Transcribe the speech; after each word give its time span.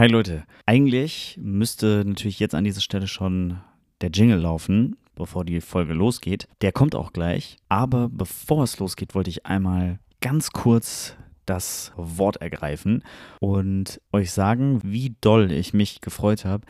Hi 0.00 0.08
Leute, 0.08 0.44
eigentlich 0.64 1.38
müsste 1.42 2.04
natürlich 2.06 2.40
jetzt 2.40 2.54
an 2.54 2.64
dieser 2.64 2.80
Stelle 2.80 3.06
schon 3.06 3.58
der 4.00 4.08
Jingle 4.08 4.38
laufen, 4.38 4.96
bevor 5.14 5.44
die 5.44 5.60
Folge 5.60 5.92
losgeht. 5.92 6.48
Der 6.62 6.72
kommt 6.72 6.94
auch 6.94 7.12
gleich, 7.12 7.58
aber 7.68 8.08
bevor 8.08 8.64
es 8.64 8.78
losgeht, 8.78 9.14
wollte 9.14 9.28
ich 9.28 9.44
einmal 9.44 9.98
ganz 10.22 10.52
kurz 10.52 11.16
das 11.44 11.92
Wort 11.96 12.38
ergreifen 12.38 13.04
und 13.40 14.00
euch 14.10 14.32
sagen, 14.32 14.80
wie 14.82 15.16
doll 15.20 15.52
ich 15.52 15.74
mich 15.74 16.00
gefreut 16.00 16.46
habe 16.46 16.64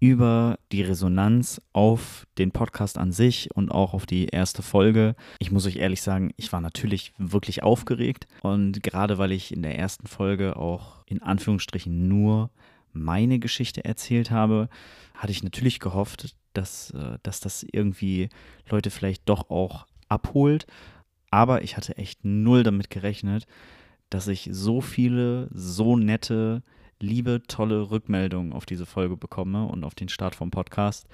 über 0.00 0.58
die 0.72 0.80
Resonanz 0.80 1.60
auf 1.74 2.26
den 2.38 2.50
Podcast 2.50 2.96
an 2.96 3.12
sich 3.12 3.50
und 3.54 3.70
auch 3.70 3.92
auf 3.92 4.06
die 4.06 4.28
erste 4.28 4.62
Folge. 4.62 5.14
Ich 5.38 5.52
muss 5.52 5.66
euch 5.66 5.76
ehrlich 5.76 6.00
sagen, 6.00 6.32
ich 6.38 6.50
war 6.52 6.62
natürlich 6.62 7.12
wirklich 7.18 7.62
aufgeregt 7.62 8.26
und 8.40 8.82
gerade 8.82 9.18
weil 9.18 9.32
ich 9.32 9.52
in 9.52 9.60
der 9.60 9.78
ersten 9.78 10.06
Folge 10.06 10.56
auch 10.56 11.04
in 11.04 11.22
Anführungsstrichen 11.22 12.08
nur 12.08 12.50
meine 12.92 13.38
Geschichte 13.38 13.84
erzählt 13.84 14.30
habe, 14.30 14.68
hatte 15.14 15.32
ich 15.32 15.42
natürlich 15.42 15.80
gehofft, 15.80 16.36
dass, 16.52 16.90
äh, 16.90 17.18
dass 17.22 17.40
das 17.40 17.64
irgendwie 17.70 18.28
Leute 18.68 18.90
vielleicht 18.90 19.28
doch 19.28 19.50
auch 19.50 19.86
abholt. 20.08 20.66
Aber 21.30 21.62
ich 21.62 21.76
hatte 21.76 21.96
echt 21.96 22.24
null 22.24 22.62
damit 22.62 22.90
gerechnet, 22.90 23.46
dass 24.08 24.26
ich 24.26 24.48
so 24.50 24.80
viele, 24.80 25.48
so 25.52 25.96
nette 25.96 26.62
liebe, 27.00 27.42
tolle 27.46 27.90
Rückmeldungen 27.90 28.52
auf 28.52 28.66
diese 28.66 28.86
Folge 28.86 29.16
bekomme 29.16 29.66
und 29.66 29.84
auf 29.84 29.94
den 29.94 30.08
Start 30.08 30.34
vom 30.34 30.50
Podcast. 30.50 31.08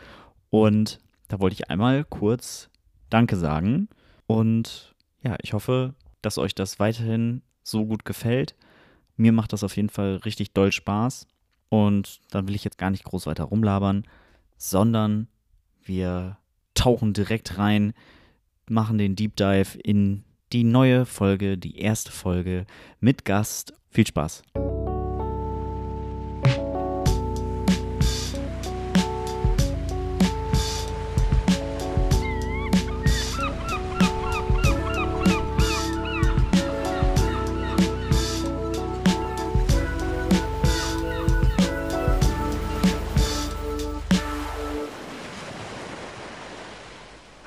Und 0.51 0.99
da 1.29 1.41
wollte 1.41 1.55
ich 1.55 1.71
einmal 1.71 2.05
kurz 2.05 2.71
Danke 3.11 3.37
sagen. 3.37 3.89
Und 4.27 4.95
ja, 5.23 5.37
ich 5.43 5.53
hoffe, 5.53 5.95
dass 6.23 6.39
euch 6.39 6.55
das 6.55 6.79
weiterhin 6.79 7.43
so 7.63 7.87
gut 7.87 8.05
gefällt. 8.05 8.57
Mir 9.17 9.33
macht 9.33 9.53
das 9.53 9.65
auf 9.65 9.77
jeden 9.77 9.91
Fall 9.91 10.17
richtig 10.17 10.53
doll 10.53 10.73
Spaß. 10.73 11.27
Und 11.69 12.21
dann 12.31 12.49
will 12.49 12.55
ich 12.55 12.65
jetzt 12.65 12.79
gar 12.79 12.91
nicht 12.91 13.05
groß 13.05 13.27
weiter 13.27 13.45
rumlabern, 13.45 14.05
sondern 14.57 15.29
wir 15.83 16.39
tauchen 16.75 17.13
direkt 17.13 17.59
rein, 17.59 17.93
machen 18.69 18.99
den 18.99 19.17
Deep 19.17 19.37
Dive 19.37 19.79
in 19.79 20.25
die 20.53 20.65
neue 20.65 21.07
Folge, 21.07 21.59
die 21.59 21.79
erste 21.79 22.13
Folge 22.13 22.67
mit 23.01 23.25
Gast. 23.25 23.75
Viel 23.91 24.07
Spaß! 24.07 24.43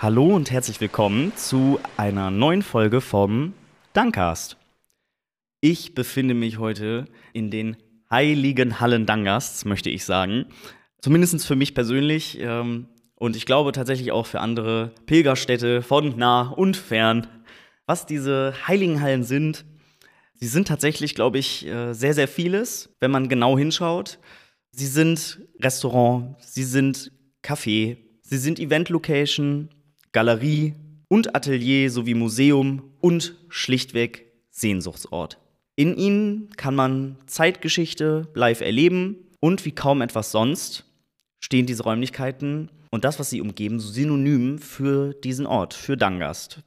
Hallo 0.02 0.34
und 0.34 0.50
herzlich 0.50 0.80
willkommen 0.80 1.36
zu 1.36 1.78
einer 1.98 2.32
neuen 2.32 2.62
Folge 2.62 3.02
vom 3.02 3.54
Dankcast. 3.92 4.56
Ich 5.60 5.94
befinde 5.94 6.34
mich 6.34 6.58
heute 6.58 7.04
in 7.34 7.52
den 7.52 7.76
heiligen 8.10 8.80
Hallen 8.80 9.06
Dangasts, 9.06 9.66
möchte 9.66 9.90
ich 9.90 10.06
sagen. 10.06 10.46
Zumindest 11.02 11.46
für 11.46 11.58
mich 11.58 11.76
persönlich 11.76 12.40
ähm, 12.40 12.88
und 13.16 13.36
ich 13.36 13.46
glaube 13.46 13.74
tatsächlich 13.74 14.14
auch 14.14 14.26
für 14.26 14.40
andere 14.40 14.94
Pilgerstädte 15.06 15.82
von 15.82 16.18
nah 16.18 16.48
und 16.48 16.78
fern. 16.78 17.28
Was 17.86 18.06
diese 18.06 18.54
heiligen 18.70 19.02
Hallen 19.02 19.26
sind, 19.26 19.66
sie 20.34 20.48
sind 20.48 20.70
tatsächlich, 20.70 21.14
glaube 21.14 21.40
ich, 21.40 21.68
äh, 21.68 21.92
sehr, 21.92 22.14
sehr 22.14 22.30
vieles, 22.30 22.96
wenn 23.02 23.12
man 23.12 23.28
genau 23.28 23.58
hinschaut. 23.58 24.18
Sie 24.72 24.88
sind 24.88 25.42
Restaurant, 25.60 26.38
sie 26.40 26.64
sind 26.64 27.12
Café, 27.44 27.98
sie 28.22 28.38
sind 28.38 28.62
Event-Location, 28.62 29.68
Galerie 30.12 30.76
und 31.08 31.36
Atelier 31.36 31.90
sowie 31.92 32.14
Museum 32.14 32.92
und 33.00 33.36
schlichtweg 33.50 34.32
Sehnsuchtsort. 34.50 35.40
In 35.76 35.96
ihnen 35.96 36.50
kann 36.58 36.76
man 36.76 37.18
Zeitgeschichte 37.26 38.28
live 38.34 38.62
erleben 38.62 39.16
und 39.40 39.66
wie 39.66 39.72
kaum 39.72 40.02
etwas 40.02 40.32
sonst 40.32 40.86
stehen 41.40 41.66
diese 41.66 41.84
Räumlichkeiten 41.84 42.70
und 42.92 43.06
das, 43.06 43.20
was 43.20 43.30
sie 43.30 43.42
umgeben, 43.42 43.80
synonym 43.80 44.60
für 44.60 45.14
diesen 45.14 45.46
Ort, 45.46 45.74
für 45.74 45.96
Dangast. 45.96 46.64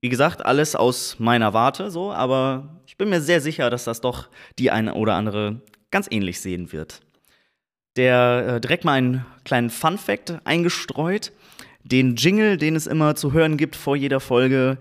Wie 0.00 0.08
gesagt, 0.08 0.44
alles 0.44 0.74
aus 0.74 1.16
meiner 1.18 1.52
Warte 1.52 1.90
so, 1.90 2.12
aber 2.12 2.80
ich 2.86 2.96
bin 2.96 3.08
mir 3.08 3.20
sehr 3.20 3.40
sicher, 3.40 3.70
dass 3.70 3.84
das 3.84 4.00
doch 4.00 4.28
die 4.58 4.70
eine 4.70 4.94
oder 4.94 5.14
andere 5.14 5.60
ganz 5.90 6.06
ähnlich 6.10 6.40
sehen 6.40 6.72
wird. 6.72 7.00
Der 7.96 8.56
äh, 8.56 8.60
direkt 8.60 8.84
mal 8.84 8.92
einen 8.92 9.24
kleinen 9.44 9.70
Fun 9.70 9.96
Fact 9.96 10.38
eingestreut. 10.44 11.32
Den 11.86 12.16
Jingle, 12.16 12.56
den 12.56 12.74
es 12.74 12.88
immer 12.88 13.14
zu 13.14 13.32
hören 13.32 13.56
gibt 13.56 13.76
vor 13.76 13.94
jeder 13.94 14.18
Folge, 14.18 14.78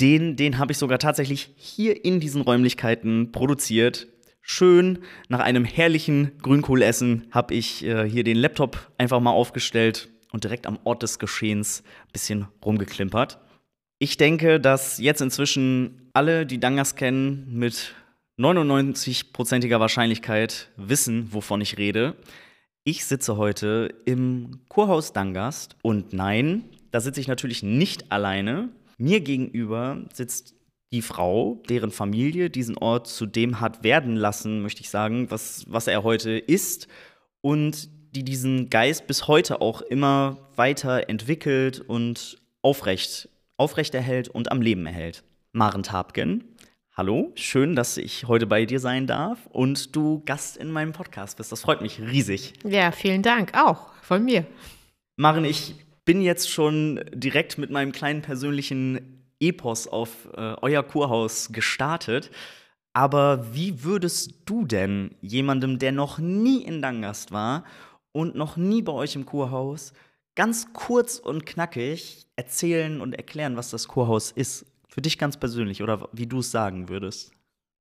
den, 0.00 0.34
den 0.34 0.58
habe 0.58 0.72
ich 0.72 0.78
sogar 0.78 0.98
tatsächlich 0.98 1.50
hier 1.56 2.04
in 2.04 2.18
diesen 2.18 2.42
Räumlichkeiten 2.42 3.30
produziert. 3.30 4.08
Schön 4.42 5.00
nach 5.28 5.38
einem 5.38 5.64
herrlichen 5.64 6.32
Grünkohlessen 6.42 7.28
habe 7.30 7.54
ich 7.54 7.84
äh, 7.84 8.08
hier 8.08 8.24
den 8.24 8.36
Laptop 8.36 8.90
einfach 8.98 9.20
mal 9.20 9.30
aufgestellt 9.30 10.08
und 10.32 10.42
direkt 10.42 10.66
am 10.66 10.78
Ort 10.82 11.04
des 11.04 11.20
Geschehens 11.20 11.84
ein 12.06 12.12
bisschen 12.12 12.48
rumgeklimpert. 12.64 13.38
Ich 14.00 14.16
denke, 14.16 14.58
dass 14.58 14.98
jetzt 14.98 15.20
inzwischen 15.20 16.10
alle, 16.14 16.46
die 16.46 16.58
Dangas 16.58 16.96
kennen, 16.96 17.46
mit 17.52 17.94
99%iger 18.38 19.80
Wahrscheinlichkeit 19.80 20.70
wissen, 20.76 21.32
wovon 21.32 21.60
ich 21.60 21.78
rede. 21.78 22.16
Ich 22.88 23.04
sitze 23.04 23.36
heute 23.36 23.94
im 24.06 24.60
Kurhaus 24.70 25.12
Dangast 25.12 25.76
und 25.82 26.14
nein, 26.14 26.64
da 26.90 27.00
sitze 27.02 27.20
ich 27.20 27.28
natürlich 27.28 27.62
nicht 27.62 28.10
alleine. 28.10 28.70
Mir 28.96 29.20
gegenüber 29.20 30.06
sitzt 30.14 30.54
die 30.90 31.02
Frau, 31.02 31.62
deren 31.68 31.90
Familie 31.90 32.48
diesen 32.48 32.78
Ort 32.78 33.06
zu 33.06 33.26
dem 33.26 33.60
hat 33.60 33.84
werden 33.84 34.16
lassen, 34.16 34.62
möchte 34.62 34.80
ich 34.80 34.88
sagen, 34.88 35.30
was, 35.30 35.66
was 35.68 35.86
er 35.86 36.02
heute 36.02 36.30
ist 36.30 36.88
und 37.42 37.90
die 38.16 38.24
diesen 38.24 38.70
Geist 38.70 39.06
bis 39.06 39.28
heute 39.28 39.60
auch 39.60 39.82
immer 39.82 40.48
weiter 40.56 41.10
entwickelt 41.10 41.80
und 41.80 42.38
aufrecht, 42.62 43.28
aufrecht 43.58 43.94
erhält 43.94 44.28
und 44.28 44.50
am 44.50 44.62
Leben 44.62 44.86
erhält. 44.86 45.24
Maren 45.52 45.82
Tabgen, 45.82 46.42
Hallo, 46.98 47.30
schön, 47.36 47.76
dass 47.76 47.96
ich 47.96 48.26
heute 48.26 48.48
bei 48.48 48.64
dir 48.64 48.80
sein 48.80 49.06
darf 49.06 49.46
und 49.52 49.94
du 49.94 50.20
Gast 50.26 50.56
in 50.56 50.72
meinem 50.72 50.92
Podcast 50.92 51.36
bist. 51.36 51.52
Das 51.52 51.60
freut 51.60 51.80
mich 51.80 52.00
riesig. 52.00 52.54
Ja, 52.64 52.90
vielen 52.90 53.22
Dank, 53.22 53.56
auch 53.56 53.94
von 54.02 54.24
mir. 54.24 54.44
Maren, 55.14 55.44
ich 55.44 55.76
bin 56.04 56.20
jetzt 56.20 56.50
schon 56.50 57.00
direkt 57.14 57.56
mit 57.56 57.70
meinem 57.70 57.92
kleinen 57.92 58.20
persönlichen 58.20 59.22
Epos 59.38 59.86
auf 59.86 60.26
äh, 60.36 60.56
euer 60.60 60.82
Kurhaus 60.82 61.52
gestartet. 61.52 62.32
Aber 62.94 63.54
wie 63.54 63.84
würdest 63.84 64.34
du 64.46 64.64
denn 64.64 65.14
jemandem, 65.20 65.78
der 65.78 65.92
noch 65.92 66.18
nie 66.18 66.64
in 66.64 66.82
Dangast 66.82 67.30
war 67.30 67.62
und 68.10 68.34
noch 68.34 68.56
nie 68.56 68.82
bei 68.82 68.90
euch 68.90 69.14
im 69.14 69.24
Kurhaus, 69.24 69.92
ganz 70.34 70.72
kurz 70.72 71.20
und 71.20 71.46
knackig 71.46 72.26
erzählen 72.34 73.00
und 73.00 73.12
erklären, 73.12 73.56
was 73.56 73.70
das 73.70 73.86
Kurhaus 73.86 74.32
ist? 74.32 74.66
Für 74.98 75.02
dich 75.02 75.16
ganz 75.16 75.36
persönlich 75.36 75.80
oder 75.80 76.08
wie 76.10 76.26
du 76.26 76.40
es 76.40 76.50
sagen 76.50 76.88
würdest? 76.88 77.30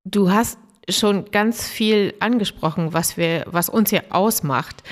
Du 0.04 0.30
hast 0.30 0.60
schon 0.88 1.26
ganz 1.32 1.68
viel 1.68 2.14
angesprochen, 2.20 2.94
was, 2.94 3.18
wir, 3.18 3.44
was 3.48 3.70
uns 3.70 3.90
hier 3.90 4.04
ausmacht. 4.12 4.84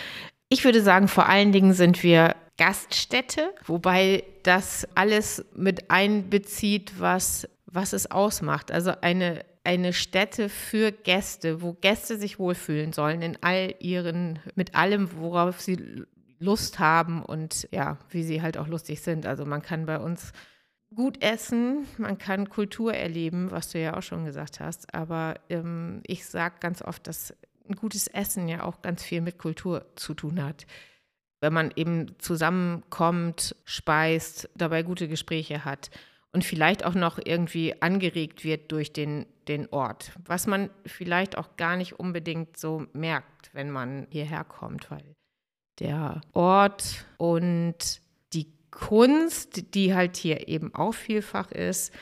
Ich 0.50 0.66
würde 0.66 0.82
sagen, 0.82 1.08
vor 1.08 1.30
allen 1.30 1.52
Dingen 1.52 1.74
sind 1.74 2.02
wir 2.02 2.36
Gaststätte, 2.58 3.54
wobei 3.64 4.24
das 4.42 4.88
alles 4.96 5.46
mit 5.56 5.92
einbezieht, 5.92 7.00
was, 7.00 7.48
was 7.68 7.94
es 7.94 8.10
ausmacht. 8.10 8.72
Also 8.72 8.94
eine, 9.02 9.46
eine 9.64 9.94
Stätte 9.94 10.50
für 10.50 10.92
Gäste, 10.92 11.62
wo 11.62 11.74
Gäste 11.74 12.18
sich 12.18 12.40
wohlfühlen 12.40 12.92
sollen 12.92 13.22
in 13.22 13.38
all 13.42 13.76
ihren, 13.80 14.40
mit 14.56 14.74
allem, 14.74 15.12
worauf 15.16 15.62
sie 15.62 16.08
Lust 16.40 16.80
haben 16.80 17.24
und 17.24 17.68
ja, 17.72 18.00
wie 18.10 18.24
sie 18.24 18.42
halt 18.42 18.58
auch 18.58 18.68
lustig 18.68 19.02
sind. 19.02 19.28
Also 19.28 19.46
man 19.46 19.62
kann 19.62 19.86
bei 19.86 20.00
uns 20.00 20.34
gut 20.96 21.22
essen, 21.22 21.88
man 21.98 22.18
kann 22.18 22.50
Kultur 22.50 22.94
erleben, 22.94 23.52
was 23.52 23.70
du 23.70 23.80
ja 23.80 23.98
auch 23.98 24.04
schon 24.04 24.26
gesagt 24.26 24.60
hast. 24.60 24.94
Aber 24.94 25.36
ähm, 25.50 26.02
ich 26.08 26.26
sage 26.26 26.56
ganz 26.60 26.82
oft, 26.82 27.08
dass 27.08 27.34
ein 27.68 27.76
gutes 27.76 28.08
Essen 28.08 28.48
ja 28.48 28.64
auch 28.64 28.82
ganz 28.82 29.04
viel 29.04 29.22
mit 29.22 29.38
Kultur 29.38 29.86
zu 29.96 30.14
tun 30.14 30.44
hat. 30.44 30.66
Wenn 31.42 31.54
man 31.54 31.72
eben 31.76 32.18
zusammenkommt, 32.20 33.56
speist, 33.66 34.50
dabei 34.56 34.84
gute 34.84 35.08
Gespräche 35.08 35.66
hat 35.66 35.90
und 36.32 36.44
vielleicht 36.44 36.86
auch 36.86 36.96
noch 36.96 37.20
irgendwie 37.24 37.82
angeregt 37.82 38.44
wird 38.44 38.72
durch 38.72 38.94
den, 38.94 39.26
den 39.48 39.68
Ort, 39.70 40.12
was 40.26 40.48
man 40.48 40.70
vielleicht 40.86 41.38
auch 41.38 41.56
gar 41.58 41.76
nicht 41.76 42.00
unbedingt 42.00 42.58
so 42.58 42.86
merkt, 42.94 43.54
wenn 43.54 43.70
man 43.70 44.08
hierher 44.10 44.44
kommt, 44.44 44.90
weil 44.90 45.16
der 45.80 46.22
Ort 46.34 47.06
und 47.18 48.02
Kunst, 48.76 49.74
die 49.74 49.96
halt 49.96 50.18
hier 50.18 50.50
eben 50.50 50.76
auch 50.76 50.94
vielfach 50.94 51.52
ist, 51.52 51.94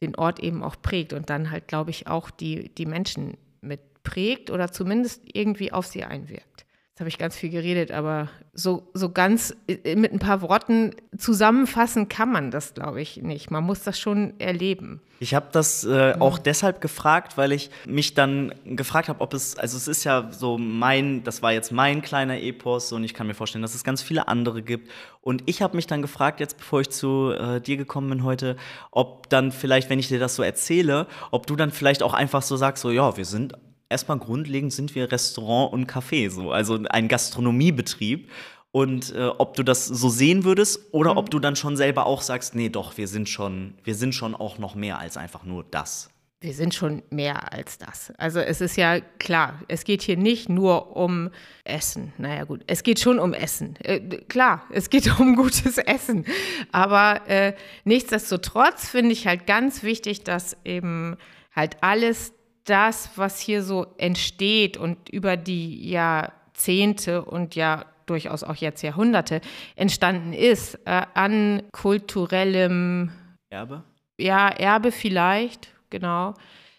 den 0.00 0.14
Ort 0.16 0.40
eben 0.40 0.62
auch 0.62 0.76
prägt 0.80 1.12
und 1.12 1.28
dann 1.30 1.50
halt, 1.50 1.68
glaube 1.68 1.90
ich, 1.90 2.06
auch 2.06 2.30
die, 2.30 2.72
die 2.74 2.86
Menschen 2.86 3.36
mit 3.60 3.80
prägt 4.04 4.50
oder 4.50 4.70
zumindest 4.72 5.22
irgendwie 5.32 5.72
auf 5.72 5.86
sie 5.86 6.04
einwirkt. 6.04 6.64
Habe 7.02 7.08
ich 7.08 7.18
ganz 7.18 7.34
viel 7.34 7.50
geredet, 7.50 7.90
aber 7.90 8.28
so, 8.54 8.88
so 8.94 9.10
ganz 9.10 9.56
äh, 9.66 9.96
mit 9.96 10.12
ein 10.12 10.20
paar 10.20 10.40
Worten 10.40 10.94
zusammenfassen 11.18 12.08
kann 12.08 12.30
man 12.30 12.52
das, 12.52 12.74
glaube 12.74 13.02
ich, 13.02 13.16
nicht. 13.16 13.50
Man 13.50 13.64
muss 13.64 13.82
das 13.82 13.98
schon 13.98 14.38
erleben. 14.38 15.00
Ich 15.18 15.34
habe 15.34 15.48
das 15.50 15.82
äh, 15.82 16.14
auch 16.20 16.38
deshalb 16.38 16.80
gefragt, 16.80 17.36
weil 17.36 17.50
ich 17.50 17.70
mich 17.86 18.14
dann 18.14 18.54
gefragt 18.64 19.08
habe, 19.08 19.20
ob 19.20 19.34
es, 19.34 19.58
also 19.58 19.76
es 19.76 19.88
ist 19.88 20.04
ja 20.04 20.28
so 20.30 20.58
mein, 20.58 21.24
das 21.24 21.42
war 21.42 21.52
jetzt 21.52 21.72
mein 21.72 22.02
kleiner 22.02 22.40
Epos 22.40 22.92
und 22.92 23.02
ich 23.02 23.14
kann 23.14 23.26
mir 23.26 23.34
vorstellen, 23.34 23.62
dass 23.62 23.74
es 23.74 23.82
ganz 23.82 24.00
viele 24.00 24.28
andere 24.28 24.62
gibt. 24.62 24.88
Und 25.22 25.42
ich 25.46 25.60
habe 25.60 25.74
mich 25.74 25.88
dann 25.88 26.02
gefragt, 26.02 26.38
jetzt 26.38 26.56
bevor 26.56 26.82
ich 26.82 26.90
zu 26.90 27.32
äh, 27.32 27.60
dir 27.60 27.76
gekommen 27.76 28.10
bin 28.10 28.22
heute, 28.22 28.56
ob 28.92 29.28
dann 29.28 29.50
vielleicht, 29.50 29.90
wenn 29.90 29.98
ich 29.98 30.06
dir 30.06 30.20
das 30.20 30.36
so 30.36 30.44
erzähle, 30.44 31.08
ob 31.32 31.48
du 31.48 31.56
dann 31.56 31.72
vielleicht 31.72 32.04
auch 32.04 32.14
einfach 32.14 32.42
so 32.42 32.56
sagst, 32.56 32.80
so 32.80 32.92
ja, 32.92 33.16
wir 33.16 33.24
sind 33.24 33.54
erstmal 33.92 34.18
grundlegend 34.18 34.72
sind 34.72 34.94
wir 34.94 35.12
Restaurant 35.12 35.72
und 35.72 35.90
Café, 35.90 36.30
so, 36.30 36.50
also 36.50 36.80
ein 36.88 37.06
Gastronomiebetrieb. 37.08 38.28
Und 38.72 39.14
äh, 39.14 39.26
ob 39.26 39.54
du 39.54 39.62
das 39.62 39.86
so 39.86 40.08
sehen 40.08 40.44
würdest 40.44 40.88
oder 40.92 41.12
mhm. 41.12 41.18
ob 41.18 41.30
du 41.30 41.38
dann 41.38 41.56
schon 41.56 41.76
selber 41.76 42.06
auch 42.06 42.22
sagst, 42.22 42.54
nee, 42.54 42.70
doch, 42.70 42.96
wir 42.96 43.06
sind 43.06 43.28
schon, 43.28 43.74
wir 43.84 43.94
sind 43.94 44.14
schon 44.14 44.34
auch 44.34 44.58
noch 44.58 44.74
mehr 44.74 44.98
als 44.98 45.18
einfach 45.18 45.44
nur 45.44 45.62
das. 45.70 46.08
Wir 46.42 46.54
sind 46.54 46.74
schon 46.74 47.04
mehr 47.10 47.52
als 47.52 47.78
das. 47.78 48.12
Also 48.18 48.40
es 48.40 48.60
ist 48.60 48.76
ja 48.76 48.98
klar, 49.00 49.60
es 49.68 49.84
geht 49.84 50.02
hier 50.02 50.16
nicht 50.16 50.48
nur 50.48 50.96
um 50.96 51.30
Essen. 51.62 52.12
Naja 52.18 52.42
gut, 52.42 52.62
es 52.66 52.82
geht 52.82 52.98
schon 52.98 53.20
um 53.20 53.32
Essen. 53.32 53.76
Äh, 53.76 54.00
klar, 54.00 54.64
es 54.72 54.90
geht 54.90 55.06
um 55.20 55.36
gutes 55.36 55.78
Essen. 55.78 56.24
Aber 56.72 57.28
äh, 57.28 57.54
nichtsdestotrotz 57.84 58.88
finde 58.88 59.12
ich 59.12 59.28
halt 59.28 59.46
ganz 59.46 59.84
wichtig, 59.84 60.24
dass 60.24 60.56
eben 60.64 61.16
halt 61.54 61.76
alles 61.82 62.32
das, 62.64 63.10
was 63.16 63.40
hier 63.40 63.62
so 63.62 63.86
entsteht 63.98 64.76
und 64.76 65.08
über 65.08 65.36
die 65.36 65.88
Jahrzehnte 65.88 67.24
und 67.24 67.54
ja 67.54 67.84
durchaus 68.06 68.44
auch 68.44 68.56
jetzt 68.56 68.82
Jahrhunderte 68.82 69.40
entstanden 69.76 70.32
ist, 70.32 70.74
äh, 70.84 71.02
an 71.14 71.62
kulturellem 71.72 73.10
Erbe? 73.50 73.82
Ja, 74.18 74.48
Erbe 74.48 74.92
vielleicht, 74.92 75.72
genau. 75.90 76.34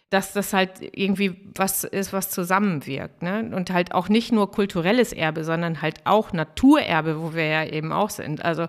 Dass 0.09 0.33
das 0.33 0.53
halt 0.53 0.71
irgendwie 0.95 1.35
was 1.55 1.83
ist, 1.83 2.13
was 2.13 2.29
zusammenwirkt. 2.29 3.23
Ne? 3.23 3.51
Und 3.53 3.71
halt 3.71 3.93
auch 3.93 4.09
nicht 4.09 4.31
nur 4.31 4.51
kulturelles 4.51 5.11
Erbe, 5.11 5.43
sondern 5.43 5.81
halt 5.81 6.05
auch 6.05 6.33
Naturerbe, 6.33 7.19
wo 7.19 7.33
wir 7.33 7.45
ja 7.47 7.65
eben 7.65 7.91
auch 7.91 8.11
sind. 8.11 8.45
Also 8.45 8.67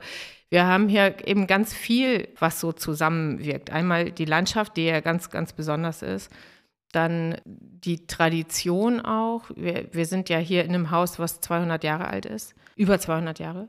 wir 0.49 0.67
haben 0.67 0.89
hier 0.89 1.17
eben 1.27 1.47
ganz 1.47 1.75
viel, 1.75 2.29
was 2.39 2.61
so 2.61 2.73
zusammenwirkt. 2.73 3.71
Einmal 3.71 4.11
die 4.11 4.25
Landschaft, 4.25 4.77
die 4.79 4.87
ja 4.87 5.01
ganz, 5.01 5.29
ganz 5.29 5.53
besonders 5.53 6.01
ist 6.01 6.31
dann 6.95 7.37
die 7.45 8.07
Tradition 8.07 9.01
auch. 9.01 9.43
Wir, 9.55 9.89
wir 9.93 10.07
sind 10.07 10.29
ja 10.29 10.39
hier 10.39 10.65
in 10.65 10.71
einem 10.71 10.91
Haus, 10.91 11.19
was 11.19 11.41
200 11.41 11.85
Jahre 11.85 12.07
alt 12.07 12.27
ist, 12.27 12.55
über 12.77 12.99
200 12.99 13.39
Jahre. 13.39 13.69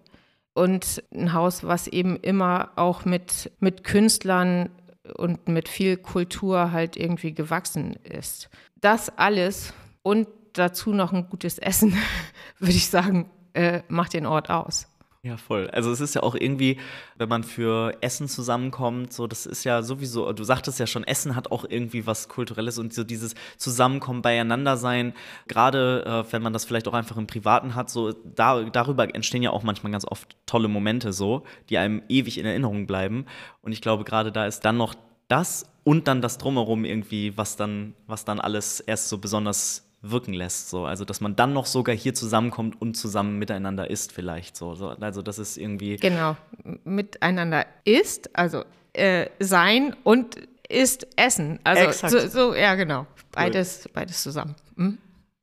Und 0.54 1.04
ein 1.14 1.34
Haus, 1.34 1.64
was 1.66 1.88
eben 1.88 2.16
immer 2.18 2.72
auch 2.76 3.04
mit, 3.04 3.52
mit 3.60 3.84
Künstlern 3.84 4.70
und 5.18 5.48
mit 5.48 5.68
viel 5.68 5.98
Kultur 5.98 6.72
halt 6.72 6.96
irgendwie 6.96 7.34
gewachsen 7.34 7.96
ist. 8.04 8.50
Das 8.80 9.18
alles 9.18 9.74
und 10.02 10.28
dazu 10.54 10.94
noch 10.94 11.12
ein 11.12 11.30
gutes 11.30 11.60
Essen, 11.60 11.96
würde 12.60 12.74
ich 12.74 12.90
sagen, 12.90 13.30
äh, 13.54 13.82
macht 13.88 14.14
den 14.14 14.26
Ort 14.26 14.50
aus. 14.50 14.88
Ja, 15.26 15.38
voll. 15.38 15.68
Also 15.72 15.92
es 15.92 16.02
ist 16.02 16.14
ja 16.14 16.22
auch 16.22 16.36
irgendwie, 16.36 16.78
wenn 17.18 17.28
man 17.28 17.44
für 17.44 17.98
Essen 18.02 18.28
zusammenkommt, 18.28 19.12
so 19.12 19.26
das 19.26 19.48
ist 19.48 19.64
ja 19.64 19.82
sowieso, 19.82 20.32
du 20.34 20.44
sagtest 20.44 20.80
ja 20.80 20.86
schon, 20.86 21.04
Essen 21.04 21.36
hat 21.36 21.52
auch 21.52 21.66
irgendwie 21.68 22.06
was 22.06 22.30
Kulturelles 22.30 22.78
und 22.78 22.94
so 22.94 23.04
dieses 23.04 23.34
Zusammenkommen, 23.58 24.22
beieinander 24.22 24.78
sein, 24.78 25.16
gerade 25.48 26.06
äh, 26.06 26.32
wenn 26.32 26.44
man 26.44 26.54
das 26.54 26.66
vielleicht 26.66 26.88
auch 26.88 26.94
einfach 26.94 27.18
im 27.18 27.26
Privaten 27.26 27.74
hat, 27.74 27.90
so 27.90 28.12
da, 28.12 28.66
darüber 28.66 29.16
entstehen 29.16 29.42
ja 29.42 29.50
auch 29.50 29.64
manchmal 29.64 29.92
ganz 29.92 30.06
oft 30.06 30.38
tolle 30.46 30.68
Momente 30.68 31.12
so, 31.12 31.44
die 31.72 31.80
einem 31.80 32.04
ewig 32.08 32.38
in 32.38 32.46
Erinnerung 32.46 32.86
bleiben. 32.86 33.26
Und 33.64 33.72
ich 33.72 33.82
glaube, 33.82 34.04
gerade 34.04 34.32
da 34.32 34.46
ist 34.46 34.60
dann 34.60 34.78
noch 34.78 34.94
das 35.28 35.66
und 35.84 36.08
dann 36.08 36.22
das 36.22 36.38
Drumherum 36.38 36.86
irgendwie, 36.86 37.36
was 37.36 37.56
dann, 37.56 37.96
was 38.06 38.26
dann 38.26 38.40
alles 38.40 38.80
erst 38.80 39.10
so 39.10 39.18
besonders 39.18 39.85
wirken 40.02 40.34
lässt. 40.34 40.70
So. 40.70 40.86
Also, 40.86 41.06
dass 41.06 41.22
man 41.22 41.36
dann 41.36 41.54
noch 41.54 41.66
sogar 41.66 41.96
hier 41.96 42.14
zusammenkommt 42.14 42.80
und 42.82 42.96
zusammen 42.96 43.38
miteinander 43.40 43.90
isst, 43.90 44.12
vielleicht. 44.12 44.56
So. 44.56 44.76
so 44.76 44.90
also, 44.90 45.22
das 45.22 45.40
ist 45.40 45.58
irgendwie. 45.58 45.98
Genau, 45.98 46.38
miteinander 46.84 47.66
isst, 47.84 48.36
also 48.36 48.64
äh, 48.94 49.28
sein 49.40 49.96
und 50.04 50.38
isst 50.70 51.08
essen. 51.16 51.60
Also, 51.64 52.08
so, 52.08 52.28
so, 52.28 52.56
ja, 52.56 52.76
genau. 52.76 53.06
Beides, 53.32 53.90
beides 53.94 54.24
zusammen. 54.24 54.56
Mhm. 54.76 54.98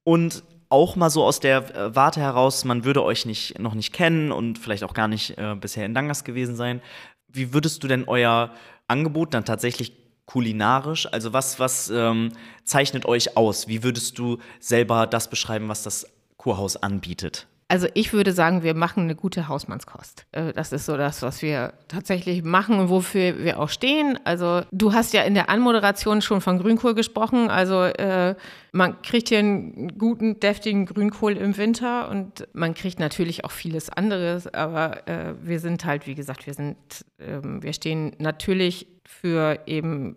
Und 0.05 0.43
auch 0.69 0.97
mal 0.97 1.11
so 1.11 1.23
aus 1.23 1.39
der 1.39 1.77
äh, 1.77 1.95
Warte 1.95 2.21
heraus, 2.21 2.65
man 2.65 2.85
würde 2.85 3.05
euch 3.05 3.27
nicht, 3.27 3.59
noch 3.59 3.75
nicht 3.75 3.93
kennen 3.93 4.33
und 4.33 4.59
vielleicht 4.59 4.85
auch 4.85 4.95
gar 4.95 5.07
nicht 5.07 5.37
äh, 5.37 5.55
bisher 5.55 5.85
in 5.85 5.95
Dangas 5.95 6.25
gewesen 6.25 6.57
sein. 6.57 6.81
Wie 7.29 7.53
würdest 7.53 7.85
du 7.85 7.89
denn 7.89 8.05
euer 8.09 8.51
Angebot 8.89 9.35
dann 9.35 9.45
tatsächlich 9.45 10.02
kulinarisch? 10.27 11.07
Also 11.13 11.33
was, 11.33 11.59
was 11.59 11.91
ähm, 11.91 12.33
zeichnet 12.65 13.07
euch 13.07 13.37
aus? 13.37 13.69
Wie 13.69 13.83
würdest 13.83 14.19
du 14.19 14.39
selber 14.61 15.07
das 15.07 15.29
beschreiben, 15.29 15.69
was 15.69 15.83
das 15.83 16.07
Kurhaus 16.37 16.77
anbietet? 16.77 17.47
Also 17.73 17.89
ich 17.95 18.13
würde 18.13 18.33
sagen, 18.33 18.63
wir 18.63 18.75
machen 18.75 19.05
eine 19.05 19.15
gute 19.15 19.49
Hausmannskost. 19.49 20.27
Äh, 20.33 20.53
das 20.53 20.75
ist 20.75 20.85
so 20.85 20.99
das, 20.99 21.23
was 21.23 21.41
wir 21.41 21.73
tatsächlich 21.89 22.45
machen 22.45 22.79
und 22.79 22.91
wofür 22.91 23.39
wir 23.39 23.59
auch 23.59 23.71
stehen. 23.71 24.19
Also 24.25 24.61
du 24.73 24.93
hast 24.93 25.15
ja 25.15 25.23
in 25.23 25.33
der 25.33 25.49
Anmoderation 25.49 26.21
schon 26.21 26.43
von 26.43 26.59
Grünkohl 26.59 26.95
gesprochen. 26.95 27.49
Also 27.49 27.85
äh, 27.85 28.35
man 28.73 29.01
kriegt 29.01 29.31
hier 29.31 29.39
einen 29.39 29.97
guten, 29.97 30.39
deftigen 30.39 30.85
Grünkohl 30.85 31.39
im 31.39 31.57
Winter 31.57 32.11
und 32.11 32.47
man 32.53 32.75
kriegt 32.75 33.01
natürlich 33.01 33.47
auch 33.47 33.53
vieles 33.53 33.89
anderes. 33.89 34.53
Aber 34.53 35.09
äh, 35.09 35.33
wir 35.43 35.59
sind 35.59 35.87
halt, 35.87 36.07
wie 36.07 36.15
gesagt, 36.15 36.47
wir 36.47 36.53
sind, 36.53 36.77
äh, 37.17 37.39
wir 37.43 37.73
stehen 37.73 38.13
natürlich 38.19 38.87
für 39.07 39.61
eben 39.67 40.17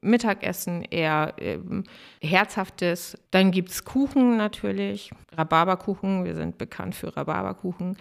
Mittagessen 0.00 0.82
eher 0.82 1.34
ähm, 1.38 1.84
herzhaftes. 2.20 3.18
Dann 3.30 3.50
gibt 3.50 3.70
es 3.70 3.84
Kuchen 3.84 4.36
natürlich, 4.36 5.10
Rhabarberkuchen. 5.36 6.24
Wir 6.24 6.34
sind 6.34 6.58
bekannt 6.58 6.94
für 6.94 7.16
Rhabarberkuchen. 7.16 7.96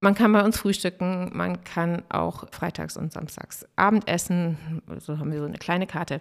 Man 0.00 0.14
kann 0.14 0.32
bei 0.32 0.44
uns 0.44 0.58
frühstücken, 0.58 1.30
man 1.32 1.64
kann 1.64 2.02
auch 2.10 2.44
freitags 2.52 2.96
und 2.96 3.12
samstags 3.12 3.66
Abendessen. 3.76 4.82
So 4.98 5.18
haben 5.18 5.32
wir 5.32 5.40
so 5.40 5.46
eine 5.46 5.58
kleine 5.58 5.86
Karte. 5.86 6.20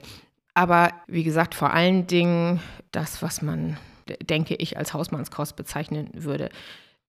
Aber 0.54 0.94
wie 1.08 1.24
gesagt, 1.24 1.54
vor 1.54 1.74
allen 1.74 2.08
Dingen 2.08 2.62
das, 2.92 3.22
was 3.22 3.42
man, 3.42 3.78
denke 4.30 4.56
ich, 4.56 4.78
als 4.78 4.94
Hausmannskost 4.94 5.58
bezeichnen 5.58 6.10
würde. 6.14 6.50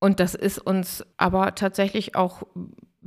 Und 0.00 0.18
das 0.20 0.34
ist 0.34 0.58
uns 0.58 1.04
aber 1.16 1.54
tatsächlich 1.54 2.16
auch 2.16 2.42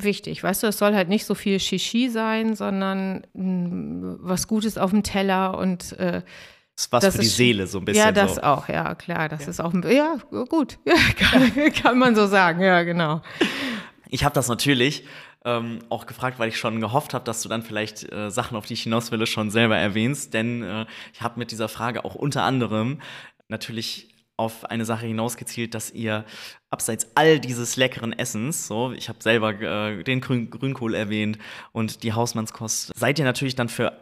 wichtig. 0.03 0.44
Weißt 0.44 0.63
du, 0.63 0.68
es 0.68 0.77
soll 0.77 0.96
halt 0.96 1.10
nicht 1.10 1.25
so 1.25 1.36
viel 1.36 1.60
Shishi 1.60 2.10
sein, 2.10 2.56
sondern 2.56 3.25
mh, 3.34 4.18
was 4.22 4.48
Gutes 4.48 4.77
auf 4.77 4.91
dem 4.91 5.03
Teller 5.03 5.58
und 5.58 5.94
äh, 6.00 6.22
das 6.75 6.86
ist 6.86 6.91
was 6.94 7.03
das 7.03 7.15
für 7.18 7.22
die 7.22 7.27
Seele, 7.27 7.68
so 7.68 7.79
ein 7.79 7.86
bisschen. 7.86 8.06
Ja, 8.06 8.12
das 8.13 8.36
so. 8.36 8.41
auch, 8.41 8.70
ja, 8.70 8.96
klar. 8.96 9.27
Das 9.27 9.44
ja. 9.44 9.50
ist 9.50 9.60
auch, 9.60 9.74
ja, 9.84 10.18
gut, 10.48 10.79
ja, 10.86 10.96
kann, 11.18 11.74
kann, 11.74 12.00
man 12.00 12.15
so 12.15 12.25
sagen, 12.25 12.62
ja, 12.62 12.84
genau. 12.84 13.22
Ich 14.10 14.24
habe 14.24 14.34
das 14.34 14.48
natürlich 14.48 15.03
ähm, 15.44 15.79
auch 15.89 16.06
gefragt, 16.06 16.39
weil 16.39 16.50
ich 16.50 16.58
schon 16.58 16.79
gehofft 16.79 17.13
habe, 17.13 17.25
dass 17.25 17.41
du 17.41 17.50
dann 17.50 17.63
vielleicht 17.63 18.12
äh, 18.12 18.32
Sachen, 18.32 18.56
auf 18.56 18.65
die 18.65 18.74
ich 18.74 18.84
hinaus 18.84 19.12
will, 19.12 19.25
schon 19.25 19.51
selber 19.51 19.77
erwähnst, 19.77 20.34
denn 20.34 20.63
äh, 20.63 20.86
ich 21.13 21.22
habe 21.22 21.38
mit 21.38 21.51
dieser 21.51 21.68
Frage 21.68 22.06
auch 22.06 22.15
unter 22.15 22.44
anderem 22.44 23.01
natürlich 23.50 24.08
auf 24.39 24.65
eine 24.65 24.86
Sache 24.86 25.05
hinausgezielt, 25.05 25.75
dass 25.75 25.91
ihr 25.91 26.25
abseits 26.69 27.08
all 27.15 27.39
dieses 27.39 27.75
leckeren 27.75 28.13
Essens, 28.13 28.67
so, 28.67 28.93
ich 28.93 29.10
habe 29.10 29.22
selber 29.22 29.62
äh, 29.62 30.03
den 30.03 30.22
Grün 30.22 30.50
Grünkohl 30.50 30.96
erwähnt 30.96 31.38
und 31.74 32.03
die 32.03 32.13
Hausmannskost, 32.13 32.93
seid 32.96 33.19
ihr 33.19 33.25
natürlich 33.25 33.55
dann 33.55 33.69
für 33.69 33.93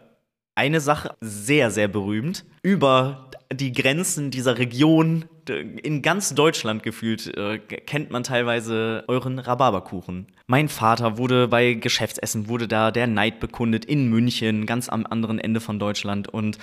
eine 0.55 0.79
Sache 0.79 1.15
sehr, 1.21 1.71
sehr 1.71 1.87
berühmt. 1.87 2.45
Über 2.61 3.31
die 3.51 3.71
Grenzen 3.71 4.31
dieser 4.31 4.57
Region, 4.57 5.25
in 5.49 6.01
ganz 6.01 6.35
Deutschland 6.35 6.83
gefühlt, 6.83 7.35
äh, 7.37 7.59
kennt 7.59 8.11
man 8.11 8.23
teilweise 8.23 9.03
euren 9.07 9.39
Rhabarberkuchen. 9.39 10.27
Mein 10.47 10.69
Vater 10.69 11.17
wurde 11.17 11.47
bei 11.47 11.73
Geschäftsessen, 11.73 12.47
wurde 12.47 12.67
da 12.67 12.91
der 12.91 13.07
Neid 13.07 13.39
bekundet 13.39 13.85
in 13.85 14.09
München, 14.09 14.65
ganz 14.65 14.89
am 14.89 15.05
anderen 15.05 15.39
Ende 15.39 15.59
von 15.59 15.79
Deutschland 15.79 16.27
und 16.27 16.57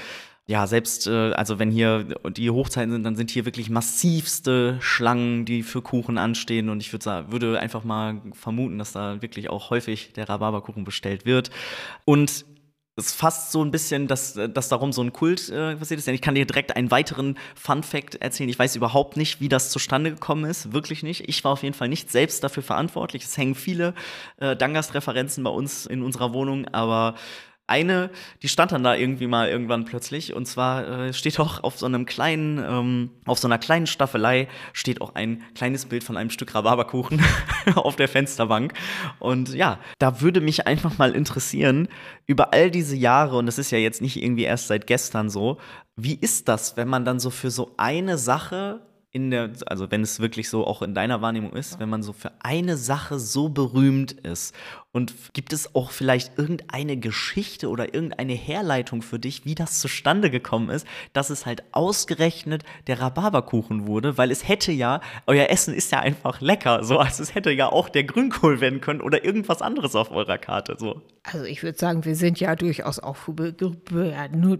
ja, 0.46 0.66
selbst, 0.66 1.06
äh, 1.06 1.32
also 1.32 1.58
wenn 1.58 1.70
hier 1.70 2.04
die 2.36 2.50
Hochzeiten 2.50 2.92
sind, 2.92 3.04
dann 3.04 3.16
sind 3.16 3.30
hier 3.30 3.46
wirklich 3.46 3.70
massivste 3.70 4.76
Schlangen, 4.80 5.46
die 5.46 5.62
für 5.62 5.80
Kuchen 5.80 6.18
anstehen. 6.18 6.68
Und 6.68 6.80
ich 6.80 6.92
würde 6.92 7.24
würde 7.30 7.58
einfach 7.58 7.82
mal 7.82 8.20
vermuten, 8.32 8.78
dass 8.78 8.92
da 8.92 9.22
wirklich 9.22 9.48
auch 9.48 9.70
häufig 9.70 10.12
der 10.12 10.28
Rhabarberkuchen 10.28 10.84
bestellt 10.84 11.24
wird. 11.24 11.50
Und 12.04 12.44
es 12.96 13.12
fast 13.12 13.50
so 13.50 13.64
ein 13.64 13.70
bisschen, 13.70 14.06
dass, 14.06 14.34
dass 14.34 14.68
darum 14.68 14.92
so 14.92 15.02
ein 15.02 15.12
Kult 15.12 15.48
äh, 15.48 15.74
passiert 15.76 15.98
ist. 15.98 16.06
Denn 16.06 16.14
ich 16.14 16.22
kann 16.22 16.34
dir 16.34 16.46
direkt 16.46 16.76
einen 16.76 16.90
weiteren 16.90 17.36
Fun-Fact 17.56 18.16
erzählen. 18.16 18.48
Ich 18.48 18.58
weiß 18.58 18.76
überhaupt 18.76 19.16
nicht, 19.16 19.40
wie 19.40 19.48
das 19.48 19.70
zustande 19.70 20.10
gekommen 20.10 20.44
ist. 20.44 20.72
Wirklich 20.72 21.02
nicht. 21.02 21.28
Ich 21.28 21.42
war 21.42 21.52
auf 21.52 21.62
jeden 21.62 21.74
Fall 21.74 21.88
nicht 21.88 22.10
selbst 22.10 22.44
dafür 22.44 22.62
verantwortlich. 22.62 23.24
Es 23.24 23.36
hängen 23.36 23.56
viele 23.56 23.94
äh, 24.38 24.54
Dangast-Referenzen 24.54 25.42
bei 25.42 25.50
uns 25.50 25.86
in 25.86 26.02
unserer 26.02 26.32
Wohnung, 26.32 26.68
aber 26.68 27.16
eine, 27.66 28.10
die 28.42 28.48
stand 28.48 28.72
dann 28.72 28.84
da 28.84 28.94
irgendwie 28.94 29.26
mal 29.26 29.48
irgendwann 29.48 29.84
plötzlich. 29.84 30.34
Und 30.34 30.46
zwar 30.46 30.86
äh, 30.86 31.12
steht 31.12 31.40
auch 31.40 31.62
auf 31.62 31.78
so 31.78 31.86
einem 31.86 32.04
kleinen, 32.04 32.58
ähm, 32.58 33.10
auf 33.24 33.38
so 33.38 33.48
einer 33.48 33.58
kleinen 33.58 33.86
Staffelei 33.86 34.48
steht 34.72 35.00
auch 35.00 35.14
ein 35.14 35.42
kleines 35.54 35.86
Bild 35.86 36.04
von 36.04 36.16
einem 36.16 36.30
Stück 36.30 36.54
Rhabarberkuchen 36.54 37.22
auf 37.74 37.96
der 37.96 38.08
Fensterbank. 38.08 38.74
Und 39.18 39.54
ja, 39.54 39.78
da 39.98 40.20
würde 40.20 40.40
mich 40.40 40.66
einfach 40.66 40.98
mal 40.98 41.14
interessieren, 41.14 41.88
über 42.26 42.52
all 42.52 42.70
diese 42.70 42.96
Jahre, 42.96 43.36
und 43.36 43.46
das 43.46 43.58
ist 43.58 43.70
ja 43.70 43.78
jetzt 43.78 44.02
nicht 44.02 44.22
irgendwie 44.22 44.44
erst 44.44 44.68
seit 44.68 44.86
gestern 44.86 45.30
so, 45.30 45.58
wie 45.96 46.14
ist 46.14 46.48
das, 46.48 46.76
wenn 46.76 46.88
man 46.88 47.04
dann 47.04 47.20
so 47.20 47.30
für 47.30 47.50
so 47.50 47.74
eine 47.76 48.18
Sache 48.18 48.82
in 49.14 49.30
der, 49.30 49.52
also 49.66 49.92
wenn 49.92 50.02
es 50.02 50.18
wirklich 50.18 50.48
so 50.48 50.66
auch 50.66 50.82
in 50.82 50.92
deiner 50.92 51.22
Wahrnehmung 51.22 51.52
ist, 51.52 51.78
wenn 51.78 51.88
man 51.88 52.02
so 52.02 52.12
für 52.12 52.32
eine 52.40 52.76
Sache 52.76 53.20
so 53.20 53.48
berühmt 53.48 54.10
ist. 54.10 54.56
Und 54.94 55.12
gibt 55.32 55.52
es 55.52 55.74
auch 55.74 55.90
vielleicht 55.90 56.38
irgendeine 56.38 56.96
Geschichte 56.96 57.68
oder 57.68 57.94
irgendeine 57.94 58.34
Herleitung 58.34 59.02
für 59.02 59.18
dich, 59.18 59.44
wie 59.44 59.56
das 59.56 59.80
zustande 59.80 60.30
gekommen 60.30 60.70
ist, 60.70 60.86
dass 61.12 61.30
es 61.30 61.46
halt 61.46 61.64
ausgerechnet 61.72 62.62
der 62.86 63.00
Rhabarberkuchen 63.00 63.88
wurde? 63.88 64.18
Weil 64.18 64.30
es 64.30 64.46
hätte 64.46 64.70
ja, 64.70 65.00
euer 65.26 65.50
Essen 65.50 65.74
ist 65.74 65.90
ja 65.90 65.98
einfach 65.98 66.40
lecker, 66.40 66.84
so 66.84 66.98
also 66.98 67.24
es 67.24 67.34
hätte 67.34 67.50
ja 67.50 67.72
auch 67.72 67.88
der 67.88 68.04
Grünkohl 68.04 68.60
werden 68.60 68.80
können 68.80 69.00
oder 69.00 69.24
irgendwas 69.24 69.62
anderes 69.62 69.96
auf 69.96 70.12
eurer 70.12 70.38
Karte. 70.38 70.76
So. 70.78 71.02
Also 71.24 71.44
ich 71.44 71.64
würde 71.64 71.76
sagen, 71.76 72.04
wir 72.04 72.14
sind 72.14 72.38
ja 72.38 72.54
durchaus 72.54 73.00
auch 73.00 73.16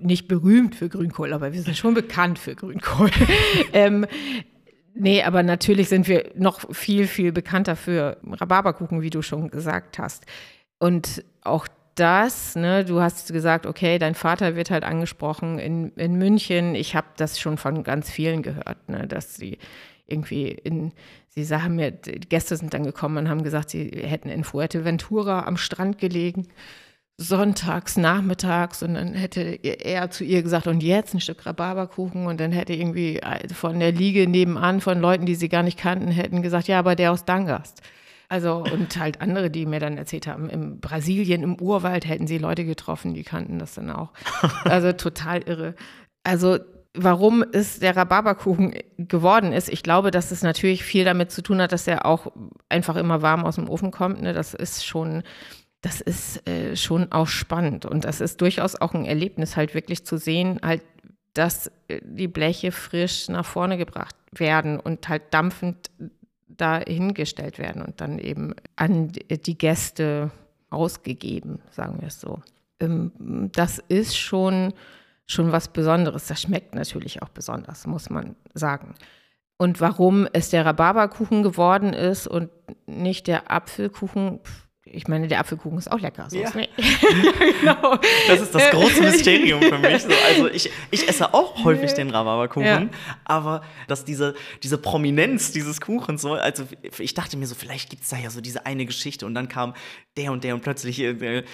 nicht 0.03 0.27
berühmt 0.27 0.75
für 0.75 0.89
Grünkohl, 0.89 1.33
aber 1.33 1.53
wir 1.53 1.63
sind 1.63 1.77
schon 1.77 1.95
bekannt 1.95 2.41
für 2.41 2.57
Grünkohl. 2.57 3.13
ähm, 3.73 4.05
Nee, 4.95 5.23
aber 5.25 5.43
natürlich 5.43 5.89
sind 5.89 6.07
wir 6.07 6.31
noch 6.37 6.73
viel, 6.73 7.09
viel 7.09 7.33
bekannter 7.33 7.75
für 7.75 8.17
Rhabarberkuchen, 8.25 9.03
wie 9.03 9.11
du 9.11 9.23
schon 9.23 9.49
gesagt 9.49 9.99
hast. 9.99 10.25
Und 10.79 11.25
auch 11.43 11.67
das, 11.97 12.55
ne, 12.55 12.85
du 12.85 13.01
hast 13.01 13.33
gesagt, 13.33 13.67
okay, 13.67 13.99
dein 13.99 14.15
Vater 14.15 14.55
wird 14.55 14.71
halt 14.71 14.85
angesprochen 14.85 15.59
in, 15.59 15.91
in 15.97 16.15
München. 16.17 16.75
Ich 16.77 16.95
habe 16.95 17.09
das 17.17 17.41
schon 17.41 17.59
von 17.59 17.83
ganz 17.83 18.11
vielen 18.11 18.43
gehört, 18.43 18.89
ne, 18.89 19.07
dass 19.09 19.35
sie 19.35 19.59
irgendwie 20.07 20.49
in, 20.49 20.93
sie 21.29 21.45
sagen 21.45 21.77
mir, 21.77 21.91
die 21.91 22.21
Gäste 22.21 22.57
sind 22.57 22.75
dann 22.75 22.85
gekommen 22.85 23.19
und 23.19 23.29
haben 23.29 23.43
gesagt, 23.43 23.71
sie 23.71 23.91
hätten 23.91 24.29
in 24.29 24.45
Fuerteventura 24.45 25.45
am 25.47 25.57
Strand 25.57 25.99
gelegen 25.99 26.47
sonntags, 27.17 27.97
nachmittags 27.97 28.83
und 28.83 28.95
dann 28.95 29.15
hätte 29.15 29.41
er 29.41 30.11
zu 30.11 30.25
ihr 30.25 30.43
gesagt, 30.43 30.67
und 30.67 30.83
jetzt 30.83 31.15
ein 31.15 31.21
Stück 31.21 31.47
Rhabarberkuchen 31.47 32.27
und 32.27 32.41
dann 32.41 32.51
hätte 32.51 32.73
irgendwie 32.73 33.21
von 33.55 33.79
der 33.79 33.93
Liege 33.93 34.29
nebenan 34.29 34.81
von 34.81 35.01
Leuten, 35.01 35.25
die 35.25 35.37
sie 35.37 35.49
gar 35.49 35.63
nicht 35.63 35.79
kannten, 35.79 36.09
hätten 36.09 36.43
gesagt, 36.43 36.67
ja, 36.67 36.79
aber 36.79 36.97
der 36.97 37.13
aus 37.13 37.25
Dangast. 37.25 37.83
Also 38.29 38.65
und 38.65 38.99
halt 38.99 39.21
andere, 39.21 39.49
die 39.49 39.65
mir 39.65 39.79
dann 39.79 39.97
erzählt 39.97 40.27
haben, 40.27 40.51
in 40.51 40.81
Brasilien 40.81 41.43
im 41.43 41.61
Urwald 41.61 42.09
hätten 42.09 42.27
sie 42.27 42.39
Leute 42.39 42.65
getroffen, 42.65 43.15
die 43.15 43.23
kannten 43.23 43.59
das 43.59 43.75
dann 43.75 43.91
auch. 43.91 44.11
Also 44.65 44.93
total 44.93 45.43
irre. 45.43 45.75
Also 46.25 46.59
warum 46.95 47.45
es 47.53 47.79
der 47.79 47.97
Rhabarberkuchen 47.97 48.75
geworden 48.99 49.53
ist, 49.53 49.69
ich 49.69 49.83
glaube, 49.83 50.11
dass 50.11 50.31
es 50.31 50.43
natürlich 50.43 50.83
viel 50.83 51.05
damit 51.05 51.31
zu 51.31 51.43
tun 51.43 51.61
hat, 51.61 51.73
dass 51.73 51.87
er 51.87 52.07
auch 52.07 52.33
einfach 52.69 52.97
immer 52.97 53.23
warm 53.23 53.45
aus 53.45 53.57
dem 53.57 53.69
Ofen 53.69 53.91
kommt. 53.91 54.23
Ne? 54.23 54.33
Das 54.33 54.55
ist 54.55 54.85
schon 54.85 55.23
das 55.85 56.01
ist 56.01 56.49
äh, 56.49 56.77
schon 56.77 57.13
auch 57.13 57.27
spannend. 57.27 57.85
Und 57.85 58.07
das 58.07 58.23
ist 58.23 58.41
durchaus 58.41 58.75
auch 58.75 58.95
ein 58.95 59.05
Erlebnis, 59.05 59.55
halt 59.55 59.75
wirklich 59.75 60.07
zu 60.07 60.17
sehen, 60.17 60.59
halt, 60.63 60.83
dass 61.35 61.71
äh, 61.89 62.01
die 62.03 62.29
Bleche 62.29 62.73
frisch 62.73 63.29
nach 63.29 63.45
vorne 63.45 63.77
gebracht 63.77 64.17
werden 64.33 64.81
und 64.81 65.11
halt 65.11 65.23
dampfend 65.35 65.91
dahingestellt 66.49 67.59
werden 67.59 67.83
und 67.83 68.01
dann 68.01 68.19
eben 68.19 68.55
an 68.77 69.13
die 69.13 69.59
Gäste 69.59 70.31
ausgegeben, 70.71 71.61
sagen 71.71 72.01
wir 72.01 72.09
es 72.09 72.19
so. 72.19 72.41
Ähm, 72.81 73.51
das 73.53 73.79
ist 73.89 74.17
schon, 74.17 74.73
schon 75.27 75.53
was 75.53 75.69
Besonderes. 75.69 76.29
Das 76.29 76.41
schmeckt 76.41 76.75
natürlich 76.75 77.21
auch 77.23 77.29
besonders, 77.29 77.87
muss 77.87 78.09
man 78.09 78.37
sagen. 78.55 78.95
Und 79.59 79.83
warum 79.83 80.27
es 80.33 80.49
der 80.49 80.65
Rhabarberkuchen 80.65 81.43
geworden 81.43 81.93
ist 81.93 82.27
und 82.27 82.49
nicht 82.87 83.27
der 83.27 83.51
Apfelkuchen, 83.51 84.41
ich 84.87 85.09
meine, 85.09 85.29
der 85.29 85.41
Apfelkuchen 85.41 85.79
ist 85.79 85.91
auch 85.91 85.99
lecker. 85.99 86.29
So 86.29 86.37
ja. 86.37 86.51
ja. 86.55 86.67
genau. 87.61 87.99
Das 88.29 88.41
ist 88.41 88.55
das 88.55 88.71
große 88.71 89.01
Mysterium 89.03 89.63
für 89.63 89.79
mich. 89.79 90.03
So, 90.03 90.11
also 90.27 90.49
ich, 90.49 90.71
ich 90.91 91.09
esse 91.09 91.33
auch 91.33 91.65
häufig 91.65 91.95
den 91.95 92.11
Rhabarberkuchen, 92.11 92.67
ja. 92.67 92.89
aber 93.25 93.63
dass 93.89 94.05
diese, 94.05 94.35
diese 94.63 94.77
Prominenz 94.77 95.53
dieses 95.53 95.81
Kuchens 95.81 96.21
so, 96.21 96.35
also 96.35 96.65
ich 96.99 97.15
dachte 97.15 97.39
mir 97.39 97.47
so, 97.47 97.55
vielleicht 97.55 97.89
gibt 97.89 98.03
es 98.03 98.11
da 98.11 98.19
ja 98.19 98.29
so 98.29 98.43
diese 98.43 98.67
eine 98.67 98.85
Geschichte 98.85 99.25
und 99.25 99.35
dann 99.35 99.49
kam 99.49 99.75
der 100.19 100.33
und 100.33 100.45
der 100.45 100.55
und 100.55 100.61
plötzlich 100.61 101.01
äh, 101.01 101.45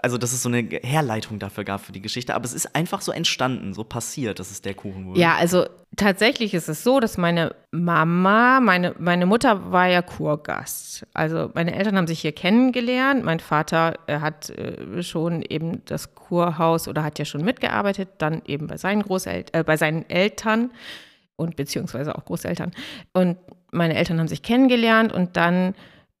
also 0.00 0.16
dass 0.16 0.32
es 0.32 0.42
so 0.42 0.48
eine 0.48 0.62
Herleitung 0.82 1.38
dafür 1.38 1.64
gab 1.64 1.82
für 1.82 1.92
die 1.92 2.00
Geschichte, 2.00 2.34
aber 2.34 2.44
es 2.44 2.54
ist 2.54 2.74
einfach 2.74 3.02
so 3.02 3.12
entstanden, 3.12 3.74
so 3.74 3.84
passiert, 3.84 4.38
dass 4.38 4.50
es 4.50 4.62
der 4.62 4.74
Kuchen 4.74 5.06
wurde. 5.06 5.20
Ja, 5.20 5.34
also 5.34 5.66
tatsächlich 5.96 6.54
ist 6.54 6.68
es 6.68 6.82
so, 6.82 6.98
dass 6.98 7.18
meine 7.18 7.54
Mama, 7.70 8.60
meine, 8.60 8.94
meine 8.98 9.26
Mutter 9.26 9.70
war 9.70 9.88
ja 9.88 10.00
Kurgast. 10.00 11.06
Also 11.12 11.50
meine 11.54 11.74
Eltern 11.74 11.96
haben 11.96 12.06
sich 12.06 12.20
hier 12.20 12.32
kennengelernt. 12.32 13.24
Mein 13.24 13.40
Vater 13.40 13.98
hat 14.08 14.50
äh, 14.50 15.02
schon 15.02 15.42
eben 15.42 15.84
das 15.84 16.14
Kurhaus 16.14 16.88
oder 16.88 17.04
hat 17.04 17.18
ja 17.18 17.24
schon 17.24 17.44
mitgearbeitet, 17.44 18.08
dann 18.18 18.42
eben 18.46 18.68
bei 18.68 18.78
seinen 18.78 19.02
Großeltern, 19.02 19.60
äh, 19.60 19.64
bei 19.64 19.76
seinen 19.76 20.08
Eltern 20.08 20.70
und 21.36 21.56
beziehungsweise 21.56 22.16
auch 22.16 22.24
Großeltern. 22.24 22.72
Und 23.12 23.36
meine 23.72 23.94
Eltern 23.94 24.18
haben 24.18 24.28
sich 24.28 24.42
kennengelernt 24.42 25.12
und 25.12 25.36
dann 25.36 25.74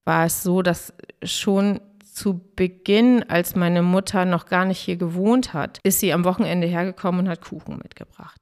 war 0.04 0.26
es 0.26 0.42
so, 0.42 0.62
dass 0.62 0.92
schon 1.22 1.80
zu 2.12 2.40
Beginn, 2.54 3.24
als 3.28 3.56
meine 3.56 3.82
Mutter 3.82 4.24
noch 4.24 4.46
gar 4.46 4.64
nicht 4.64 4.78
hier 4.78 4.96
gewohnt 4.96 5.54
hat, 5.54 5.78
ist 5.82 6.00
sie 6.00 6.12
am 6.12 6.24
Wochenende 6.24 6.66
hergekommen 6.66 7.22
und 7.22 7.28
hat 7.28 7.40
Kuchen 7.40 7.78
mitgebracht. 7.82 8.40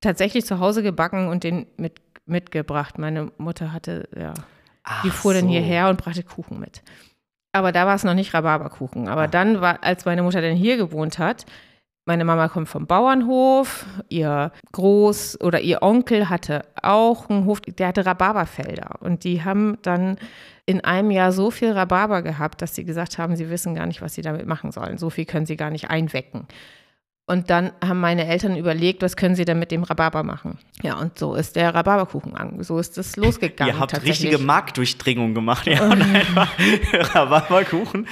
Tatsächlich 0.00 0.44
zu 0.44 0.60
Hause 0.60 0.82
gebacken 0.82 1.28
und 1.28 1.44
den 1.44 1.66
mit, 1.76 2.00
mitgebracht. 2.26 2.98
Meine 2.98 3.32
Mutter 3.38 3.72
hatte, 3.72 4.08
ja, 4.16 4.34
Ach 4.82 5.02
die 5.02 5.10
fuhr 5.10 5.34
so. 5.34 5.40
dann 5.40 5.48
hierher 5.48 5.88
und 5.88 5.98
brachte 5.98 6.22
Kuchen 6.22 6.60
mit. 6.60 6.82
Aber 7.52 7.72
da 7.72 7.86
war 7.86 7.94
es 7.94 8.04
noch 8.04 8.14
nicht 8.14 8.34
Rhabarberkuchen. 8.34 9.08
Aber 9.08 9.24
Ach. 9.24 9.30
dann 9.30 9.60
war, 9.60 9.82
als 9.82 10.04
meine 10.04 10.22
Mutter 10.22 10.40
dann 10.40 10.56
hier 10.56 10.76
gewohnt 10.76 11.18
hat, 11.18 11.46
meine 12.08 12.24
Mama 12.24 12.48
kommt 12.48 12.70
vom 12.70 12.86
Bauernhof, 12.86 13.84
ihr 14.08 14.50
Groß- 14.72 15.42
oder 15.42 15.60
ihr 15.60 15.82
Onkel 15.82 16.30
hatte 16.30 16.64
auch 16.82 17.28
einen 17.28 17.44
Hof, 17.44 17.60
der 17.60 17.88
hatte 17.88 18.06
Rhabarberfelder. 18.06 18.96
Und 19.00 19.24
die 19.24 19.44
haben 19.44 19.76
dann 19.82 20.16
in 20.64 20.82
einem 20.82 21.10
Jahr 21.10 21.32
so 21.32 21.50
viel 21.50 21.70
Rhabarber 21.70 22.22
gehabt, 22.22 22.62
dass 22.62 22.74
sie 22.74 22.84
gesagt 22.84 23.18
haben, 23.18 23.36
sie 23.36 23.50
wissen 23.50 23.74
gar 23.74 23.84
nicht, 23.84 24.00
was 24.00 24.14
sie 24.14 24.22
damit 24.22 24.46
machen 24.46 24.72
sollen. 24.72 24.96
So 24.96 25.10
viel 25.10 25.26
können 25.26 25.44
sie 25.44 25.58
gar 25.58 25.68
nicht 25.68 25.90
einwecken. 25.90 26.46
Und 27.28 27.50
dann 27.50 27.72
haben 27.84 28.00
meine 28.00 28.26
Eltern 28.26 28.56
überlegt, 28.56 29.02
was 29.02 29.14
können 29.14 29.34
sie 29.34 29.44
denn 29.44 29.58
mit 29.58 29.70
dem 29.70 29.82
Rhabarber 29.82 30.22
machen. 30.22 30.56
Ja, 30.82 30.98
und 30.98 31.18
so 31.18 31.34
ist 31.34 31.56
der 31.56 31.74
Rhabarberkuchen 31.74 32.34
an. 32.34 32.62
So 32.62 32.78
ist 32.78 32.96
es 32.96 33.16
losgegangen. 33.16 33.74
Ihr 33.74 33.78
habt 33.78 34.02
richtige 34.02 34.38
Marktdurchdringung 34.38 35.34
gemacht. 35.34 35.66
Ihr 35.66 35.78
habt 35.80 36.00
einfach 36.00 36.50
Rhabarberkuchen 37.14 38.08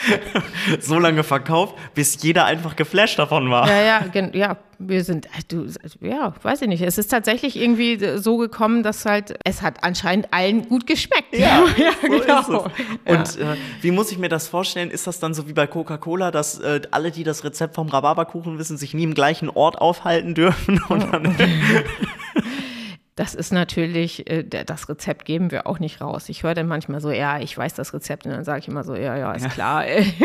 so 0.80 0.99
lange 0.99 1.25
verkauft, 1.25 1.76
bis 1.94 2.23
jeder 2.23 2.44
einfach 2.44 2.76
geflasht 2.76 3.18
davon 3.18 3.50
war. 3.50 3.66
Ja, 3.66 3.80
ja, 3.80 4.30
ja. 4.35 4.58
Wir 4.78 5.04
sind, 5.04 5.26
äh, 5.26 5.42
du, 5.49 5.66
ja, 6.00 6.35
weiß 6.42 6.62
ich 6.62 6.68
nicht. 6.68 6.83
Es 6.83 6.99
ist 6.99 7.09
tatsächlich 7.09 7.56
irgendwie 7.56 8.18
so 8.18 8.37
gekommen, 8.37 8.83
dass 8.83 9.04
halt, 9.04 9.38
es 9.45 9.62
hat 9.62 9.83
anscheinend 9.83 10.33
allen 10.33 10.68
gut 10.68 10.87
geschmeckt. 10.87 11.37
Ja, 11.37 11.64
ja 11.76 11.92
so 12.00 12.09
genau. 12.09 12.64
Und 13.04 13.38
äh, 13.38 13.56
wie 13.80 13.90
muss 13.90 14.12
ich 14.12 14.18
mir 14.18 14.28
das 14.28 14.49
vorstellen? 14.49 14.90
Ist 14.90 15.06
das 15.06 15.18
dann 15.18 15.35
so 15.35 15.49
wie 15.49 15.52
bei 15.52 15.66
Coca-Cola, 15.66 16.30
dass 16.30 16.59
äh, 16.59 16.83
alle, 16.90 17.11
die 17.11 17.25
das 17.25 17.45
Rezept 17.45 17.75
vom 17.75 17.88
Rhabarberkuchen 17.88 18.59
wissen, 18.59 18.76
sich 18.76 18.95
nie 18.95 19.04
im 19.04 19.14
gleichen 19.14 19.49
Ort 19.49 19.78
aufhalten 19.78 20.35
dürfen? 20.35 20.80
Und 20.88 21.12
dann 21.12 21.37
Das 23.16 23.35
ist 23.35 23.50
natürlich, 23.50 24.30
äh, 24.30 24.44
das 24.44 24.90
Rezept 24.90 25.25
geben 25.25 25.50
wir 25.50 25.66
auch 25.66 25.78
nicht 25.78 26.02
raus. 26.02 26.28
Ich 26.28 26.42
höre 26.42 26.52
dann 26.52 26.68
manchmal 26.68 27.00
so, 27.00 27.11
ja, 27.11 27.38
ich 27.40 27.56
weiß 27.56 27.73
das 27.73 27.94
Rezept 27.94 28.26
und 28.26 28.32
dann 28.32 28.44
sage 28.44 28.58
ich 28.58 28.68
immer 28.68 28.85
so, 28.85 28.94
ja, 28.94 29.16
ja, 29.16 29.32
ist 29.32 29.49
klar. 29.49 29.85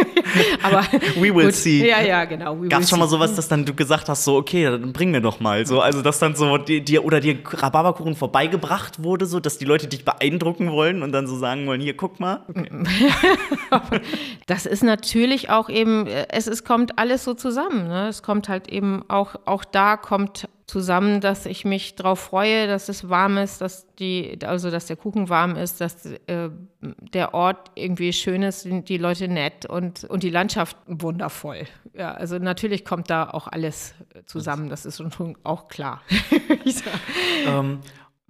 Aber 0.62 0.84
we 1.16 1.34
will 1.34 1.46
gut. 1.46 1.54
see. 1.54 1.88
Ja, 1.88 2.02
ja, 2.02 2.26
genau. 2.26 2.58
Gab 2.68 2.82
es 2.82 2.90
schon 2.90 3.00
mal 3.00 3.08
sowas, 3.08 3.34
dass 3.34 3.48
dann 3.48 3.64
du 3.64 3.74
gesagt 3.74 4.10
hast, 4.10 4.26
so, 4.26 4.36
okay, 4.36 4.66
dann 4.66 4.92
bring 4.92 5.12
mir 5.12 5.22
doch 5.22 5.40
mal. 5.40 5.66
So, 5.66 5.80
also 5.80 6.02
dass 6.02 6.20
dann 6.20 6.36
so 6.36 6.58
dir 6.58 7.06
oder 7.06 7.22
dir 7.22 7.38
Rhabarberkuchen 7.46 8.18
vorbeigebracht 8.18 9.02
wurde, 9.02 9.26
so 9.26 9.40
dass 9.40 9.58
die 9.58 9.66
Leute 9.66 9.88
dich 9.88 10.04
beeindrucken 10.04 10.74
wollen 10.74 11.02
und 11.02 11.14
dann 11.14 11.28
so 11.28 11.38
sagen 11.38 11.68
wollen, 11.68 11.80
hier, 11.80 11.96
guck 11.96 12.20
mal. 12.20 12.42
Okay. 12.50 14.02
das 14.48 14.66
ist 14.66 14.84
natürlich 14.84 15.50
auch 15.50 15.70
eben, 15.70 16.08
es, 16.08 16.46
es 16.48 16.66
kommt 16.66 17.00
alles 17.00 17.24
so 17.24 17.36
zusammen. 17.36 17.88
Ne? 17.88 18.10
Es 18.10 18.22
kommt 18.22 18.50
halt 18.50 18.68
eben 18.68 19.06
auch, 19.08 19.36
auch 19.46 19.64
da 19.64 19.96
kommt 19.96 20.50
zusammen, 20.72 21.20
dass 21.20 21.46
ich 21.46 21.66
mich 21.66 21.96
darauf 21.96 22.18
freue, 22.18 22.66
dass 22.66 22.88
es 22.88 23.10
warm 23.10 23.38
ist, 23.38 23.60
dass 23.60 23.94
die, 23.96 24.40
also 24.46 24.72
dass 24.72 24.86
der 24.86 24.96
Kuchen 24.96 25.28
warm 25.28 25.58
ist, 25.58 25.82
dass 25.82 26.06
äh, 26.06 26.50
der 26.80 27.34
Ort 27.34 27.72
irgendwie 27.76 28.14
schön 28.14 28.42
ist, 28.42 28.66
die 28.66 28.98
Leute 28.98 29.28
nett 29.28 29.66
und, 29.66 30.06
und 30.06 30.24
die 30.24 30.30
Landschaft 30.30 30.78
wundervoll. 30.88 31.68
Ja, 31.94 32.14
also 32.14 32.38
natürlich 32.38 32.86
kommt 32.86 33.10
da 33.10 33.30
auch 33.30 33.50
alles 33.50 33.94
zusammen, 34.26 34.70
das 34.70 34.86
ist 34.86 35.04
schon 35.12 35.38
auch 35.44 35.68
klar. 35.68 36.02
ähm, 37.46 37.82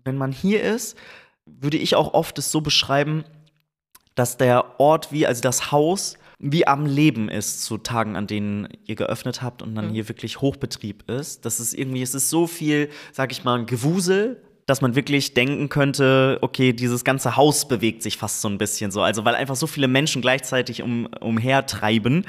wenn 0.04 0.18
man 0.18 0.32
hier 0.32 0.64
ist, 0.64 0.98
würde 1.46 1.78
ich 1.78 1.96
auch 1.96 2.16
oft 2.16 2.40
es 2.40 2.52
so 2.52 2.62
beschreiben, 2.62 3.24
dass 4.16 4.38
der 4.38 4.80
Ort 4.80 5.12
wie, 5.12 5.28
also 5.28 5.44
das 5.44 5.72
Haus 5.72 6.18
wie 6.44 6.66
am 6.66 6.86
Leben 6.88 7.30
ist 7.30 7.64
zu 7.64 7.78
Tagen, 7.78 8.16
an 8.16 8.26
denen 8.26 8.68
ihr 8.86 8.96
geöffnet 8.96 9.42
habt 9.44 9.62
und 9.62 9.76
dann 9.76 9.90
Mhm. 9.90 9.94
hier 9.94 10.10
wirklich 10.10 10.42
Hochbetrieb 10.42 11.10
ist. 11.10 11.46
Das 11.46 11.60
ist 11.60 11.74
irgendwie, 11.74 12.02
es 12.02 12.16
ist 12.16 12.30
so 12.32 12.48
viel, 12.48 12.90
sag 13.12 13.32
ich 13.32 13.44
mal, 13.44 13.64
Gewusel, 13.66 14.42
dass 14.66 14.82
man 14.82 14.96
wirklich 14.96 15.34
denken 15.34 15.70
könnte, 15.70 16.38
okay, 16.42 16.72
dieses 16.74 17.04
ganze 17.04 17.36
Haus 17.36 17.68
bewegt 17.68 18.02
sich 18.04 18.18
fast 18.18 18.42
so 18.42 18.48
ein 18.48 18.58
bisschen 18.58 18.90
so. 18.92 19.02
Also 19.02 19.26
weil 19.26 19.36
einfach 19.36 19.56
so 19.56 19.68
viele 19.68 19.88
Menschen 19.88 20.22
gleichzeitig 20.22 20.82
um, 20.82 21.08
umhertreiben. 21.20 22.26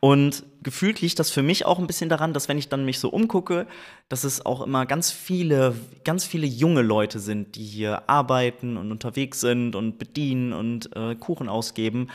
Und 0.00 0.42
gefühlt 0.62 1.00
liegt 1.00 1.18
das 1.18 1.30
für 1.30 1.42
mich 1.42 1.66
auch 1.66 1.78
ein 1.78 1.86
bisschen 1.86 2.08
daran, 2.08 2.32
dass 2.32 2.48
wenn 2.48 2.58
ich 2.58 2.68
dann 2.68 2.84
mich 2.84 2.98
so 2.98 3.08
umgucke, 3.10 3.66
dass 4.08 4.24
es 4.24 4.44
auch 4.44 4.62
immer 4.62 4.86
ganz 4.86 5.12
viele, 5.12 5.74
ganz 6.04 6.24
viele 6.24 6.46
junge 6.46 6.82
Leute 6.82 7.18
sind, 7.20 7.54
die 7.56 7.64
hier 7.64 8.08
arbeiten 8.08 8.76
und 8.76 8.90
unterwegs 8.90 9.40
sind 9.40 9.76
und 9.76 9.98
bedienen 9.98 10.52
und 10.52 10.94
äh, 10.96 11.14
Kuchen 11.14 11.48
ausgeben. 11.48 12.08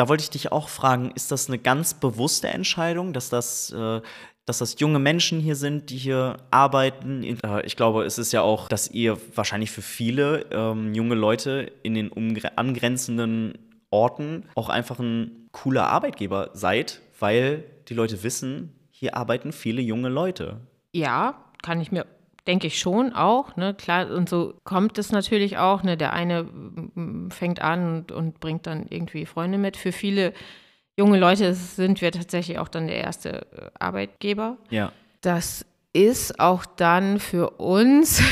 Da 0.00 0.08
wollte 0.08 0.22
ich 0.22 0.30
dich 0.30 0.50
auch 0.50 0.70
fragen, 0.70 1.10
ist 1.14 1.30
das 1.30 1.48
eine 1.48 1.58
ganz 1.58 1.92
bewusste 1.92 2.48
Entscheidung, 2.48 3.12
dass 3.12 3.28
das, 3.28 3.70
äh, 3.70 4.00
dass 4.46 4.56
das 4.56 4.80
junge 4.80 4.98
Menschen 4.98 5.40
hier 5.40 5.56
sind, 5.56 5.90
die 5.90 5.98
hier 5.98 6.38
arbeiten? 6.50 7.22
Äh, 7.22 7.66
ich 7.66 7.76
glaube, 7.76 8.04
es 8.04 8.16
ist 8.16 8.32
ja 8.32 8.40
auch, 8.40 8.68
dass 8.68 8.90
ihr 8.90 9.18
wahrscheinlich 9.34 9.70
für 9.70 9.82
viele 9.82 10.46
ähm, 10.52 10.94
junge 10.94 11.16
Leute 11.16 11.70
in 11.82 11.92
den 11.92 12.10
angrenzenden 12.56 13.58
Orten 13.90 14.44
auch 14.54 14.70
einfach 14.70 15.00
ein 15.00 15.50
cooler 15.52 15.88
Arbeitgeber 15.88 16.48
seid, 16.54 17.02
weil 17.18 17.64
die 17.88 17.94
Leute 17.94 18.22
wissen, 18.22 18.72
hier 18.90 19.18
arbeiten 19.18 19.52
viele 19.52 19.82
junge 19.82 20.08
Leute. 20.08 20.62
Ja, 20.94 21.44
kann 21.62 21.78
ich 21.82 21.92
mir, 21.92 22.06
denke 22.46 22.66
ich 22.66 22.78
schon 22.78 23.12
auch, 23.12 23.56
ne, 23.56 23.74
klar, 23.74 24.10
und 24.10 24.28
so 24.28 24.54
kommt 24.64 24.98
es 24.98 25.12
natürlich 25.12 25.58
auch, 25.58 25.82
ne, 25.82 25.96
der 25.96 26.12
eine 26.12 26.44
mm, 26.44 27.30
fängt 27.30 27.60
an 27.60 27.96
und, 27.96 28.12
und 28.12 28.40
bringt 28.40 28.66
dann 28.66 28.86
irgendwie 28.88 29.26
Freunde 29.26 29.58
mit. 29.58 29.76
Für 29.76 29.92
viele 29.92 30.32
junge 30.96 31.18
Leute 31.18 31.54
sind 31.54 32.00
wir 32.00 32.12
tatsächlich 32.12 32.58
auch 32.58 32.68
dann 32.68 32.86
der 32.86 32.98
erste 32.98 33.46
äh, 33.52 33.70
Arbeitgeber. 33.78 34.58
Ja. 34.70 34.92
Das 35.20 35.66
ist 35.92 36.38
auch 36.38 36.64
dann 36.66 37.18
für 37.18 37.50
uns, 37.58 38.22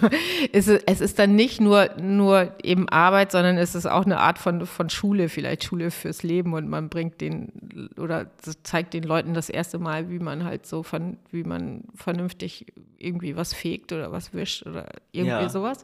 es, 0.52 0.66
ist, 0.66 1.18
dann 1.18 1.36
nicht 1.36 1.60
nur, 1.60 1.90
nur 2.00 2.52
eben 2.62 2.88
Arbeit, 2.88 3.30
sondern 3.30 3.56
es 3.56 3.76
ist 3.76 3.86
auch 3.86 4.04
eine 4.04 4.18
Art 4.18 4.38
von, 4.38 4.66
von 4.66 4.90
Schule, 4.90 5.28
vielleicht 5.28 5.62
Schule 5.62 5.92
fürs 5.92 6.24
Leben 6.24 6.54
und 6.54 6.68
man 6.68 6.88
bringt 6.88 7.20
den 7.20 7.88
oder 7.98 8.26
zeigt 8.64 8.94
den 8.94 9.04
Leuten 9.04 9.32
das 9.32 9.48
erste 9.48 9.78
Mal, 9.78 10.10
wie 10.10 10.18
man 10.18 10.44
halt 10.44 10.66
so 10.66 10.82
von, 10.82 11.18
wie 11.30 11.44
man 11.44 11.84
vernünftig 11.94 12.72
irgendwie 12.98 13.36
was 13.36 13.54
fegt 13.54 13.92
oder 13.92 14.10
was 14.10 14.34
wischt 14.34 14.66
oder 14.66 14.86
irgendwie 15.12 15.44
Ja. 15.44 15.48
sowas. 15.48 15.82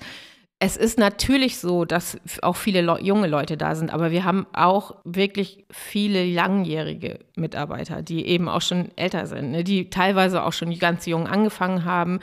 Es 0.63 0.77
ist 0.77 0.99
natürlich 0.99 1.59
so, 1.59 1.87
dass 1.87 2.19
auch 2.43 2.57
viele 2.57 2.83
Leu 2.83 2.99
junge 3.01 3.29
Leute 3.29 3.57
da 3.57 3.75
sind, 3.75 3.91
aber 3.91 4.11
wir 4.11 4.25
haben 4.27 4.47
auch 4.53 4.95
wirklich 5.05 5.65
viele 5.71 6.27
langjährige 6.27 7.19
Mitarbeiter, 7.35 8.03
die 8.03 8.27
eben 8.27 8.47
auch 8.47 8.61
schon 8.61 8.91
älter 8.95 9.27
sind, 9.27 9.53
ne? 9.53 9.65
die 9.65 9.89
teilweise 9.89 10.45
auch 10.45 10.53
schon 10.53 10.79
ganz 10.79 11.07
jung 11.07 11.27
angefangen 11.27 11.87
haben, 11.87 12.21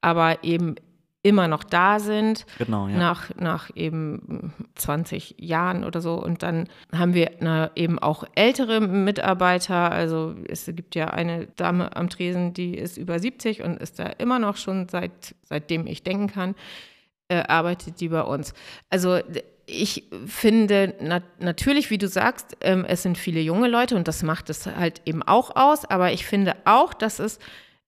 aber 0.00 0.44
eben 0.44 0.76
immer 1.22 1.48
noch 1.48 1.64
da 1.64 1.98
sind, 1.98 2.46
Genau, 2.58 2.86
ja. 2.86 2.96
nach, 2.96 3.34
nach 3.34 3.70
eben 3.74 4.52
20 4.76 5.34
Jahren 5.38 5.82
oder 5.82 6.00
so. 6.00 6.14
Und 6.14 6.44
dann 6.44 6.68
haben 6.96 7.12
wir 7.12 7.32
na, 7.40 7.72
eben 7.74 7.98
auch 7.98 8.22
ältere 8.36 8.80
Mitarbeiter. 8.80 9.90
Also 9.90 10.34
es 10.48 10.66
gibt 10.66 10.94
ja 10.94 11.08
eine 11.08 11.48
Dame 11.56 11.94
am 11.96 12.08
Tresen, 12.08 12.54
die 12.54 12.74
ist 12.76 12.96
über 12.96 13.18
70 13.18 13.62
und 13.62 13.82
ist 13.82 13.98
da 13.98 14.04
immer 14.04 14.38
noch 14.38 14.56
schon 14.56 14.88
seit, 14.88 15.34
seitdem 15.42 15.88
ich 15.88 16.04
denken 16.04 16.28
kann 16.28 16.54
äh, 17.30 17.44
arbeitet 17.46 18.00
die 18.00 18.08
bei 18.08 18.22
uns. 18.22 18.52
Also 18.90 19.20
ich 19.66 20.04
finde 20.26 20.94
na 21.00 21.22
natürlich, 21.38 21.90
wie 21.90 21.98
du 21.98 22.08
sagst, 22.08 22.56
ähm, 22.60 22.84
es 22.84 23.02
sind 23.02 23.16
viele 23.16 23.40
junge 23.40 23.68
Leute 23.68 23.96
und 23.96 24.08
das 24.08 24.22
macht 24.22 24.50
es 24.50 24.66
halt 24.66 25.00
eben 25.04 25.22
auch 25.22 25.54
aus, 25.54 25.84
aber 25.84 26.12
ich 26.12 26.26
finde 26.26 26.56
auch, 26.64 26.92
dass 26.92 27.20
es 27.20 27.38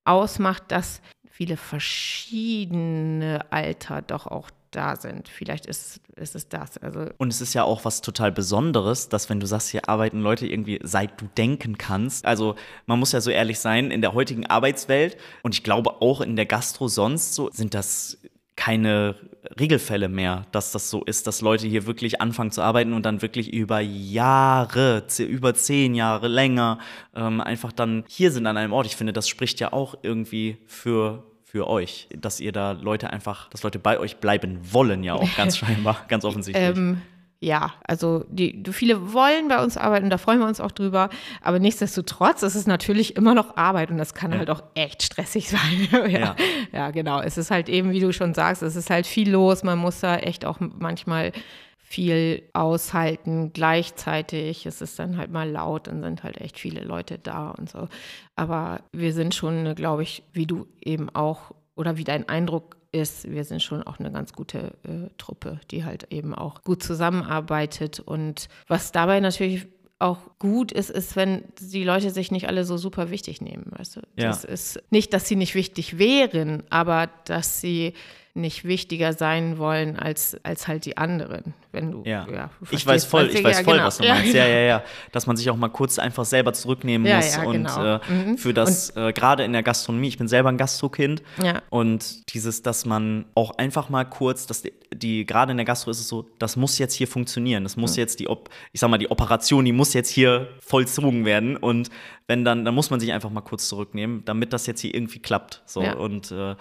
ausmacht, 0.05 0.65
dass 0.69 1.03
viele 1.29 1.57
verschiedene 1.57 3.45
Alter 3.51 4.03
doch 4.03 4.27
auch 4.27 4.49
da 4.71 4.97
sind. 4.97 5.29
Vielleicht 5.29 5.67
ist, 5.67 6.01
ist 6.17 6.35
es 6.35 6.49
das. 6.49 6.79
Also 6.79 7.07
Und 7.19 7.33
es 7.33 7.41
ist 7.41 7.53
ja 7.55 7.65
auch 7.65 7.85
was 7.85 8.01
total 8.01 8.33
Besonderes, 8.33 9.09
dass 9.09 9.29
wenn 9.29 9.41
du 9.41 9.47
sagst, 9.47 9.71
hier 9.71 9.89
arbeiten 9.89 10.21
Leute 10.21 10.47
irgendwie, 10.47 10.81
seit 10.83 11.21
du 11.21 11.27
denken 11.37 11.79
kannst. 11.79 12.25
Also 12.25 12.55
man 12.87 12.99
muss 12.99 13.13
ja 13.13 13.21
so 13.21 13.31
ehrlich 13.31 13.59
sein, 13.59 13.91
in 13.91 14.01
der 14.01 14.15
heutigen 14.15 14.47
Arbeitswelt 14.47 15.17
und 15.43 15.55
ich 15.55 15.63
glaube 15.63 16.01
auch 16.01 16.21
in 16.21 16.37
der 16.37 16.47
Gastro 16.47 16.89
sonst 16.89 17.35
so, 17.35 17.51
sind 17.51 17.75
das 17.75 18.19
keine 18.57 19.15
Regelfälle 19.59 20.09
mehr, 20.09 20.47
dass 20.53 20.73
das 20.73 20.91
so 20.91 21.03
ist, 21.05 21.27
dass 21.27 21.41
Leute 21.41 21.67
hier 21.67 21.87
wirklich 21.87 22.21
anfangen 22.21 22.51
zu 22.51 22.63
arbeiten 22.63 22.93
und 22.93 23.05
dann 23.05 23.23
wirklich 23.23 23.53
über 23.53 23.81
Jahre, 23.81 25.05
über 25.19 25.55
zehn 25.55 25.95
Jahre 25.95 26.29
länger 26.29 26.79
ähm, 27.15 27.41
einfach 27.41 27.73
dann 27.73 28.05
hier 28.09 28.31
sind 28.31 28.47
an 28.47 28.57
einem 28.57 28.73
Ort. 28.73 28.87
Ich 28.87 28.97
finde, 28.97 29.13
das 29.13 29.29
spricht 29.29 29.61
ja 29.61 29.73
auch 29.73 29.97
irgendwie 30.03 30.59
für 30.67 31.25
für 31.53 31.69
euch, 31.69 32.09
dass 32.17 32.41
ihr 32.41 32.51
da 32.51 32.73
Leute 32.73 33.11
einfach, 33.11 33.51
dass 33.51 33.63
Leute 33.63 33.79
bei 33.79 33.99
euch 33.99 34.17
bleiben 34.17 34.59
wollen, 34.73 35.05
ja 35.05 35.13
auch 35.13 35.29
ganz 35.37 35.59
scheinbar, 35.59 36.03
ganz 36.09 36.25
offensichtlich. 36.25 36.79
Ähm, 36.79 37.03
ja, 37.45 37.73
also 37.89 38.25
die, 38.29 38.63
viele 38.71 39.13
wollen 39.13 39.49
bei 39.49 39.61
uns 39.63 39.77
arbeiten, 39.77 40.11
da 40.11 40.17
freuen 40.17 40.39
wir 40.39 40.47
uns 40.47 40.61
auch 40.61 40.71
drüber. 40.71 41.11
Aber 41.41 41.59
nichtsdestotrotz 41.59 42.45
ist 42.45 42.55
es 42.55 42.69
natürlich 42.69 43.17
immer 43.17 43.35
noch 43.35 43.57
Arbeit 43.57 43.91
und 43.91 43.99
das 43.99 44.15
kann 44.15 44.31
Ja. 44.31 44.39
halt 44.39 44.49
auch 44.51 44.63
echt 44.75 45.03
stressig 45.03 45.49
sein. 45.51 45.89
ja. 45.93 46.07
Ja. 46.09 46.37
ja, 46.73 46.91
genau. 46.93 47.21
Es 47.21 47.37
ist 47.39 47.51
halt 47.51 47.69
eben, 47.69 47.91
wie 47.91 47.99
du 48.01 48.13
schon 48.13 48.33
sagst, 48.33 48.63
es 48.63 48.77
ist 48.77 48.91
halt 48.91 49.07
viel 49.09 49.29
los. 49.31 49.65
Man 49.65 49.79
muss 49.79 49.99
da 50.01 50.17
echt 50.19 50.45
auch 50.45 50.59
manchmal 50.61 51.33
viel 51.79 52.45
aushalten 52.53 53.53
gleichzeitig. 53.53 54.65
Es 54.65 54.81
ist 54.81 54.99
dann 54.99 55.17
halt 55.19 55.31
mal 55.33 55.51
laut, 55.51 55.89
dann 55.89 56.03
sind 56.03 56.23
halt 56.23 56.41
echt 56.41 56.59
viele 56.59 56.83
Leute 56.83 57.19
da 57.19 57.51
und 57.51 57.69
so. 57.69 57.89
Aber 58.37 58.81
wir 58.93 59.13
sind 59.13 59.35
schon, 59.35 59.75
glaube 59.75 60.03
ich, 60.05 60.23
wie 60.33 60.47
du 60.47 60.67
eben 60.81 61.11
auch 61.11 61.51
oder 61.75 61.97
wie 61.97 62.05
dein 62.05 62.29
Eindruck 62.29 62.77
ist, 62.93 63.31
wir 63.31 63.45
sind 63.45 63.63
schon 63.63 63.83
auch 63.83 63.99
eine 63.99 64.13
ganz 64.13 64.33
gute 64.33 64.75
äh, 64.85 65.11
Truppe, 65.19 65.61
die 65.71 65.85
halt 65.85 66.07
eben 66.11 66.35
auch 66.35 66.63
gut 66.63 66.83
zusammenarbeitet. 66.83 68.01
Und 68.01 68.49
was 68.69 68.93
dabei 68.93 69.21
natürlich 69.21 69.67
auch 69.99 70.19
gut 70.39 70.73
ist, 70.73 70.91
ist, 70.91 71.17
wenn 71.17 71.45
die 71.61 71.85
Leute 71.85 72.11
sich 72.11 72.31
nicht 72.31 72.49
alle 72.49 72.65
so 72.65 72.77
super 72.77 73.11
wichtig 73.11 73.41
nehmen, 73.41 73.67
weißt 73.71 73.97
du? 73.97 74.01
Ja. 74.17 74.29
Das 74.29 74.45
ist 74.45 74.83
nicht, 74.91 75.13
dass 75.15 75.27
sie 75.27 75.37
nicht 75.37 75.55
wichtig 75.55 75.99
wären, 75.99 76.65
aber 76.71 77.09
dass 77.25 77.61
sie 77.61 77.95
nicht 78.35 78.65
wichtiger 78.65 79.13
sein 79.13 79.59
wollen 79.59 79.99
als, 79.99 80.39
als 80.43 80.67
halt 80.67 80.87
die 80.87 80.97
anderen. 80.97 81.53
Wenn 81.71 81.91
du, 81.91 82.03
Ja. 82.07 82.27
ja 82.33 82.51
du 82.61 82.75
ich 82.75 82.87
weiß 82.87 83.05
voll, 83.05 83.29
was 83.29 83.35
ich 83.35 83.45
weiß 83.45 83.61
voll, 83.61 83.75
genau. 83.75 83.87
was 83.87 83.99
du 83.99 84.05
meinst. 84.09 84.33
Ja, 84.33 84.45
genau. 84.45 84.57
ja, 84.57 84.63
ja. 84.63 84.83
Dass 85.13 85.27
man 85.27 85.37
sich 85.37 85.51
auch 85.51 85.57
mal 85.57 85.69
kurz 85.69 85.99
einfach 85.99 86.25
selber 86.25 86.55
zurücknehmen 86.55 87.07
Ja, 87.07 87.17
muss. 87.17 87.35
ja, 87.37 87.43
und 87.43 87.53
genau. 87.53 87.97
äh, 87.97 88.01
Mhm. 88.09 88.39
für 88.39 88.55
das, 88.55 88.97
äh, 88.97 89.13
gerade 89.13 89.45
in 89.45 89.53
der 89.53 89.63
Gastronomie, 89.63 90.09
ich 90.09 90.17
bin 90.17 90.29
selber 90.29 90.49
ein 90.49 90.57
Gastrokind. 90.57 91.23
Ja. 91.43 91.61
Und 91.69 92.33
dieses, 92.33 92.63
dass 92.63 92.87
man 92.87 93.27
auch 93.35 93.59
einfach 93.59 93.91
mal 93.91 94.05
kurz, 94.05 94.47
dass 94.47 94.63
die, 94.63 94.73
die 94.95 95.27
gerade 95.27 95.51
in 95.51 95.59
der 95.59 95.67
Gastro 95.67 95.91
ist 95.91 96.01
es 96.01 96.09
so, 96.09 96.27
das 96.39 96.57
muss 96.57 96.79
jetzt 96.79 96.95
hier 96.95 97.09
funktionieren. 97.09 97.65
Das 97.65 97.77
muss 97.77 97.97
jetzt 97.97 98.19
die, 98.19 98.29
Op 98.29 98.49
ich 98.73 98.81
sag 98.81 98.89
mal, 98.89 98.97
die 98.97 99.11
Operation, 99.11 99.65
die 99.67 99.73
muss 99.73 99.93
jetzt 99.93 100.09
hier 100.09 100.49
vollzogen 100.61 101.27
werden. 101.27 101.59
Und 101.59 101.91
wenn 102.29 102.47
dann, 102.47 102.65
dann 102.65 102.75
muss 102.75 102.89
man 102.89 102.99
sich 102.99 103.13
einfach 103.13 103.29
mal 103.31 103.43
kurz 103.43 103.69
zurücknehmen, 103.69 104.25
damit 104.25 104.55
das 104.55 104.67
jetzt 104.67 104.81
hier 104.81 104.95
irgendwie 104.95 105.19
klappt. 105.19 105.63
So 105.67 105.81
und 105.83 106.31
äh, 106.33 106.57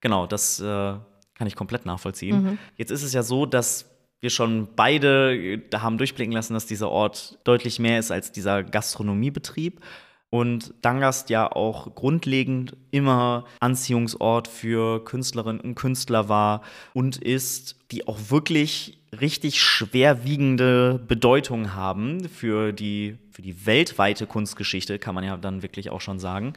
genau, 0.00 0.26
das 0.28 0.60
äh, 0.60 0.94
kann 1.36 1.46
ich 1.46 1.54
komplett 1.54 1.86
nachvollziehen. 1.86 2.58
Jetzt 2.76 2.90
ist 2.90 3.02
es 3.02 3.12
ja 3.12 3.22
so, 3.22 3.46
dass 3.46 3.86
wir 4.20 4.30
schon 4.30 4.68
beide 4.74 5.36
äh, 5.36 5.60
da 5.70 5.82
haben 5.82 5.98
durchblicken 5.98 6.32
lassen, 6.32 6.54
dass 6.54 6.66
dieser 6.66 6.90
Ort 6.90 7.38
deutlich 7.44 7.78
mehr 7.78 7.98
ist 7.98 8.10
als 8.10 8.32
dieser 8.32 8.62
Gastronomiebetrieb. 8.64 9.80
Und 10.28 10.74
Dangast 10.82 11.30
ja 11.30 11.50
auch 11.50 11.94
grundlegend 11.94 12.76
immer 12.90 13.44
Anziehungsort 13.60 14.48
für 14.48 15.04
Künstlerinnen 15.04 15.60
und 15.60 15.76
Künstler 15.76 16.28
war 16.28 16.62
und 16.94 17.16
ist, 17.18 17.76
die 17.92 18.08
auch 18.08 18.18
wirklich 18.28 18.98
richtig 19.20 19.62
schwerwiegende 19.62 21.00
Bedeutung 21.06 21.74
haben 21.74 22.28
für 22.28 22.72
die, 22.72 23.18
für 23.30 23.40
die 23.40 23.66
weltweite 23.66 24.26
Kunstgeschichte, 24.26 24.98
kann 24.98 25.14
man 25.14 25.24
ja 25.24 25.36
dann 25.36 25.62
wirklich 25.62 25.90
auch 25.90 26.00
schon 26.00 26.18
sagen. 26.18 26.54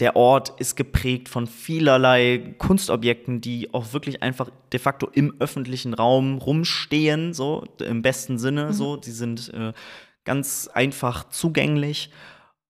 Der 0.00 0.16
Ort 0.16 0.58
ist 0.58 0.76
geprägt 0.76 1.28
von 1.28 1.46
vielerlei 1.46 2.54
Kunstobjekten, 2.56 3.42
die 3.42 3.72
auch 3.74 3.92
wirklich 3.92 4.22
einfach 4.22 4.48
de 4.72 4.80
facto 4.80 5.08
im 5.12 5.34
öffentlichen 5.40 5.92
Raum 5.92 6.38
rumstehen, 6.38 7.34
so 7.34 7.64
im 7.78 8.00
besten 8.00 8.38
Sinne. 8.38 8.72
So, 8.72 8.96
die 8.96 9.10
sind 9.10 9.52
äh, 9.52 9.74
ganz 10.24 10.68
einfach 10.72 11.28
zugänglich 11.28 12.10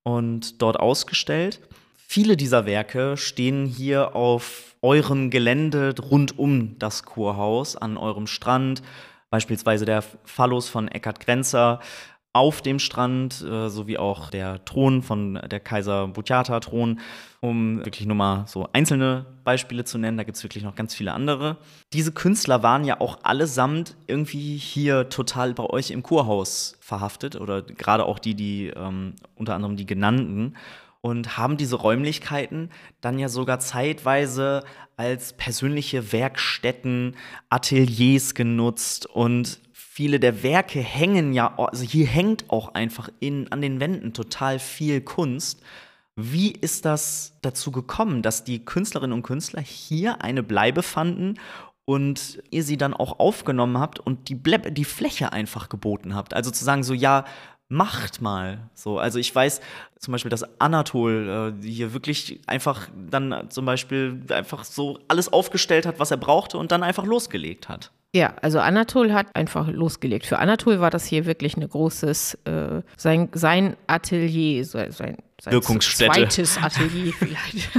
und 0.03 0.61
dort 0.61 0.81
ausgestellt. 0.81 1.61
Viele 1.97 2.37
dieser 2.37 2.67
Werke 2.67 3.17
stehen 3.17 3.65
hier 3.65 4.17
auf 4.17 4.75
eurem 4.83 5.31
Gelände 5.31 5.95
rund 6.01 6.37
um 6.37 6.79
das 6.81 7.05
Kurhaus, 7.05 7.77
an 7.77 7.97
eurem 7.97 8.27
Strand. 8.27 8.83
Beispielsweise 9.31 9.85
der 9.85 10.03
Phallus 10.25 10.69
von 10.69 10.89
Eckhard 10.89 11.21
Grenzer 11.21 11.79
auf 12.33 12.63
dem 12.63 12.79
Strand, 12.79 13.43
äh, 13.43 13.69
sowie 13.69 13.99
auch 13.99 14.31
der 14.31 14.65
Thron 14.65 15.03
von 15.03 15.35
der 15.51 15.59
Kaiser 15.59 16.07
Butjata-Thron, 16.09 17.01
um 17.41 17.85
wirklich 17.85 18.07
nur 18.07 18.17
mal 18.17 18.45
so 18.47 18.69
einzelne 18.73 19.27
Beispiele 19.43 19.85
zu 19.85 19.99
nennen. 19.99 20.17
Da 20.17 20.23
gibt 20.23 20.37
es 20.37 20.45
wirklich 20.45 20.63
noch 20.63 20.77
ganz 20.77 20.95
viele 20.95 21.13
andere. 21.13 21.57
Diese 21.93 22.13
Künstler 22.13 22.63
waren 22.63 22.85
ja 22.85 23.01
auch 23.01 23.19
allesamt 23.25 23.97
irgendwie 24.07 24.57
hier 24.57 25.09
total 25.09 25.55
bei 25.55 25.65
euch 25.65 25.91
im 25.91 26.05
Kurhaus 26.05 26.77
verhaftet 26.81 27.35
oder 27.35 27.63
gerade 27.63 28.05
auch 28.05 28.21
die, 28.21 28.35
die 28.35 28.69
ähm, 28.69 29.15
unter 29.35 29.55
anderem 29.55 29.77
die 29.77 29.87
genannten 29.87 30.55
und 31.01 31.39
haben 31.39 31.57
diese 31.57 31.77
Räumlichkeiten 31.77 32.71
dann 33.01 33.19
ja 33.19 33.29
sogar 33.29 33.59
zeitweise 33.59 34.63
als 34.97 35.33
persönliche 35.33 36.13
Werkstätten, 36.13 37.17
Ateliers 37.49 38.35
genutzt 38.35 39.07
und 39.07 39.61
viele 40.01 40.19
der 40.19 40.43
Werke 40.43 40.81
hängen 40.81 41.35
ja, 41.35 41.59
also 41.59 41.85
hier 41.85 42.07
hängt 42.07 42.49
auch 42.49 42.73
einfach 42.73 43.11
in, 43.21 43.53
an 43.53 43.61
den 43.61 43.81
Wänden 43.81 44.15
total 44.15 44.59
viel 44.59 45.03
Kunst. 45.03 45.61
Wie 46.17 46.53
ist 46.53 46.87
das 46.87 47.37
dazu 47.43 47.71
gekommen, 47.71 48.23
dass 48.23 48.43
die 48.43 48.65
Künstlerinnen 48.65 49.13
und 49.13 49.25
Künstler 49.25 49.61
hier 49.61 50.23
eine 50.23 50.43
Bleibe 50.43 50.83
fanden 50.83 51.35
und 51.85 52.43
ihr 52.51 52.63
sie 52.63 52.79
dann 52.79 52.95
auch 52.95 53.19
aufgenommen 53.19 53.77
habt 53.77 54.01
und 54.01 54.31
die, 54.31 54.37
Ble 54.37 54.73
die 54.73 54.87
Fläche 54.87 55.35
einfach 55.35 55.69
geboten 55.69 56.15
habt? 56.15 56.33
Also 56.33 56.51
zu 56.51 56.65
sagen, 56.65 56.83
so, 56.83 56.95
ja, 56.95 57.27
macht 57.71 58.21
mal. 58.21 58.69
So, 58.75 58.99
also 58.99 59.19
ich 59.19 59.35
weiß 59.35 59.61
zum 59.99 60.13
Beispiel, 60.13 60.29
dass 60.29 60.45
Anatol 60.61 61.55
äh, 61.63 61.67
hier 61.67 61.95
wirklich 61.95 62.41
einfach 62.47 62.89
dann 63.11 63.47
zum 63.49 63.65
Beispiel 63.65 64.21
einfach 64.29 64.65
so 64.65 64.99
alles 65.09 65.33
aufgestellt 65.33 65.87
hat, 65.87 65.99
was 65.99 66.11
er 66.11 66.17
brauchte 66.17 66.59
und 66.59 66.73
dann 66.73 66.83
einfach 66.83 67.07
losgelegt 67.07 67.69
hat. 67.69 67.93
Ja, 68.13 68.35
also 68.43 68.59
Anatol 68.59 69.13
hat 69.13 69.37
einfach 69.37 69.69
losgelegt. 69.69 70.27
Für 70.27 70.41
Anatol 70.41 70.81
war 70.81 70.91
das 70.91 71.07
hier 71.07 71.27
wirklich 71.27 71.57
ein 71.57 71.69
großes, 71.69 72.39
äh, 72.45 72.83
sein, 72.97 73.29
sein 73.33 73.77
Atelier, 73.87 74.65
sein, 74.65 74.91
sein 74.91 75.17
zweites 75.39 76.59
Atelier 76.59 77.13
vielleicht. 77.19 77.71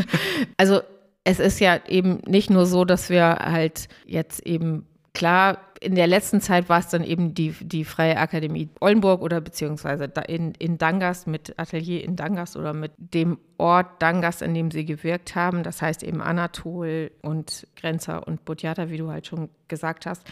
also 0.56 0.82
es 1.26 1.40
ist 1.40 1.60
ja 1.60 1.80
eben 1.88 2.22
nicht 2.26 2.50
nur 2.50 2.66
so, 2.66 2.86
dass 2.86 3.10
wir 3.10 3.26
halt 3.26 3.90
jetzt 4.06 4.40
eben 4.46 4.88
klar, 5.14 5.60
in 5.82 5.96
der 5.96 6.08
letzten 6.08 6.42
Zeit 6.42 6.70
war 6.70 6.80
es 6.80 6.90
dann 6.90 7.04
eben 7.04 7.34
die, 7.34 7.52
die 7.60 7.86
Freie 7.86 8.18
Akademie 8.18 8.70
Oldenburg 8.80 9.22
oder 9.22 9.42
beziehungsweise 9.42 10.06
in, 10.28 10.54
in 10.60 10.78
Dangast 10.78 11.26
mit 11.26 11.58
Atelier 11.58 12.04
in 12.04 12.16
Dangast 12.16 12.56
oder 12.56 12.74
mit 12.74 12.92
dem 12.98 13.40
Ort 13.58 14.00
Dangast, 14.00 14.44
in 14.44 14.54
dem 14.54 14.70
sie 14.70 14.86
gewirkt 14.86 15.36
haben. 15.36 15.64
Das 15.64 15.82
heißt 15.82 16.04
eben 16.04 16.22
Anatol 16.22 17.12
und 17.24 17.68
Grenzer 17.76 18.28
und 18.28 18.46
Budjata, 18.46 18.92
wie 18.92 18.98
du 18.98 19.10
halt 19.10 19.26
schon 19.26 19.50
gesagt 19.68 20.06
hast. 20.06 20.24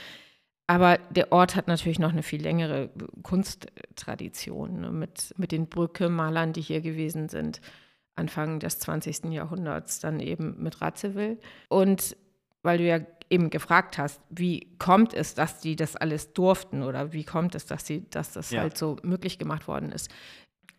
Aber 0.67 0.99
der 1.09 1.31
Ort 1.31 1.55
hat 1.55 1.67
natürlich 1.67 1.97
noch 1.97 2.11
eine 2.11 2.21
viel 2.21 2.43
längere 2.43 2.91
Kunsttradition 3.23 4.81
ne, 4.81 4.91
mit, 4.91 5.33
mit 5.35 5.51
den 5.51 5.65
Brückemalern, 5.65 6.53
die 6.53 6.61
hier 6.61 6.81
gewesen 6.81 7.27
sind. 7.27 7.59
Anfang 8.15 8.59
des 8.59 8.77
20. 8.77 9.31
Jahrhunderts, 9.31 9.99
dann 9.99 10.19
eben 10.19 10.61
mit 10.61 10.79
Ratzewil. 10.79 11.39
Und 11.69 12.15
weil 12.63 12.78
du 12.78 12.86
ja 12.86 13.00
eben 13.30 13.50
gefragt 13.50 13.98
hast, 13.98 14.22
wie 14.30 14.76
kommt 14.80 15.13
es, 15.13 15.36
dass 15.36 15.60
die 15.60 15.76
das 15.76 15.95
alles 15.95 16.34
durften 16.34 16.84
oder 16.84 17.13
wie 17.13 17.24
kommt 17.24 17.56
es, 17.56 17.65
dass, 17.65 17.86
sie, 17.86 18.10
dass 18.10 18.34
das 18.34 18.52
ja. 18.52 18.62
halt 18.62 18.78
so 18.78 18.98
möglich 19.04 19.38
gemacht 19.38 19.67
worden 19.67 19.91
ist. 19.91 20.10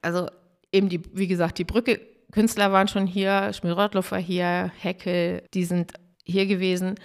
Also 0.03 0.29
eben 0.73 0.88
die, 0.88 1.01
wie 1.14 1.29
gesagt, 1.29 1.59
die 1.59 1.64
Brücke, 1.64 2.01
Künstler 2.33 2.73
waren 2.73 2.88
schon 2.88 3.07
hier, 3.07 3.53
Schmidt-Rottloff 3.53 4.12
war 4.12 4.21
hier, 4.21 4.73
Heckel, 4.79 5.43
die 5.55 5.64
sind 5.64 5.93
hier 6.25 6.47
gewesen 6.47 6.97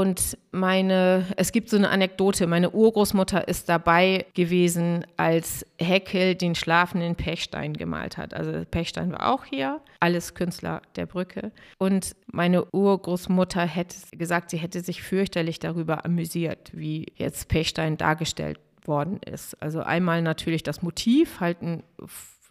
und 0.00 0.38
meine, 0.50 1.26
es 1.36 1.52
gibt 1.52 1.68
so 1.68 1.76
eine 1.76 1.90
Anekdote, 1.90 2.46
meine 2.46 2.70
Urgroßmutter 2.70 3.46
ist 3.48 3.68
dabei 3.68 4.24
gewesen, 4.32 5.04
als 5.18 5.66
Heckel 5.78 6.36
den 6.36 6.54
schlafenden 6.54 7.16
Pechstein 7.16 7.74
gemalt 7.74 8.16
hat. 8.16 8.32
Also 8.32 8.64
Pechstein 8.70 9.12
war 9.12 9.30
auch 9.30 9.44
hier, 9.44 9.82
alles 10.00 10.32
Künstler 10.32 10.80
der 10.96 11.04
Brücke. 11.04 11.52
Und 11.76 12.16
meine 12.32 12.64
Urgroßmutter 12.72 13.60
hätte 13.66 13.96
gesagt, 14.12 14.48
sie 14.48 14.56
hätte 14.56 14.80
sich 14.80 15.02
fürchterlich 15.02 15.58
darüber 15.58 16.06
amüsiert, 16.06 16.70
wie 16.72 17.12
jetzt 17.16 17.48
Pechstein 17.48 17.98
dargestellt 17.98 18.58
worden 18.86 19.20
ist. 19.30 19.60
Also 19.62 19.82
einmal 19.82 20.22
natürlich 20.22 20.62
das 20.62 20.80
Motiv, 20.80 21.40
halt 21.40 21.60
ein 21.60 21.82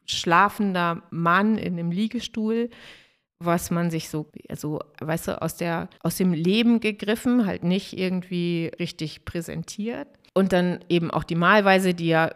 schlafender 0.06 1.02
Mann 1.10 1.58
in 1.58 1.80
einem 1.80 1.90
Liegestuhl 1.90 2.70
was 3.40 3.72
man 3.72 3.90
sich 3.90 4.10
so, 4.10 4.28
also, 4.50 4.80
weißt 5.00 5.30
du, 5.30 5.42
aus, 5.42 5.56
der, 5.56 5.90
aus 6.02 6.18
dem 6.18 6.34
Leben 6.34 6.80
gegriffen, 6.80 7.46
halt 7.46 7.64
nicht 7.64 7.98
irgendwie 7.98 8.72
richtig 8.80 9.26
präsentiert. 9.26 10.08
Und 10.34 10.54
dann 10.54 10.80
eben 10.90 11.10
auch 11.10 11.24
die 11.24 11.36
Malweise, 11.36 11.94
die 11.94 12.08
ja 12.08 12.32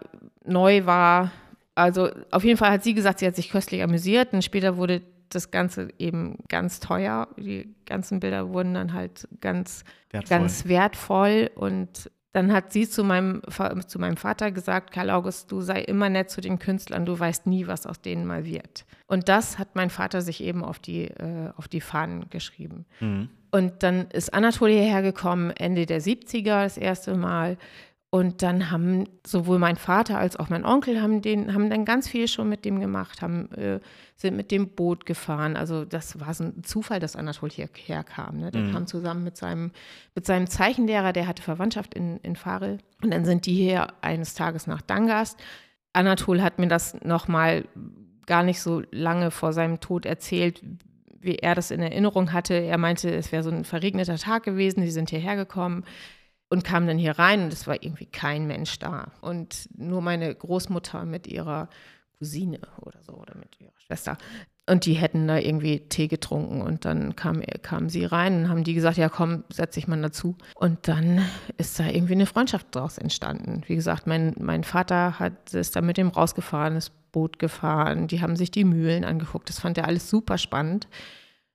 neu 0.46 0.86
war. 0.86 1.32
Also 1.76 2.10
auf 2.32 2.44
jeden 2.44 2.58
Fall 2.58 2.72
hat 2.72 2.84
sie 2.84 2.94
gesagt, 2.94 3.20
sie 3.20 3.28
hat 3.28 3.36
sich 3.36 3.50
köstlich 3.50 3.84
amüsiert 3.84 4.34
und 4.34 4.44
später 4.44 4.78
wurde 4.78 5.02
das 5.30 5.52
Ganze 5.52 5.90
eben 5.98 6.38
ganz 6.48 6.80
teuer. 6.80 7.28
Die 7.38 7.74
ganzen 7.86 8.20
Bilder 8.20 8.50
wurden 8.54 8.74
dann 8.74 8.94
halt 8.94 9.28
ganz 9.42 9.84
wertvoll, 10.12 10.38
ganz 10.38 10.68
wertvoll 10.68 11.52
und 11.56 12.12
dann 12.34 12.52
hat 12.52 12.74
sie 12.74 12.90
zu 12.90 13.04
meinem, 13.04 13.42
zu 13.88 14.00
meinem 14.00 14.18
Vater 14.18 14.52
gesagt, 14.52 14.92
Karl 14.92 15.12
August, 15.12 15.52
du 15.52 15.62
sei 15.62 15.82
immer 15.82 16.10
nett 16.10 16.32
zu 16.32 16.42
den 16.42 16.58
Künstlern, 16.58 17.06
du 17.06 17.18
weißt 17.18 17.46
nie, 17.46 17.68
was 17.68 17.86
aus 17.86 18.02
denen 18.02 18.26
mal 18.26 18.44
wird. 18.44 18.86
Und 19.06 19.30
das 19.30 19.60
hat 19.60 19.76
mein 19.76 19.92
Vater 19.92 20.22
sich 20.22 20.44
eben 20.44 20.64
auf 20.64 20.80
die, 20.80 21.06
äh, 21.06 21.52
auf 21.56 21.68
die 21.68 21.82
Fahnen 21.82 22.30
geschrieben. 22.32 22.86
Mhm. 23.00 23.30
Und 23.52 23.84
dann 23.84 24.08
ist 24.08 24.34
Anatole 24.34 24.74
hierher 24.74 25.04
gekommen, 25.04 25.52
Ende 25.52 25.86
der 25.86 26.02
70er 26.02 26.64
das 26.64 26.76
erste 26.76 27.16
Mal. 27.16 27.58
Und 28.14 28.44
dann 28.44 28.70
haben 28.70 29.06
sowohl 29.26 29.58
mein 29.58 29.76
Vater 29.76 30.20
als 30.20 30.38
auch 30.38 30.48
mein 30.48 30.66
Onkel 30.66 31.02
haben 31.02 31.24
den, 31.24 31.56
haben 31.56 31.72
dann 31.72 31.84
ganz 31.84 32.08
viel 32.08 32.28
schon 32.28 32.48
mit 32.48 32.64
dem 32.64 32.80
gemacht, 32.80 33.24
haben, 33.24 33.52
äh, 33.54 33.80
sind 34.18 34.38
mit 34.38 34.52
dem 34.52 34.70
Boot 34.70 35.08
gefahren. 35.08 35.56
Also 35.56 35.84
das 35.84 36.20
war 36.20 36.32
so 36.36 36.44
ein 36.44 36.64
Zufall, 36.64 37.00
dass 37.00 37.16
Anatol 37.16 37.50
hierher 37.50 38.04
kam. 38.04 38.38
Ne? 38.38 38.52
Der 38.52 38.62
mhm. 38.62 38.72
kam 38.72 38.86
zusammen 38.86 39.24
mit 39.24 39.36
seinem, 39.36 39.72
mit 40.14 40.28
seinem 40.28 40.46
Zeichenlehrer, 40.46 41.12
der 41.12 41.26
hatte 41.26 41.42
Verwandtschaft 41.42 41.96
in, 41.96 42.18
in 42.18 42.36
Farel. 42.36 42.78
Und 43.02 43.12
dann 43.12 43.26
sind 43.26 43.48
die 43.48 43.56
hier 43.56 43.88
eines 44.02 44.36
Tages 44.36 44.68
nach 44.68 44.84
Dangast. 44.84 45.40
Anatol 45.94 46.44
hat 46.44 46.60
mir 46.60 46.68
das 46.68 46.94
nochmal 47.04 47.66
gar 48.28 48.44
nicht 48.44 48.62
so 48.62 48.84
lange 48.92 49.32
vor 49.32 49.54
seinem 49.54 49.80
Tod 49.80 50.06
erzählt, 50.06 50.62
wie 51.20 51.38
er 51.38 51.56
das 51.56 51.72
in 51.72 51.82
Erinnerung 51.82 52.32
hatte. 52.32 52.54
Er 52.54 52.78
meinte, 52.78 53.10
es 53.10 53.32
wäre 53.32 53.42
so 53.42 53.50
ein 53.50 53.66
verregneter 53.66 54.18
Tag 54.18 54.44
gewesen, 54.44 54.82
die 54.82 54.92
sind 54.92 55.10
hierher 55.10 55.36
gekommen 55.36 55.84
und 56.54 56.64
kam 56.64 56.86
dann 56.86 57.00
hier 57.00 57.18
rein 57.18 57.46
und 57.46 57.52
es 57.52 57.66
war 57.66 57.82
irgendwie 57.82 58.06
kein 58.06 58.46
Mensch 58.46 58.78
da. 58.78 59.08
Und 59.22 59.68
nur 59.76 60.04
meine 60.04 60.34
Großmutter 60.36 61.04
mit 61.04 61.26
ihrer 61.26 61.68
Cousine 62.20 62.60
oder 62.80 63.02
so 63.02 63.14
oder 63.14 63.36
mit 63.36 63.60
ihrer 63.60 63.72
Schwester. 63.78 64.20
Und 64.70 64.86
die 64.86 64.94
hätten 64.94 65.28
da 65.28 65.40
irgendwie 65.40 65.90
Tee 65.90 66.08
getrunken 66.08 66.62
und 66.62 66.86
dann 66.86 67.16
kam, 67.16 67.42
kam 67.64 67.90
sie 67.90 68.06
rein 68.06 68.44
und 68.44 68.50
haben 68.50 68.64
die 68.64 68.76
gesagt, 68.76 68.98
ja 68.98 69.10
komm, 69.10 69.46
setz 69.52 69.74
dich 69.74 69.88
mal 69.88 70.00
dazu. 70.00 70.38
Und 70.54 70.88
dann 70.88 71.26
ist 71.58 71.80
da 71.80 71.88
irgendwie 71.88 72.14
eine 72.14 72.28
Freundschaft 72.28 72.68
draus 72.76 73.00
entstanden. 73.00 73.64
Wie 73.66 73.76
gesagt, 73.76 74.06
mein, 74.06 74.36
mein 74.38 74.64
Vater 74.64 75.18
hat, 75.18 75.56
ist 75.56 75.76
da 75.76 75.82
mit 75.82 75.98
dem 75.98 76.10
rausgefahren, 76.10 76.76
ist 76.76 76.92
Boot 77.12 77.40
gefahren, 77.40 78.06
die 78.06 78.22
haben 78.22 78.36
sich 78.36 78.52
die 78.52 78.64
Mühlen 78.64 79.06
angeguckt. 79.06 79.50
Das 79.50 79.60
fand 79.60 79.80
er 79.80 79.88
alles 79.88 80.08
super 80.08 80.38
spannend. 80.38 80.88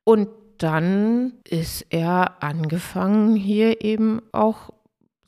Und 0.03 0.29
dann 0.59 1.35
ist 1.49 1.87
er 1.91 2.43
angefangen, 2.43 3.37
hier 3.37 3.85
eben 3.85 4.21
auch 4.33 4.71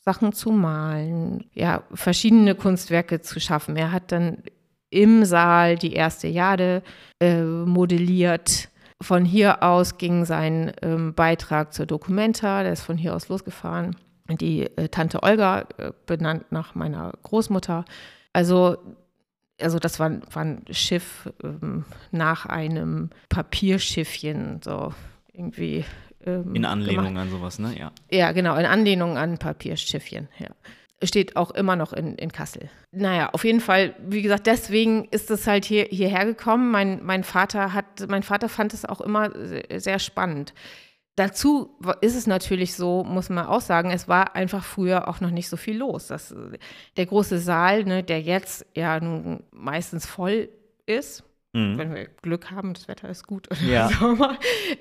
Sachen 0.02 0.32
zu 0.32 0.50
malen, 0.50 1.44
ja, 1.52 1.82
verschiedene 1.92 2.54
Kunstwerke 2.54 3.20
zu 3.20 3.38
schaffen. 3.38 3.76
Er 3.76 3.92
hat 3.92 4.12
dann 4.12 4.42
im 4.88 5.24
Saal 5.24 5.76
die 5.76 5.92
erste 5.92 6.26
Jade 6.26 6.82
äh, 7.20 7.42
modelliert. 7.42 8.68
Von 9.02 9.24
hier 9.24 9.62
aus 9.62 9.98
ging 9.98 10.24
sein 10.24 10.72
ähm, 10.82 11.14
Beitrag 11.14 11.72
zur 11.72 11.86
Documenta, 11.86 12.62
der 12.62 12.72
ist 12.72 12.82
von 12.82 12.96
hier 12.96 13.14
aus 13.14 13.28
losgefahren. 13.28 13.96
Die 14.28 14.62
äh, 14.76 14.88
Tante 14.88 15.22
Olga, 15.22 15.66
äh, 15.78 15.92
benannt 16.06 16.50
nach 16.50 16.74
meiner 16.74 17.12
Großmutter. 17.22 17.84
Also, 18.32 18.78
also 19.60 19.78
das 19.78 19.98
war, 20.00 20.10
war 20.32 20.44
ein 20.44 20.64
Schiff 20.70 21.30
ähm, 21.42 21.84
nach 22.10 22.46
einem 22.46 23.10
Papierschiffchen, 23.28 24.60
so 24.62 24.92
irgendwie 25.32 25.84
ähm, 26.24 26.54
in 26.54 26.64
Anlehnung 26.64 27.06
gemacht. 27.06 27.22
an 27.22 27.30
sowas, 27.30 27.58
ne? 27.58 27.74
Ja. 27.78 27.92
Ja, 28.10 28.32
genau, 28.32 28.56
in 28.56 28.66
Anlehnung 28.66 29.16
an 29.16 29.38
Papierschiffchen, 29.38 30.28
ja. 30.38 30.48
Steht 31.02 31.34
auch 31.36 31.50
immer 31.52 31.76
noch 31.76 31.94
in, 31.94 32.16
in 32.16 32.30
Kassel. 32.30 32.68
Naja, 32.92 33.30
auf 33.32 33.44
jeden 33.44 33.60
Fall, 33.60 33.94
wie 34.06 34.20
gesagt, 34.20 34.46
deswegen 34.46 35.06
ist 35.06 35.30
es 35.30 35.46
halt 35.46 35.64
hier, 35.64 35.84
hierher 35.84 36.26
gekommen. 36.26 36.70
Mein, 36.70 37.02
mein 37.02 37.24
Vater 37.24 37.72
hat, 37.72 38.06
mein 38.08 38.22
Vater 38.22 38.50
fand 38.50 38.74
es 38.74 38.84
auch 38.84 39.00
immer 39.00 39.30
sehr 39.78 39.98
spannend. 39.98 40.52
Dazu 41.16 41.76
ist 42.00 42.16
es 42.16 42.26
natürlich 42.26 42.74
so, 42.74 43.02
muss 43.04 43.30
man 43.30 43.46
auch 43.46 43.60
sagen, 43.60 43.90
es 43.90 44.08
war 44.08 44.36
einfach 44.36 44.64
früher 44.64 45.08
auch 45.08 45.20
noch 45.20 45.30
nicht 45.30 45.48
so 45.48 45.56
viel 45.56 45.76
los. 45.76 46.06
Das, 46.06 46.34
der 46.96 47.06
große 47.06 47.38
Saal, 47.38 47.84
ne, 47.84 48.02
der 48.02 48.20
jetzt 48.20 48.66
ja 48.74 49.00
nun 49.00 49.42
meistens 49.52 50.06
voll 50.06 50.48
ist, 50.86 51.24
mhm. 51.52 51.78
wenn 51.78 51.94
wir 51.94 52.06
Glück 52.22 52.50
haben, 52.50 52.74
das 52.74 52.88
Wetter 52.88 53.08
ist 53.08 53.26
gut, 53.26 53.48
ja. 53.66 53.90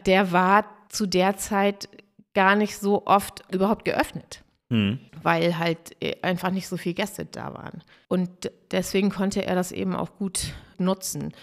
der 0.06 0.32
war 0.32 0.66
zu 0.90 1.06
der 1.06 1.38
Zeit 1.38 1.90
gar 2.34 2.56
nicht 2.56 2.78
so 2.78 3.06
oft 3.06 3.44
überhaupt 3.52 3.86
geöffnet. 3.86 4.44
mhm. 4.70 5.00
weil 5.22 5.58
halt 5.58 5.96
äh, 6.02 6.16
einfach 6.22 6.52
nicht 6.52 6.68
so 6.68 6.78
viele 6.78 6.96
Gäste 6.96 7.26
da 7.26 7.54
waren. 7.54 7.84
Und 8.08 8.52
deswegen 8.72 9.10
konnte 9.10 9.46
er 9.46 9.56
das 9.56 9.72
eben 9.72 9.96
auch 9.96 10.16
gut 10.18 10.54
nutzen. 10.78 11.34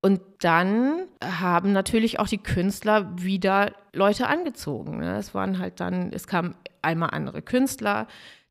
Und 0.00 0.20
dann 0.40 1.06
haben 1.22 1.72
natürlich 1.72 2.20
auch 2.20 2.28
die 2.28 2.38
Künstler 2.38 3.10
wieder 3.16 3.72
Leute 3.92 4.28
angezogen. 4.28 4.98
Ne? 4.98 5.16
Es 5.16 5.34
waren 5.34 5.58
halt 5.58 5.80
dann, 5.80 6.12
es 6.12 6.28
kamen 6.28 6.54
einmal 6.82 7.10
andere 7.10 7.42
Künstler, 7.42 8.06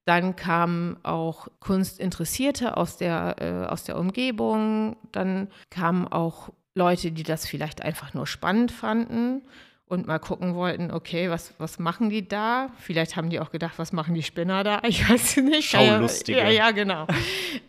dann 0.07 0.37
kamen 0.37 0.97
auch 1.03 1.49
Kunstinteressierte 1.59 2.77
aus 2.77 2.95
der, 2.95 3.35
äh, 3.39 3.65
aus 3.67 3.83
der 3.83 3.97
Umgebung, 3.97 4.95
dann 5.11 5.49
kamen 5.69 6.07
auch 6.07 6.49
Leute, 6.75 7.11
die 7.11 7.23
das 7.23 7.45
vielleicht 7.45 7.81
einfach 7.81 8.13
nur 8.13 8.25
spannend 8.25 8.71
fanden 8.71 9.41
und 9.85 10.07
mal 10.07 10.19
gucken 10.19 10.55
wollten, 10.55 10.91
okay, 10.91 11.29
was, 11.29 11.53
was 11.57 11.77
machen 11.77 12.09
die 12.09 12.25
da? 12.25 12.69
Vielleicht 12.79 13.17
haben 13.17 13.29
die 13.29 13.41
auch 13.41 13.51
gedacht, 13.51 13.73
was 13.77 13.91
machen 13.91 14.13
die 14.13 14.23
Spinner 14.23 14.63
da? 14.63 14.81
Ich 14.87 15.09
weiß 15.09 15.37
nicht. 15.37 15.69
Schaulustige. 15.69 16.39
Ja, 16.39 16.49
ja, 16.49 16.71
genau. 16.71 17.05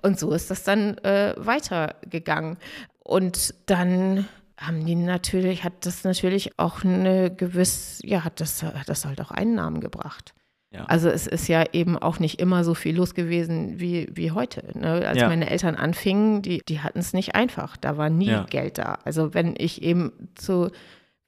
Und 0.02 0.20
so 0.20 0.30
ist 0.32 0.50
das 0.50 0.62
dann 0.62 0.96
äh, 0.98 1.34
weitergegangen. 1.36 2.56
Und 3.00 3.54
dann 3.66 4.28
haben 4.56 4.86
die 4.86 4.94
natürlich, 4.94 5.64
hat 5.64 5.86
das 5.86 6.04
natürlich 6.04 6.56
auch 6.56 6.84
eine 6.84 7.34
gewisse, 7.34 8.06
ja, 8.06 8.22
hat 8.22 8.40
das, 8.40 8.62
hat 8.62 8.88
das 8.88 9.04
halt 9.04 9.20
auch 9.20 9.32
Einnahmen 9.32 9.80
gebracht. 9.80 10.34
Ja. 10.70 10.84
Also 10.84 11.08
es 11.08 11.26
ist 11.26 11.48
ja 11.48 11.64
eben 11.72 11.96
auch 11.96 12.18
nicht 12.18 12.40
immer 12.40 12.62
so 12.62 12.74
viel 12.74 12.96
los 12.96 13.14
gewesen 13.14 13.80
wie, 13.80 14.08
wie 14.12 14.32
heute. 14.32 14.64
Ne? 14.78 15.08
Als 15.08 15.18
ja. 15.18 15.28
meine 15.28 15.48
Eltern 15.48 15.76
anfingen, 15.76 16.42
die, 16.42 16.62
die 16.68 16.80
hatten 16.80 16.98
es 16.98 17.14
nicht 17.14 17.34
einfach. 17.34 17.76
Da 17.76 17.96
war 17.96 18.10
nie 18.10 18.26
ja. 18.30 18.44
Geld 18.44 18.76
da. 18.76 18.98
Also 19.04 19.32
wenn 19.32 19.54
ich 19.56 19.82
eben 19.82 20.12
zu 20.34 20.70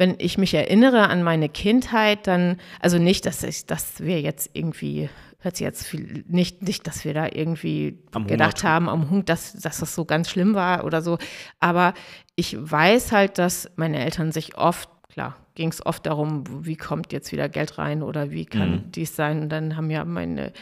wenn 0.00 0.14
ich 0.16 0.38
mich 0.38 0.54
erinnere 0.54 1.10
an 1.10 1.22
meine 1.22 1.50
Kindheit, 1.50 2.26
dann, 2.26 2.56
also 2.80 2.96
nicht, 2.96 3.26
dass 3.26 3.42
ich, 3.42 3.66
dass 3.66 4.00
wir 4.00 4.22
jetzt 4.22 4.48
irgendwie, 4.54 5.10
hört 5.40 5.58
sich 5.58 5.64
jetzt 5.66 5.86
viel, 5.86 6.24
nicht, 6.26 6.62
nicht, 6.62 6.86
dass 6.86 7.04
wir 7.04 7.12
da 7.12 7.26
irgendwie 7.30 7.98
am 8.12 8.26
gedacht 8.26 8.64
haben, 8.64 8.88
am 8.88 9.10
Hund, 9.10 9.28
dass, 9.28 9.52
dass 9.52 9.80
das 9.80 9.94
so 9.94 10.06
ganz 10.06 10.30
schlimm 10.30 10.54
war 10.54 10.86
oder 10.86 11.02
so. 11.02 11.18
Aber 11.58 11.92
ich 12.34 12.56
weiß 12.58 13.12
halt, 13.12 13.36
dass 13.36 13.70
meine 13.76 14.02
Eltern 14.02 14.32
sich 14.32 14.56
oft, 14.56 14.88
klar, 15.10 15.36
ging 15.54 15.68
es 15.68 15.84
oft 15.84 16.06
darum, 16.06 16.44
wie 16.64 16.76
kommt 16.76 17.12
jetzt 17.12 17.32
wieder 17.32 17.48
Geld 17.48 17.78
rein 17.78 18.02
oder 18.02 18.30
wie 18.30 18.46
kann 18.46 18.70
mhm. 18.70 18.92
dies 18.92 19.16
sein. 19.16 19.42
Und 19.42 19.48
dann 19.50 19.76
haben 19.76 19.90
ja 19.90 20.04
meine, 20.04 20.52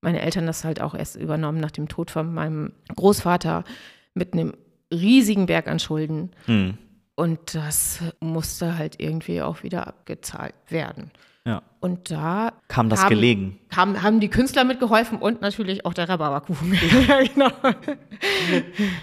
meine 0.00 0.20
Eltern 0.20 0.46
das 0.46 0.64
halt 0.64 0.80
auch 0.80 0.94
erst 0.94 1.16
übernommen 1.16 1.58
nach 1.58 1.70
dem 1.70 1.88
Tod 1.88 2.10
von 2.10 2.32
meinem 2.32 2.72
Großvater 2.94 3.64
mit 4.14 4.32
einem 4.32 4.54
riesigen 4.92 5.46
Berg 5.46 5.68
an 5.68 5.78
Schulden. 5.78 6.30
Mhm. 6.46 6.78
Und 7.14 7.54
das 7.54 8.00
musste 8.20 8.76
halt 8.76 9.00
irgendwie 9.00 9.40
auch 9.40 9.62
wieder 9.62 9.86
abgezahlt 9.86 10.54
werden. 10.68 11.10
Ja. 11.46 11.62
Und 11.78 12.10
da 12.10 12.52
kam 12.66 12.88
das 12.88 13.04
haben, 13.04 13.10
gelegen. 13.10 13.58
Haben, 13.74 14.02
haben 14.02 14.18
die 14.18 14.28
Künstler 14.28 14.64
mitgeholfen 14.64 15.18
und 15.18 15.40
natürlich 15.40 15.86
auch 15.86 15.94
der 15.94 16.08
Rhabarberkuchen. 16.08 16.72
genau. 17.34 17.50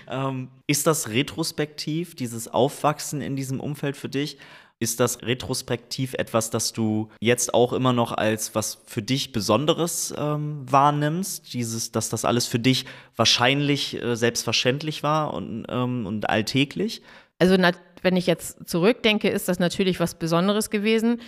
ähm, 0.09 0.49
ist 0.67 0.85
das 0.85 1.09
retrospektiv, 1.09 2.15
dieses 2.15 2.49
Aufwachsen 2.49 3.21
in 3.21 3.37
diesem 3.37 3.61
Umfeld 3.61 3.95
für 3.95 4.09
dich? 4.09 4.37
Ist 4.83 4.99
das 4.99 5.21
retrospektiv 5.21 6.13
etwas, 6.13 6.49
das 6.49 6.73
du 6.73 7.09
jetzt 7.21 7.53
auch 7.53 7.71
immer 7.71 7.93
noch 7.93 8.11
als 8.11 8.53
was 8.53 8.79
für 8.85 9.01
dich 9.01 9.31
Besonderes 9.31 10.13
ähm, 10.17 10.69
wahrnimmst? 10.69 11.53
Dieses, 11.53 11.93
dass 11.93 12.09
das 12.09 12.25
alles 12.25 12.47
für 12.47 12.59
dich 12.59 12.85
wahrscheinlich 13.15 13.95
äh, 14.03 14.17
selbstverständlich 14.17 15.01
war 15.01 15.33
und, 15.33 15.65
ähm, 15.69 16.05
und 16.05 16.29
alltäglich? 16.29 17.01
Also 17.39 17.57
wenn 18.01 18.17
ich 18.17 18.27
jetzt 18.27 18.67
zurückdenke, 18.67 19.29
ist 19.29 19.47
das 19.47 19.57
natürlich 19.57 20.01
was 20.01 20.15
Besonderes 20.15 20.69
gewesen. 20.69 21.21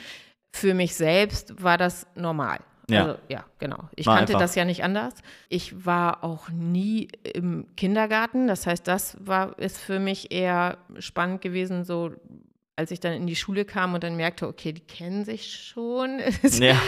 Für 0.52 0.74
mich 0.74 0.94
selbst 0.96 1.64
war 1.64 1.78
das 1.78 2.08
normal. 2.16 2.60
Ja, 2.90 3.06
also, 3.06 3.20
ja 3.30 3.46
genau. 3.60 3.90
Ich 3.96 4.06
war 4.06 4.18
kannte 4.18 4.34
einfach. 4.34 4.42
das 4.42 4.56
ja 4.56 4.66
nicht 4.66 4.84
anders. 4.84 5.14
Ich 5.48 5.86
war 5.86 6.26
auch 6.26 6.50
nie 6.50 7.08
im 7.34 7.68
Kindergarten. 7.78 8.48
Das 8.48 8.68
heißt, 8.68 8.86
das 8.86 9.16
war 9.20 9.58
ist 9.60 9.80
für 9.80 10.00
mich 10.00 10.34
eher 10.34 10.78
spannend 11.00 11.42
gewesen, 11.42 11.86
so 11.86 12.12
als 12.76 12.92
ich 12.92 13.00
dann 13.00 13.14
in 13.14 13.28
die 13.28 13.36
Schule 13.36 13.66
kam 13.66 13.94
und 13.94 14.04
dann 14.04 14.16
merkte, 14.16 14.48
okay, 14.48 14.74
die 14.74 14.82
kennen 14.82 15.26
sich 15.26 15.54
schon. 15.54 16.20
Ja. 16.60 16.80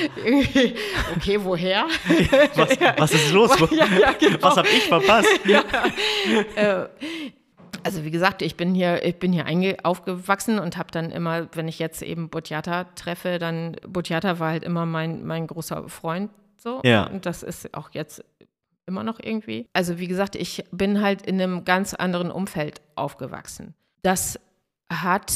okay, 1.15 1.39
woher? 1.43 1.85
Was, 2.55 2.79
was 2.97 3.13
ist 3.13 3.31
los? 3.31 3.51
Ja, 3.71 3.85
ja, 3.85 4.11
genau. 4.13 4.37
Was 4.41 4.57
habe 4.57 4.67
ich 4.67 4.83
verpasst? 4.83 5.27
Äh, 6.55 6.85
also 7.83 8.03
wie 8.03 8.11
gesagt, 8.11 8.41
ich 8.41 8.55
bin 8.55 8.73
hier, 8.73 9.03
ich 9.03 9.17
bin 9.17 9.33
hier 9.33 9.45
aufgewachsen 9.83 10.59
und 10.59 10.77
habe 10.77 10.91
dann 10.91 11.11
immer, 11.11 11.47
wenn 11.53 11.67
ich 11.67 11.79
jetzt 11.79 12.01
eben 12.01 12.29
Botjata 12.29 12.85
treffe, 12.95 13.39
dann 13.39 13.75
Botjata 13.87 14.39
war 14.39 14.51
halt 14.51 14.63
immer 14.63 14.85
mein, 14.85 15.25
mein 15.25 15.47
großer 15.47 15.89
Freund 15.89 16.31
so. 16.57 16.81
Ja. 16.83 17.07
Und 17.07 17.25
das 17.25 17.43
ist 17.43 17.73
auch 17.73 17.89
jetzt 17.91 18.23
immer 18.85 19.03
noch 19.03 19.19
irgendwie. 19.21 19.67
Also 19.73 19.99
wie 19.99 20.07
gesagt, 20.07 20.35
ich 20.35 20.63
bin 20.71 21.01
halt 21.01 21.21
in 21.23 21.41
einem 21.41 21.65
ganz 21.65 21.93
anderen 21.93 22.31
Umfeld 22.31 22.81
aufgewachsen. 22.95 23.75
Das 24.01 24.39
hat 24.89 25.33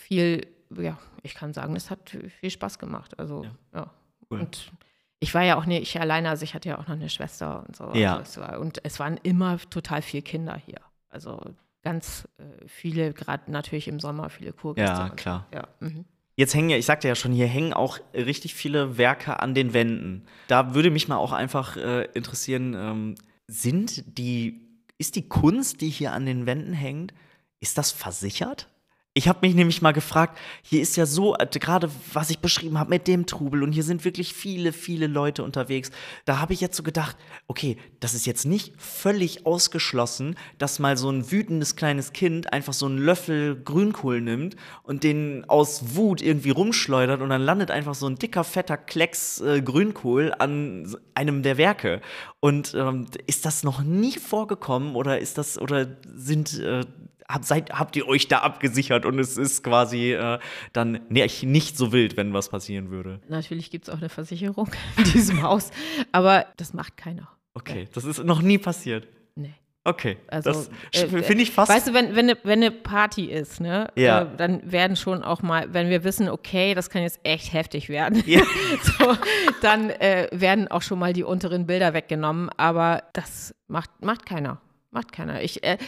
viel, 0.00 0.46
ja, 0.76 0.98
ich 1.22 1.34
kann 1.34 1.52
sagen, 1.52 1.76
es 1.76 1.90
hat 1.90 2.16
viel 2.40 2.50
Spaß 2.50 2.78
gemacht. 2.78 3.18
Also 3.18 3.44
ja. 3.44 3.50
ja. 3.74 3.90
Cool. 4.30 4.40
Und 4.40 4.72
ich 5.18 5.34
war 5.34 5.42
ja 5.42 5.56
auch 5.56 5.66
nicht 5.66 5.82
ich 5.82 6.00
alleine, 6.00 6.30
also 6.30 6.44
ich 6.44 6.54
hatte 6.54 6.68
ja 6.68 6.78
auch 6.78 6.88
noch 6.88 6.94
eine 6.94 7.10
Schwester 7.10 7.64
und 7.66 7.76
so. 7.76 7.92
Ja. 7.94 8.16
Also 8.16 8.22
es 8.22 8.48
war, 8.48 8.60
und 8.60 8.84
es 8.84 8.98
waren 8.98 9.18
immer 9.22 9.58
total 9.70 10.02
viele 10.02 10.22
Kinder 10.22 10.56
hier. 10.56 10.80
Also 11.08 11.40
ganz 11.82 12.28
äh, 12.38 12.66
viele, 12.66 13.12
gerade 13.12 13.50
natürlich 13.50 13.88
im 13.88 14.00
Sommer, 14.00 14.30
viele 14.30 14.52
Kurgäste. 14.52 14.92
Ja, 14.92 15.08
klar. 15.10 15.46
Ja, 15.52 15.68
mhm. 15.80 16.04
Jetzt 16.36 16.54
hängen 16.54 16.70
ja, 16.70 16.78
ich 16.78 16.86
sagte 16.86 17.06
ja 17.06 17.14
schon, 17.14 17.32
hier 17.32 17.46
hängen 17.46 17.74
auch 17.74 17.98
richtig 18.14 18.54
viele 18.54 18.96
Werke 18.96 19.40
an 19.40 19.54
den 19.54 19.74
Wänden. 19.74 20.24
Da 20.46 20.74
würde 20.74 20.90
mich 20.90 21.06
mal 21.06 21.18
auch 21.18 21.32
einfach 21.32 21.76
äh, 21.76 22.04
interessieren, 22.14 22.74
ähm, 22.74 23.14
sind 23.46 24.18
die, 24.18 24.58
ist 24.96 25.16
die 25.16 25.28
Kunst, 25.28 25.82
die 25.82 25.90
hier 25.90 26.12
an 26.12 26.24
den 26.24 26.46
Wänden 26.46 26.72
hängt, 26.72 27.12
ist 27.58 27.76
das 27.76 27.90
versichert? 27.92 28.69
Ich 29.12 29.26
habe 29.26 29.40
mich 29.42 29.56
nämlich 29.56 29.82
mal 29.82 29.90
gefragt, 29.90 30.38
hier 30.62 30.80
ist 30.80 30.96
ja 30.96 31.04
so, 31.04 31.34
äh, 31.34 31.44
gerade 31.58 31.90
was 32.12 32.30
ich 32.30 32.38
beschrieben 32.38 32.78
habe 32.78 32.90
mit 32.90 33.08
dem 33.08 33.26
Trubel 33.26 33.64
und 33.64 33.72
hier 33.72 33.82
sind 33.82 34.04
wirklich 34.04 34.32
viele, 34.34 34.72
viele 34.72 35.08
Leute 35.08 35.42
unterwegs. 35.42 35.90
Da 36.26 36.38
habe 36.38 36.52
ich 36.52 36.60
jetzt 36.60 36.76
so 36.76 36.84
gedacht, 36.84 37.16
okay, 37.48 37.76
das 37.98 38.14
ist 38.14 38.24
jetzt 38.24 38.46
nicht 38.46 38.80
völlig 38.80 39.46
ausgeschlossen, 39.46 40.36
dass 40.58 40.78
mal 40.78 40.96
so 40.96 41.10
ein 41.10 41.32
wütendes 41.32 41.74
kleines 41.74 42.12
Kind 42.12 42.52
einfach 42.52 42.72
so 42.72 42.86
einen 42.86 42.98
Löffel 42.98 43.60
Grünkohl 43.60 44.20
nimmt 44.20 44.54
und 44.84 45.02
den 45.02 45.44
aus 45.48 45.96
Wut 45.96 46.22
irgendwie 46.22 46.50
rumschleudert 46.50 47.20
und 47.20 47.30
dann 47.30 47.42
landet 47.42 47.72
einfach 47.72 47.96
so 47.96 48.06
ein 48.06 48.14
dicker, 48.14 48.44
fetter 48.44 48.76
Klecks 48.76 49.40
äh, 49.40 49.60
Grünkohl 49.60 50.32
an 50.38 50.96
einem 51.14 51.42
der 51.42 51.56
Werke. 51.56 52.00
Und 52.38 52.74
ähm, 52.74 53.06
ist 53.26 53.44
das 53.44 53.64
noch 53.64 53.82
nie 53.82 54.12
vorgekommen 54.12 54.94
oder 54.94 55.18
ist 55.18 55.36
das, 55.36 55.58
oder 55.60 55.88
sind 56.14 56.60
äh, 56.60 56.84
hab, 57.32 57.44
seid, 57.44 57.70
habt 57.70 57.96
ihr 57.96 58.06
euch 58.08 58.28
da 58.28 58.38
abgesichert 58.38 59.06
und 59.06 59.18
es 59.18 59.36
ist 59.36 59.62
quasi 59.62 60.12
äh, 60.12 60.38
dann 60.72 61.00
nee, 61.08 61.28
nicht 61.42 61.76
so 61.76 61.92
wild, 61.92 62.16
wenn 62.16 62.32
was 62.32 62.48
passieren 62.48 62.90
würde. 62.90 63.20
Natürlich 63.28 63.70
gibt 63.70 63.88
es 63.88 63.94
auch 63.94 63.98
eine 63.98 64.08
Versicherung 64.08 64.70
in 64.96 65.04
diesem 65.04 65.42
Haus, 65.42 65.70
aber 66.12 66.46
das 66.56 66.74
macht 66.74 66.96
keiner. 66.96 67.28
Okay, 67.54 67.88
das 67.92 68.04
ist 68.04 68.22
noch 68.24 68.42
nie 68.42 68.58
passiert. 68.58 69.08
Nee. 69.34 69.54
Okay, 69.82 70.18
also, 70.28 70.50
das 70.50 70.70
äh, 70.92 71.22
finde 71.22 71.42
ich 71.42 71.52
fast. 71.52 71.72
Weißt 71.72 71.88
du, 71.88 71.94
wenn, 71.94 72.14
wenn, 72.14 72.28
eine, 72.28 72.38
wenn 72.44 72.60
eine 72.60 72.70
Party 72.70 73.24
ist, 73.24 73.60
ne, 73.60 73.88
ja. 73.96 74.22
äh, 74.22 74.36
dann 74.36 74.70
werden 74.70 74.94
schon 74.94 75.22
auch 75.22 75.40
mal, 75.40 75.72
wenn 75.72 75.88
wir 75.88 76.04
wissen, 76.04 76.28
okay, 76.28 76.74
das 76.74 76.90
kann 76.90 77.02
jetzt 77.02 77.18
echt 77.22 77.54
heftig 77.54 77.88
werden, 77.88 78.22
ja. 78.26 78.42
so, 78.82 79.16
dann 79.62 79.88
äh, 79.88 80.28
werden 80.32 80.68
auch 80.68 80.82
schon 80.82 80.98
mal 80.98 81.14
die 81.14 81.24
unteren 81.24 81.66
Bilder 81.66 81.94
weggenommen. 81.94 82.50
Aber 82.58 83.04
das 83.14 83.54
macht, 83.68 84.04
macht 84.04 84.26
keiner. 84.26 84.60
Macht 84.90 85.12
keiner. 85.12 85.42
Ich, 85.42 85.64
äh, 85.64 85.78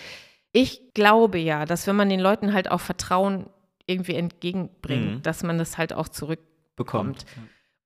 ich 0.52 0.92
glaube 0.94 1.38
ja, 1.38 1.64
dass 1.64 1.86
wenn 1.86 1.96
man 1.96 2.08
den 2.08 2.20
Leuten 2.20 2.52
halt 2.52 2.70
auch 2.70 2.80
Vertrauen 2.80 3.46
irgendwie 3.86 4.14
entgegenbringt, 4.14 5.14
mhm. 5.16 5.22
dass 5.22 5.42
man 5.42 5.58
das 5.58 5.78
halt 5.78 5.92
auch 5.92 6.08
zurückbekommt. 6.08 7.24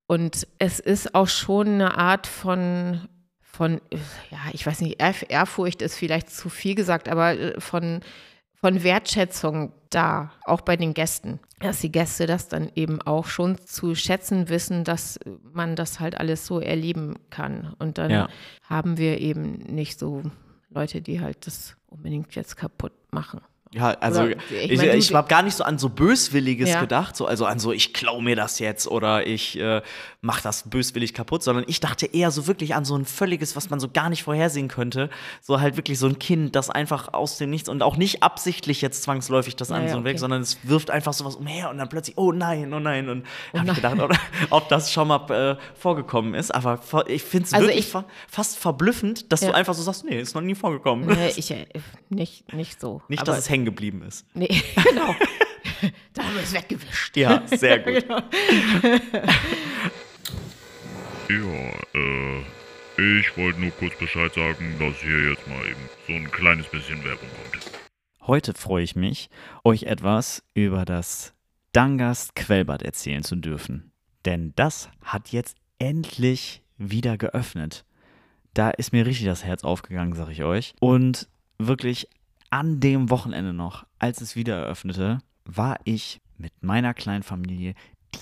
Und 0.07 0.46
es 0.59 0.79
ist 0.79 1.14
auch 1.14 1.29
schon 1.29 1.66
eine 1.66 1.98
Art 1.98 2.26
von, 2.26 3.09
von, 3.40 3.81
ja, 4.31 4.38
ich 4.52 4.66
weiß 4.66 4.81
nicht, 4.81 5.00
Ehrfurcht 5.00 5.83
ist 5.83 5.96
vielleicht 5.96 6.31
zu 6.31 6.48
viel 6.48 6.74
gesagt, 6.74 7.09
aber 7.09 7.33
äh, 7.33 7.61
von, 7.61 8.00
von 8.55 8.83
Wertschätzung 8.85 9.72
da, 9.90 10.33
auch 10.44 10.61
bei 10.61 10.76
den 10.76 10.94
Gästen. 10.94 11.40
Dass 11.61 11.81
die 11.81 11.90
Gäste 11.90 12.26
das 12.26 12.48
dann 12.48 12.70
eben 12.74 13.00
auch 13.00 13.26
schon 13.26 13.59
zu 13.59 13.94
schätzen 13.94 14.48
wissen, 14.48 14.85
dass 14.85 15.18
man 15.52 15.74
das 15.74 16.00
halt 16.00 16.18
alles 16.18 16.46
so 16.46 16.61
erleben 16.61 17.14
kann. 17.31 17.74
Und 17.79 17.98
dann 17.98 18.11
ja. 18.11 18.29
haben 18.62 18.98
wir 18.98 19.20
eben 19.20 19.52
nicht 19.52 19.98
so 19.98 20.22
Leute, 20.68 21.00
die 21.00 21.20
halt 21.20 21.46
das 21.46 21.76
unbedingt 21.87 22.35
jetzt 22.35 22.57
kaputt 22.57 22.92
machen. 23.12 23.40
Ja, 23.77 23.89
also 24.01 24.23
Oder, 24.23 24.37
ich, 24.51 24.71
ich 24.73 24.83
ich, 24.83 25.15
habe 25.15 25.29
gar 25.29 25.43
nicht 25.43 25.55
so 25.55 25.62
an 25.62 25.79
so 25.79 25.91
Böswilliges 25.91 26.71
Ja. 26.71 26.81
gedacht, 26.81 27.15
so, 27.15 27.27
also 27.27 27.45
an 27.45 27.59
so, 27.59 27.73
ich 27.73 27.93
klau 27.93 28.23
mir 28.23 28.35
das 28.35 28.59
jetzt 28.59 28.89
oder 28.89 29.27
ich 29.27 29.59
äh, 29.59 29.83
mach 30.23 30.41
das 30.41 30.69
böswillig 30.71 31.12
kaputt, 31.12 31.43
sondern 31.43 31.65
ich 31.69 31.81
dachte 31.81 32.07
eher 32.07 32.31
so 32.31 32.47
wirklich 32.47 32.75
an 32.75 32.87
so 32.87 32.97
ein 32.97 33.05
völliges, 33.05 33.55
was 33.55 33.69
man 33.69 33.79
so 33.79 33.89
gar 33.91 34.09
nicht 34.09 34.23
vorhersehen 34.23 34.69
könnte. 34.69 35.11
So 35.43 35.61
halt 35.61 35.77
wirklich 35.77 35.99
so 35.99 36.07
ein 36.07 36.19
Kind, 36.19 36.57
das 36.57 36.71
einfach 36.71 37.12
aus 37.12 37.37
dem 37.37 37.51
Nichts 37.51 37.69
und 37.69 37.83
auch 37.83 37.99
nicht 37.99 38.23
absichtlich 38.23 38.81
jetzt 38.81 39.03
zwangsläufig 39.03 39.57
das 39.57 39.69
Ja, 39.69 39.77
an 39.77 39.89
so 39.91 39.99
und 39.99 40.05
weg, 40.05 40.12
okay. 40.12 40.21
sondern 40.21 40.41
es 40.41 40.57
wirft 40.62 40.91
einfach 40.91 41.12
sowas 41.12 41.37
umher 41.37 41.69
und 41.69 41.77
dann 41.77 41.91
plötzlich, 41.91 42.17
oh 42.17 42.33
nein, 42.33 42.73
oh 42.73 42.81
nein. 42.81 43.11
Und 43.11 43.25
da 43.53 43.59
habe 43.61 43.69
ich 43.71 43.77
gedacht, 43.77 44.01
ob, 44.01 44.12
ob 44.51 44.69
das 44.71 44.91
schon 44.91 45.09
mal 45.09 45.31
äh, 45.31 45.57
vorgekommen 45.79 46.33
ist. 46.33 46.55
Aber 46.55 46.81
ich 47.09 47.23
finde 47.23 47.47
es 47.47 47.53
Also 47.53 47.67
wirklich 47.67 47.85
ich- 47.85 47.93
fa 47.93 48.05
fast 48.29 48.59
verblüffend, 48.59 49.31
dass 49.33 49.43
Ja. 49.43 49.49
du 49.49 49.55
einfach 49.55 49.75
so 49.75 49.83
sagst, 49.83 50.05
nee, 50.05 50.19
ist 50.19 50.35
noch 50.35 50.41
nie 50.41 50.55
vorgekommen. 50.55 51.07
Nee, 51.07 51.33
ich, 51.37 51.51
äh, 51.51 51.67
nicht, 52.09 52.51
nicht 52.55 52.81
so. 52.81 53.03
Nicht, 53.09 53.27
dass 53.29 53.37
es 53.39 53.51
hängen 53.51 53.65
geblieben 53.66 54.02
ist. 54.02 54.26
Nee, 54.33 54.48
genau. 54.88 55.14
da 56.14 56.22
haben 56.22 56.35
wir 56.35 56.42
es 56.42 56.55
weggewischt. 56.55 57.16
Ja, 57.16 57.42
sehr 57.46 57.79
gut. 57.81 58.07
Ja, 61.29 61.38
äh, 62.00 63.18
ich 63.18 63.37
wollte 63.37 63.61
nur 63.61 63.72
kurz 63.72 63.98
Bescheid 63.98 64.33
sagen, 64.33 64.76
dass 64.79 65.00
hier 65.00 65.31
jetzt 65.31 65.44
mal 65.48 65.66
eben 65.66 65.88
so 66.07 66.12
ein 66.12 66.31
kleines 66.31 66.68
bisschen 66.68 67.02
Werbung 67.02 67.29
kommt. 67.42 67.64
Heute 68.29 68.55
freue 68.55 68.85
ich 68.85 68.94
mich, 68.94 69.29
euch 69.64 69.85
etwas 69.85 70.44
über 70.55 70.85
das 70.85 71.35
Dangast 71.72 72.37
Quellbad 72.37 72.83
erzählen 72.83 73.24
zu 73.24 73.35
dürfen. 73.35 73.90
Denn 74.24 74.52
das 74.55 74.88
hat 75.02 75.31
jetzt 75.33 75.57
endlich 75.81 76.62
wieder 76.79 77.18
geöffnet. 77.18 77.85
Da 78.55 78.70
ist 78.70 78.92
mir 78.92 79.05
richtig 79.05 79.26
das 79.26 79.44
Herz 79.44 79.64
aufgegangen, 79.64 80.14
sag 80.14 80.31
ich 80.31 80.44
euch. 80.44 80.74
Und 80.81 81.29
wirklich 81.59 82.09
an 82.51 82.81
dem 82.81 83.11
Wochenende 83.11 83.53
noch, 83.53 83.87
als 83.99 84.21
es 84.21 84.37
wieder 84.37 84.57
eröffnete, 84.57 85.19
war 85.45 85.79
ich 85.85 86.21
mit 86.39 86.53
meiner 86.63 86.95
kleinen 86.95 87.23
Familie 87.23 87.75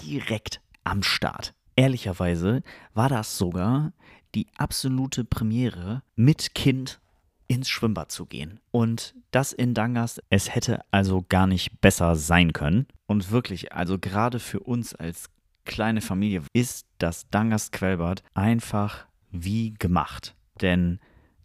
direkt 0.02 0.60
am 0.84 1.02
Start. 1.02 1.54
Ehrlicherweise 1.76 2.62
war 2.92 3.08
das 3.08 3.36
sogar 3.36 3.92
die 4.34 4.46
absolute 4.56 5.24
Premiere 5.24 6.02
mit 6.16 6.54
Kind 6.54 7.00
ins 7.46 7.68
Schwimmbad 7.68 8.10
zu 8.10 8.26
gehen. 8.26 8.60
Und 8.70 9.14
das 9.30 9.52
in 9.52 9.74
Dangast, 9.74 10.22
es 10.30 10.54
hätte 10.54 10.80
also 10.90 11.24
gar 11.28 11.46
nicht 11.46 11.80
besser 11.80 12.16
sein 12.16 12.52
können. 12.52 12.86
Und 13.06 13.30
wirklich, 13.30 13.72
also 13.72 13.98
gerade 13.98 14.38
für 14.38 14.60
uns 14.60 14.94
als 14.94 15.28
kleine 15.64 16.00
Familie 16.00 16.42
ist 16.52 16.86
das 16.98 17.28
Dangast 17.30 17.72
Quellbad 17.72 18.22
einfach 18.34 19.06
wie 19.30 19.74
gemacht. 19.74 20.34
Denn 20.60 21.00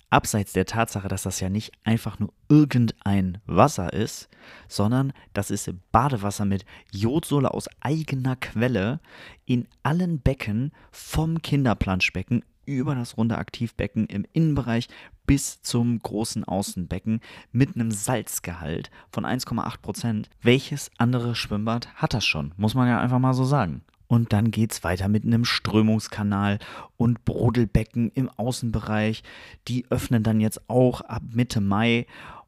abseits 0.10 0.54
der 0.54 0.66
Tatsache, 0.66 1.08
dass 1.08 1.24
das 1.24 1.40
ja 1.40 1.50
nicht 1.50 1.72
einfach 1.84 2.20
nur 2.20 2.34
irgendein 2.48 3.40
Wasser 3.46 3.94
ist, 3.94 4.30
sondern 4.68 5.14
das 5.34 5.52
ist 5.52 5.72
Badewasser 5.92 6.46
mit 6.46 6.66
Jodsohle 6.92 7.54
aus 7.54 7.68
eigener 7.82 8.36
Quelle 8.36 9.00
in 9.46 9.68
allen 9.84 10.20
Becken 10.20 10.72
vom 10.92 11.42
Kinderplanschbecken 11.42 12.44
über 12.66 12.94
das 12.96 13.18
runde 13.18 13.38
Aktivbecken 13.38 14.06
im 14.06 14.26
Innenbereich 14.32 14.88
bis 15.26 15.62
zum 15.62 16.00
großen 16.00 16.44
Außenbecken 16.44 17.20
mit 17.52 17.76
einem 17.76 17.92
Salzgehalt 17.92 18.92
von 19.12 19.26
1,8 19.26 19.82
Prozent. 19.82 20.30
Welches 20.42 20.92
andere 20.98 21.36
Schwimmbad 21.36 21.94
hat 21.96 22.14
das 22.14 22.26
schon? 22.26 22.54
Muss 22.58 22.76
man 22.76 22.88
ja 22.88 23.00
einfach 23.00 23.20
mal 23.20 23.34
so 23.34 23.44
sagen. 23.44 23.82
Und 24.10 24.34
dann 24.34 24.50
geht's 24.50 24.84
weiter 24.84 25.08
mit 25.08 25.24
einem 25.24 25.46
Strömungskanal 25.46 26.58
und 26.98 27.26
Brodelbecken 27.26 28.10
im 28.10 28.28
Außenbereich. 28.28 29.22
Die 29.68 29.86
öffnen 29.92 30.24
dann 30.24 30.42
jetzt 30.42 30.68
auch 30.68 31.02
ab 31.02 31.22
Mitte 31.32 31.62
Mai. 31.62 32.08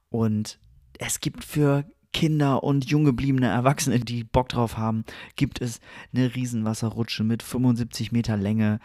Und 0.10 0.58
es 0.98 1.20
gibt 1.20 1.44
für 1.44 1.86
Kinder 2.14 2.64
und 2.64 2.86
jung 2.86 3.06
gebliebene 3.06 3.48
Erwachsene, 3.48 4.00
die 4.00 4.24
Bock 4.24 4.50
drauf 4.50 4.78
haben, 4.78 5.06
gibt 5.36 5.62
es 5.62 5.80
eine 6.14 6.34
Riesenwasserrutsche 6.34 7.24
mit 7.24 7.44
75 7.44 8.12
Meter 8.12 8.38
Länge 8.38 8.80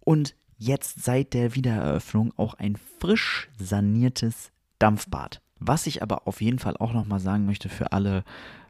und 0.00 0.36
jetzt 0.58 1.02
seit 1.02 1.32
der 1.32 1.54
Wiedereröffnung 1.54 2.34
auch 2.36 2.54
ein 2.54 2.76
frisch 3.00 3.48
saniertes 3.58 4.52
Dampfbad. 4.78 5.40
Was 5.60 5.86
ich 5.86 6.02
aber 6.02 6.28
auf 6.28 6.42
jeden 6.42 6.58
Fall 6.58 6.76
auch 6.76 6.92
nochmal 6.92 7.20
sagen 7.20 7.46
möchte 7.46 7.68
für 7.68 7.92
alle 7.92 8.22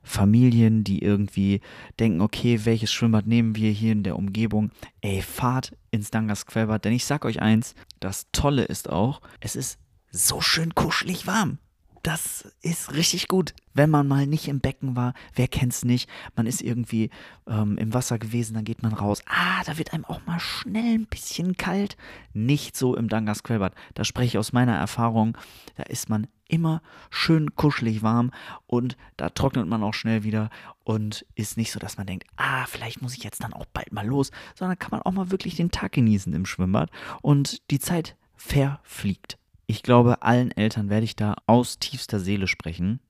Familien, 0.09 0.85
die 0.85 1.03
irgendwie 1.03 1.61
denken, 2.01 2.21
okay, 2.21 2.61
welches 2.65 2.93
Schwimmbad 2.93 3.27
nehmen 3.27 3.57
wir 3.57 3.71
hier 3.71 3.93
in 3.93 4.03
der 4.03 4.17
Umgebung? 4.17 4.71
Ey, 5.01 5.23
fahrt 5.23 5.77
ins 5.91 6.11
Dangas 6.11 6.47
Quellbad, 6.47 6.85
denn 6.85 6.93
ich 6.93 7.05
sag 7.05 7.25
euch 7.25 7.41
eins, 7.41 7.75
das 8.01 8.27
Tolle 8.33 8.65
ist 8.65 8.91
auch, 8.91 9.21
es 9.41 9.57
ist 9.57 9.79
so 10.11 10.41
schön 10.41 10.75
kuschelig 10.75 11.27
warm. 11.27 11.59
Das 12.03 12.53
ist 12.63 12.95
richtig 12.95 13.29
gut. 13.29 13.55
Wenn 13.75 13.91
man 13.91 14.07
mal 14.07 14.27
nicht 14.27 14.49
im 14.49 14.61
Becken 14.61 14.97
war, 14.97 15.15
wer 15.35 15.49
kennt's 15.49 15.85
nicht? 15.85 16.09
Man 16.37 16.47
ist 16.47 16.63
irgendwie 16.63 17.11
ähm, 17.47 17.77
im 17.79 17.93
Wasser 17.93 18.19
gewesen, 18.19 18.55
dann 18.55 18.65
geht 18.65 18.83
man 18.83 18.93
raus. 18.93 19.23
Ah, 19.27 19.63
da 19.65 19.79
wird 19.79 19.93
einem 19.93 20.05
auch 20.05 20.25
mal 20.27 20.41
schnell 20.41 20.95
ein 20.95 21.07
bisschen 21.07 21.57
kalt. 21.57 21.97
Nicht 22.33 22.77
so 22.77 22.97
im 22.97 23.09
Dangas 23.09 23.43
Quellbad. 23.43 23.75
Da 23.95 24.05
spreche 24.05 24.29
ich 24.29 24.39
aus 24.39 24.53
meiner 24.53 24.77
Erfahrung. 24.77 25.37
Da 25.77 25.85
ist 25.85 26.09
man 26.09 26.27
immer 26.49 26.83
schön 27.11 27.55
kuschelig 27.55 28.03
warm 28.03 28.33
und 28.67 28.97
da 29.17 29.29
trocknet 29.29 29.69
man 29.69 29.83
auch 29.83 29.95
schnell 29.95 30.25
wieder 30.25 30.51
und 30.83 31.27
ist 31.35 31.59
nicht 31.59 31.71
so, 31.71 31.79
dass 31.79 31.99
man 31.99 32.07
denkt, 32.07 32.27
ah, 32.37 32.65
vielleicht 32.67 33.03
muss 33.03 33.17
ich 33.17 33.23
jetzt 33.23 33.45
dann 33.45 33.53
auch 33.53 33.67
bald 33.67 33.93
mal 33.93 34.07
los, 34.07 34.31
sondern 34.55 34.79
kann 34.79 34.91
man 34.91 35.03
auch 35.03 35.13
mal 35.13 35.31
wirklich 35.31 35.57
den 35.57 35.71
Tag 35.71 35.93
genießen 35.93 36.33
im 36.33 36.47
Schwimmbad 36.47 36.91
und 37.21 37.71
die 37.71 37.79
Zeit 37.79 38.17
verfliegt. 38.35 39.37
Ich 39.71 39.83
glaube, 39.83 40.23
allen 40.23 40.51
Eltern 40.51 40.89
werde 40.89 41.05
ich 41.05 41.15
da 41.15 41.37
aus 41.47 41.79
tiefster 41.79 42.21
Seele 42.21 42.47
sprechen, 42.47 43.01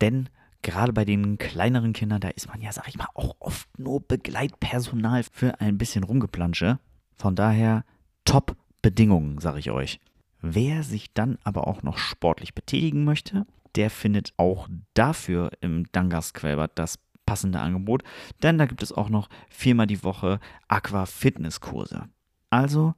denn 0.00 0.28
gerade 0.60 0.92
bei 0.92 1.04
den 1.04 1.38
kleineren 1.38 1.92
Kindern, 1.92 2.20
da 2.20 2.28
ist 2.30 2.48
man 2.48 2.60
ja, 2.60 2.72
sag 2.72 2.88
ich 2.88 2.98
mal, 2.98 3.06
auch 3.14 3.36
oft 3.38 3.68
nur 3.78 4.00
Begleitpersonal 4.00 5.22
für 5.22 5.60
ein 5.60 5.78
bisschen 5.78 6.02
Rumgeplansche. 6.02 6.80
Von 7.14 7.36
daher 7.36 7.84
top 8.24 8.56
Bedingungen, 8.82 9.38
sage 9.38 9.60
ich 9.60 9.70
euch. 9.70 10.00
Wer 10.40 10.82
sich 10.82 11.14
dann 11.14 11.38
aber 11.44 11.68
auch 11.68 11.84
noch 11.84 11.96
sportlich 11.96 12.56
betätigen 12.56 13.04
möchte, 13.04 13.46
der 13.76 13.88
findet 13.88 14.32
auch 14.36 14.68
dafür 14.94 15.52
im 15.60 15.84
Dangas 15.92 16.34
Quellbad 16.34 16.72
das 16.74 16.98
passende 17.24 17.60
Angebot, 17.60 18.02
denn 18.42 18.58
da 18.58 18.66
gibt 18.66 18.82
es 18.82 18.90
auch 18.90 19.10
noch 19.10 19.28
viermal 19.48 19.86
die 19.86 20.02
Woche 20.02 20.40
Aqua-Fitness-Kurse. 20.66 22.08
Also 22.50 22.94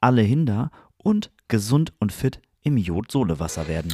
alle 0.00 0.22
hinder 0.22 0.72
und 0.96 1.30
gesund 1.46 1.92
und 2.00 2.12
fit 2.12 2.40
im 2.68 2.76
Jod-Sohle-Wasser 2.76 3.68
werden. 3.68 3.92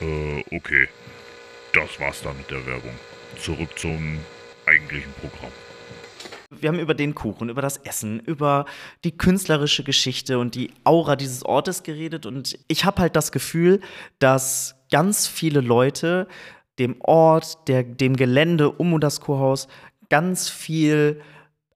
Äh, 0.00 0.44
okay. 0.54 0.88
Das 1.72 1.98
war's 1.98 2.22
dann 2.22 2.36
mit 2.36 2.50
der 2.50 2.64
Werbung. 2.66 2.92
Zurück 3.38 3.70
zum 3.78 4.18
eigentlichen 4.66 5.12
Programm. 5.14 5.50
Wir 6.50 6.68
haben 6.68 6.78
über 6.78 6.94
den 6.94 7.14
Kuchen, 7.14 7.48
über 7.48 7.62
das 7.62 7.78
Essen, 7.78 8.20
über 8.20 8.66
die 9.04 9.16
künstlerische 9.16 9.84
Geschichte 9.84 10.38
und 10.38 10.54
die 10.54 10.70
Aura 10.84 11.16
dieses 11.16 11.44
Ortes 11.44 11.82
geredet. 11.82 12.26
Und 12.26 12.58
ich 12.68 12.84
habe 12.84 13.00
halt 13.00 13.16
das 13.16 13.32
Gefühl, 13.32 13.80
dass 14.18 14.76
ganz 14.90 15.26
viele 15.26 15.60
Leute 15.60 16.28
dem 16.78 16.96
Ort, 17.00 17.68
der, 17.68 17.82
dem 17.82 18.16
Gelände 18.16 18.70
um 18.70 19.00
das 19.00 19.20
Kurhaus 19.20 19.66
ganz 20.10 20.50
viel 20.50 21.22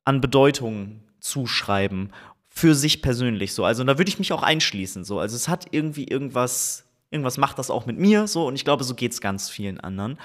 an 0.04 0.20
Bedeutung 0.20 1.00
zuschreiben. 1.20 2.12
Für 2.56 2.74
sich 2.74 3.02
persönlich 3.02 3.52
so. 3.52 3.66
Also 3.66 3.84
da 3.84 3.98
würde 3.98 4.08
ich 4.08 4.18
mich 4.18 4.32
auch 4.32 4.42
einschließen. 4.42 5.04
So. 5.04 5.18
Also 5.20 5.36
es 5.36 5.46
hat 5.46 5.66
irgendwie 5.72 6.04
irgendwas, 6.04 6.86
irgendwas 7.10 7.36
macht 7.36 7.58
das 7.58 7.68
auch 7.68 7.84
mit 7.84 7.98
mir 7.98 8.26
so. 8.26 8.46
Und 8.46 8.54
ich 8.54 8.64
glaube, 8.64 8.82
so 8.82 8.94
geht 8.94 9.12
es 9.12 9.20
ganz 9.20 9.50
vielen 9.50 9.78
anderen. 9.78 10.18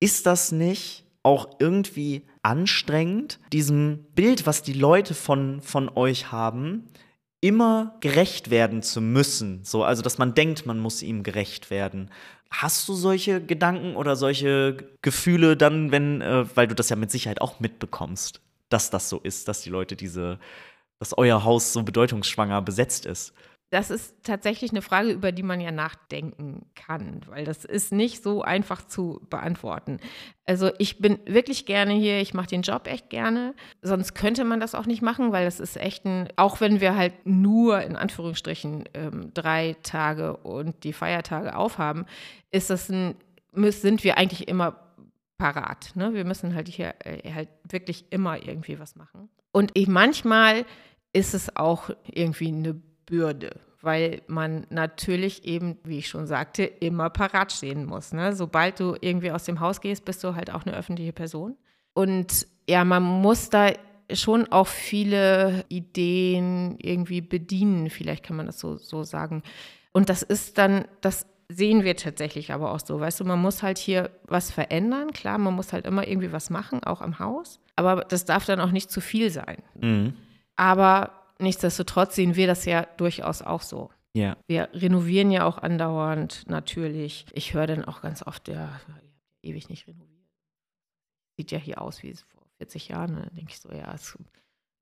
Ist 0.00 0.26
das 0.26 0.50
nicht 0.50 1.04
auch 1.22 1.48
irgendwie 1.60 2.22
anstrengend, 2.42 3.38
diesem 3.52 4.04
Bild, 4.16 4.46
was 4.46 4.62
die 4.62 4.72
Leute 4.72 5.14
von, 5.14 5.60
von 5.60 5.88
euch 5.88 6.32
haben, 6.32 6.88
immer 7.40 7.94
gerecht 8.00 8.50
werden 8.50 8.82
zu 8.82 9.00
müssen. 9.00 9.62
So, 9.62 9.84
also 9.84 10.02
dass 10.02 10.18
man 10.18 10.34
denkt, 10.34 10.66
man 10.66 10.80
muss 10.80 11.02
ihm 11.02 11.22
gerecht 11.22 11.70
werden. 11.70 12.10
Hast 12.50 12.88
du 12.88 12.94
solche 12.94 13.40
Gedanken 13.40 13.94
oder 13.94 14.16
solche 14.16 14.76
Gefühle 15.02 15.56
dann, 15.56 15.92
wenn, 15.92 16.20
äh, 16.20 16.46
weil 16.56 16.66
du 16.66 16.74
das 16.74 16.88
ja 16.88 16.96
mit 16.96 17.12
Sicherheit 17.12 17.40
auch 17.40 17.60
mitbekommst, 17.60 18.40
dass 18.70 18.90
das 18.90 19.08
so 19.08 19.20
ist, 19.20 19.46
dass 19.46 19.62
die 19.62 19.70
Leute 19.70 19.94
diese, 19.94 20.40
dass 20.98 21.16
euer 21.16 21.44
Haus 21.44 21.72
so 21.72 21.82
bedeutungsschwanger 21.82 22.62
besetzt 22.62 23.06
ist? 23.06 23.34
Das 23.70 23.90
ist 23.90 24.14
tatsächlich 24.22 24.70
eine 24.70 24.80
Frage, 24.80 25.10
über 25.10 25.32
die 25.32 25.42
man 25.42 25.60
ja 25.60 25.72
nachdenken 25.72 26.66
kann, 26.76 27.22
weil 27.26 27.44
das 27.44 27.64
ist 27.64 27.90
nicht 27.90 28.22
so 28.22 28.42
einfach 28.42 28.86
zu 28.86 29.20
beantworten. 29.28 29.98
Also 30.44 30.70
ich 30.78 30.98
bin 30.98 31.18
wirklich 31.26 31.66
gerne 31.66 31.92
hier, 31.92 32.20
ich 32.20 32.32
mache 32.32 32.46
den 32.46 32.62
Job 32.62 32.86
echt 32.86 33.10
gerne, 33.10 33.54
sonst 33.82 34.14
könnte 34.14 34.44
man 34.44 34.60
das 34.60 34.76
auch 34.76 34.86
nicht 34.86 35.02
machen, 35.02 35.32
weil 35.32 35.46
das 35.46 35.58
ist 35.58 35.76
echt 35.78 36.04
ein, 36.04 36.28
auch 36.36 36.60
wenn 36.60 36.80
wir 36.80 36.94
halt 36.94 37.26
nur 37.26 37.82
in 37.82 37.96
Anführungsstrichen 37.96 38.84
ähm, 38.94 39.34
drei 39.34 39.76
Tage 39.82 40.36
und 40.36 40.84
die 40.84 40.92
Feiertage 40.92 41.56
aufhaben, 41.56 42.06
ist 42.52 42.70
das 42.70 42.88
ein, 42.88 43.16
sind 43.52 44.04
wir 44.04 44.16
eigentlich 44.16 44.46
immer 44.46 44.78
parat. 45.38 45.90
Ne? 45.96 46.14
Wir 46.14 46.24
müssen 46.24 46.54
halt 46.54 46.68
hier 46.68 46.94
äh, 47.04 47.32
halt 47.32 47.48
wirklich 47.68 48.04
immer 48.10 48.40
irgendwie 48.40 48.78
was 48.78 48.94
machen. 48.94 49.28
Und 49.56 49.70
ich, 49.72 49.88
manchmal 49.88 50.66
ist 51.14 51.32
es 51.32 51.56
auch 51.56 51.88
irgendwie 52.04 52.48
eine 52.48 52.74
Bürde, 52.74 53.58
weil 53.80 54.20
man 54.26 54.66
natürlich 54.68 55.46
eben, 55.46 55.78
wie 55.82 55.96
ich 55.96 56.08
schon 56.08 56.26
sagte, 56.26 56.64
immer 56.64 57.08
parat 57.08 57.52
stehen 57.52 57.86
muss. 57.86 58.12
Ne? 58.12 58.36
Sobald 58.36 58.80
du 58.80 58.96
irgendwie 59.00 59.30
aus 59.30 59.44
dem 59.44 59.60
Haus 59.60 59.80
gehst, 59.80 60.04
bist 60.04 60.22
du 60.22 60.34
halt 60.34 60.50
auch 60.52 60.66
eine 60.66 60.76
öffentliche 60.76 61.14
Person. 61.14 61.56
Und 61.94 62.46
ja, 62.68 62.84
man 62.84 63.02
muss 63.02 63.48
da 63.48 63.72
schon 64.12 64.46
auch 64.52 64.66
viele 64.66 65.64
Ideen 65.70 66.76
irgendwie 66.78 67.22
bedienen, 67.22 67.88
vielleicht 67.88 68.26
kann 68.26 68.36
man 68.36 68.44
das 68.44 68.60
so, 68.60 68.76
so 68.76 69.04
sagen. 69.04 69.42
Und 69.90 70.10
das 70.10 70.20
ist 70.20 70.58
dann, 70.58 70.84
das 71.00 71.24
sehen 71.48 71.82
wir 71.82 71.96
tatsächlich 71.96 72.52
aber 72.52 72.72
auch 72.72 72.80
so. 72.80 73.00
Weißt 73.00 73.20
du, 73.20 73.24
man 73.24 73.40
muss 73.40 73.62
halt 73.62 73.78
hier 73.78 74.10
was 74.24 74.50
verändern. 74.50 75.12
Klar, 75.12 75.38
man 75.38 75.54
muss 75.54 75.72
halt 75.72 75.86
immer 75.86 76.06
irgendwie 76.06 76.32
was 76.32 76.50
machen, 76.50 76.84
auch 76.84 77.00
am 77.00 77.18
Haus. 77.18 77.58
Aber 77.76 78.04
das 78.04 78.24
darf 78.24 78.46
dann 78.46 78.60
auch 78.60 78.70
nicht 78.70 78.90
zu 78.90 79.00
viel 79.00 79.30
sein. 79.30 79.62
Mhm. 79.80 80.14
Aber 80.56 81.12
nichtsdestotrotz 81.38 82.16
sehen 82.16 82.34
wir 82.34 82.46
das 82.46 82.64
ja 82.64 82.86
durchaus 82.96 83.42
auch 83.42 83.62
so. 83.62 83.90
Ja. 84.14 84.36
Wir 84.46 84.70
renovieren 84.72 85.30
ja 85.30 85.44
auch 85.44 85.58
andauernd, 85.58 86.44
natürlich. 86.48 87.26
Ich 87.32 87.52
höre 87.52 87.66
dann 87.66 87.84
auch 87.84 88.00
ganz 88.00 88.26
oft, 88.26 88.48
ja, 88.48 88.80
ewig 89.42 89.68
nicht 89.68 89.86
renoviert. 89.86 90.16
Sieht 91.36 91.50
ja 91.50 91.58
hier 91.58 91.82
aus 91.82 92.02
wie 92.02 92.14
vor 92.14 92.42
40 92.56 92.88
Jahren. 92.88 93.16
Dann 93.16 93.34
denke 93.34 93.50
ich 93.50 93.60
so, 93.60 93.70
ja, 93.70 93.92
ist, 93.92 94.18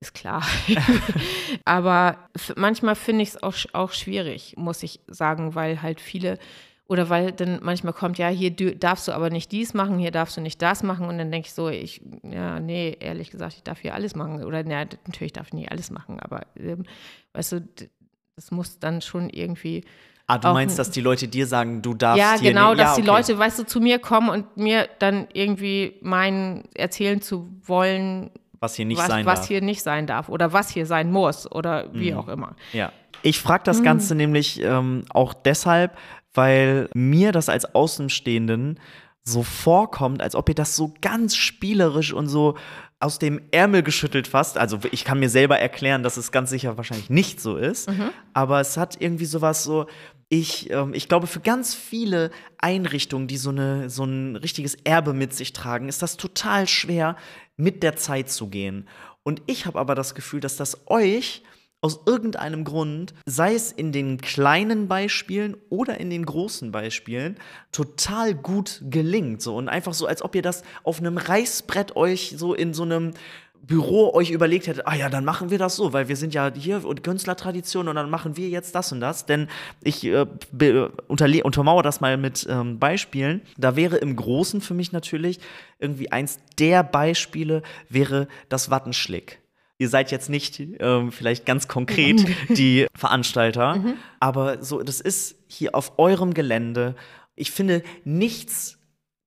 ist 0.01 0.15
klar. 0.15 0.47
Aber 1.65 2.29
manchmal 2.55 2.95
finde 2.95 3.23
ich 3.23 3.31
es 3.31 3.43
auch, 3.43 3.57
auch 3.73 3.91
schwierig, 3.91 4.55
muss 4.57 4.85
ich 4.85 5.01
sagen, 5.09 5.57
weil 5.57 5.83
halt 5.83 6.01
viele 6.01 6.39
oder 6.87 7.09
weil 7.09 7.33
dann 7.33 7.61
manchmal 7.63 7.93
kommt, 7.95 8.19
ja, 8.19 8.29
hier 8.29 8.51
darfst 8.51 9.09
du 9.09 9.13
aber 9.13 9.31
nicht 9.31 9.51
dies 9.53 9.73
machen, 9.73 9.99
hier 9.99 10.11
darfst 10.11 10.37
du 10.37 10.41
nicht 10.43 10.61
das 10.61 10.83
machen. 10.83 11.07
Und 11.07 11.17
dann 11.19 11.31
denke 11.31 11.47
ich 11.47 11.55
so, 11.55 11.69
ich, 11.71 12.03
ja, 12.23 12.61
nee, 12.61 12.97
ehrlich 13.01 13.31
gesagt, 13.31 13.55
ich 13.57 13.63
darf 13.63 13.79
hier 13.81 13.95
alles 13.95 14.15
machen. 14.15 14.45
Oder 14.45 14.67
ja, 14.67 14.85
natürlich 15.07 15.33
darf 15.33 15.47
ich 15.49 15.55
nicht 15.55 15.71
alles 15.73 15.91
machen, 15.91 16.21
aber 16.21 16.43
ähm, 16.59 16.85
weißt 17.33 17.53
du, 17.53 17.69
das 18.37 18.51
muss 18.51 18.79
dann 18.79 19.01
schon 19.01 19.31
irgendwie. 19.31 19.85
Ah, 20.27 20.39
du 20.39 20.49
meinst, 20.53 20.79
dass 20.79 20.91
die 20.91 21.01
Leute 21.03 21.29
dir 21.29 21.47
sagen, 21.47 21.83
du 21.83 21.93
darfst 21.95 22.19
Ja, 22.19 22.35
hier 22.39 22.51
genau, 22.51 22.75
dass 22.75 22.97
ja, 22.97 23.03
die 23.03 23.09
okay. 23.09 23.19
Leute, 23.19 23.39
weißt 23.39 23.59
du, 23.59 23.67
zu 23.67 23.81
mir 23.81 23.99
kommen 23.99 24.29
und 24.31 24.57
mir 24.57 24.89
dann 24.99 25.27
irgendwie 25.35 25.99
meinen, 26.03 26.65
erzählen 26.75 27.21
zu 27.21 27.51
wollen, 27.63 28.31
was 28.59 28.75
hier 28.75 28.87
nicht 28.87 28.99
was, 28.99 29.09
sein 29.09 29.27
was 29.27 29.41
darf. 29.41 29.49
hier 29.49 29.61
nicht 29.61 29.83
sein 29.83 30.07
darf 30.07 30.31
oder 30.31 30.53
was 30.55 30.71
hier 30.71 30.87
sein 30.87 31.13
muss 31.13 31.51
oder 31.51 31.93
wie 31.93 32.13
Mhm. 32.13 32.19
auch 32.19 32.29
immer. 32.29 32.57
Ja. 32.73 32.91
Ich 33.23 33.39
frage 33.41 33.65
das 33.65 33.83
Ganze 33.83 34.15
nämlich 34.15 34.61
ähm, 34.63 35.05
auch 35.11 35.35
deshalb, 35.35 35.97
weil 36.35 36.89
mir 36.95 37.33
das 37.33 37.49
als 37.49 37.75
Außenstehenden 37.75 38.79
so 39.23 39.43
vorkommt, 39.43 40.21
als 40.21 40.35
ob 40.35 40.49
ihr 40.51 40.55
das 40.55 40.77
so 40.77 40.93
ganz 41.01 41.35
spielerisch 41.35 42.13
und 42.13 42.29
so 42.29 42.57
aus 43.01 43.19
dem 43.19 43.41
Ärmel 43.51 43.83
geschüttelt 43.83 44.29
fast. 44.29 44.59
Also 44.59 44.79
ich 44.91 45.05
kann 45.05 45.19
mir 45.19 45.31
selber 45.31 45.59
erklären, 45.59 46.03
dass 46.03 46.17
es 46.17 46.33
ganz 46.33 46.51
sicher 46.51 46.77
wahrscheinlich 46.77 47.11
nicht 47.11 47.41
so 47.41 47.57
ist. 47.57 47.89
Aber 48.33 48.61
es 48.61 48.77
hat 48.77 49.01
irgendwie 49.01 49.25
sowas 49.25 49.65
so. 49.65 49.87
Ich, 50.31 50.71
ähm, 50.71 50.95
ich 50.95 51.09
glaube, 51.09 51.27
für 51.27 51.41
ganz 51.41 51.75
viele 51.75 52.31
Einrichtungen, 52.59 53.29
die 53.29 53.37
so, 53.37 53.51
eine, 53.51 53.91
so 53.91 54.05
ein 54.05 54.37
richtiges 54.37 54.75
Erbe 54.75 55.13
mit 55.13 55.35
sich 55.35 55.53
tragen, 55.53 55.89
ist 55.89 56.03
das 56.03 56.17
total 56.17 56.67
schwer, 56.67 57.17
mit 57.57 57.83
der 57.83 57.97
Zeit 57.97 58.31
zu 58.31 58.49
gehen. 58.49 58.89
Und 59.23 59.43
ich 59.47 59.67
habe 59.67 59.79
aber 59.79 59.95
das 59.95 60.15
Gefühl, 60.15 60.41
dass 60.41 60.57
das 60.57 60.87
euch 60.87 61.43
aus 61.85 62.01
irgendeinem 62.07 62.65
Grund, 62.65 63.13
sei 63.27 63.55
es 63.55 63.71
in 63.71 63.93
den 63.93 64.19
kleinen 64.19 64.89
Beispielen 64.89 65.55
oder 65.69 66.01
in 66.01 66.09
den 66.09 66.25
großen 66.25 66.73
Beispielen, 66.73 67.37
total 67.73 68.35
gut 68.35 68.81
gelingt. 68.89 69.43
So. 69.43 69.55
Und 69.55 69.69
einfach 69.69 69.93
so, 69.93 70.07
als 70.07 70.23
ob 70.23 70.35
ihr 70.35 70.41
das 70.41 70.63
auf 70.83 70.99
einem 70.99 71.19
Reißbrett 71.19 71.95
euch 71.95 72.37
so 72.39 72.55
in 72.55 72.73
so 72.73 72.85
einem 72.85 73.13
Büro 73.61 74.15
euch 74.15 74.31
überlegt 74.31 74.67
hättet, 74.67 74.87
ah 74.87 74.95
ja, 74.95 75.11
dann 75.11 75.27
machen 75.27 75.51
wir 75.51 75.59
das 75.59 75.77
so, 75.77 75.93
weil 75.93 76.09
wir 76.09 76.17
sind 76.17 76.33
ja 76.33 76.51
hier 76.55 76.87
und 76.87 77.05
Künstlertradition 77.05 77.87
und 77.89 77.97
dann 77.97 78.09
machen 78.09 78.39
wir 78.39 78.49
jetzt 78.49 78.75
das 78.75 78.91
und 78.91 79.01
das. 79.01 79.27
Denn 79.27 79.49
ich 79.83 80.05
äh, 80.05 80.25
untermauere 81.07 81.83
das 81.83 82.01
mal 82.01 82.17
mit 82.17 82.47
ähm, 82.49 82.79
Beispielen. 82.79 83.43
Da 83.59 83.77
wäre 83.77 83.99
im 83.99 84.17
Großen 84.17 84.63
für 84.63 84.73
mich 84.73 84.93
natürlich 84.93 85.39
irgendwie 85.79 86.11
eins 86.11 86.39
der 86.59 86.83
Beispiele 86.83 87.61
wäre 87.91 88.27
das 88.49 88.71
Wattenschlick. 88.71 89.44
Ihr 89.79 89.89
seid 89.89 90.11
jetzt 90.11 90.31
nicht 90.31 90.61
ähm, 90.79 91.11
vielleicht 91.11 91.47
ganz 91.47 91.67
konkret 91.67 92.25
die 92.49 92.87
Veranstalter, 92.95 93.83
aber 94.21 94.63
so, 94.63 94.83
das 94.83 95.01
ist 95.01 95.37
hier 95.49 95.75
auf 95.75 95.99
eurem 95.99 96.33
Gelände. 96.33 96.95
Ich 97.35 97.51
finde, 97.51 97.83
nichts 98.05 98.79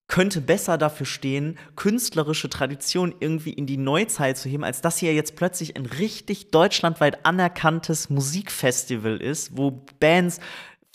könnte 0.07 0.39
besser 0.39 0.77
dafür 0.77 1.05
stehen, 1.05 1.57
künstlerische 1.75 2.49
Tradition 2.49 3.13
irgendwie 3.19 3.51
in 3.51 3.65
die 3.65 3.77
Neuzeit 3.77 4.37
zu 4.37 4.47
heben, 4.47 4.63
als 4.63 4.81
dass 4.81 4.97
hier 4.97 5.13
jetzt 5.13 5.35
plötzlich 5.35 5.75
ein 5.75 5.85
richtig 5.85 6.49
deutschlandweit 6.51 7.25
anerkanntes 7.25 8.09
Musikfestival 8.09 9.17
ist, 9.17 9.57
wo 9.57 9.83
Bands 9.99 10.39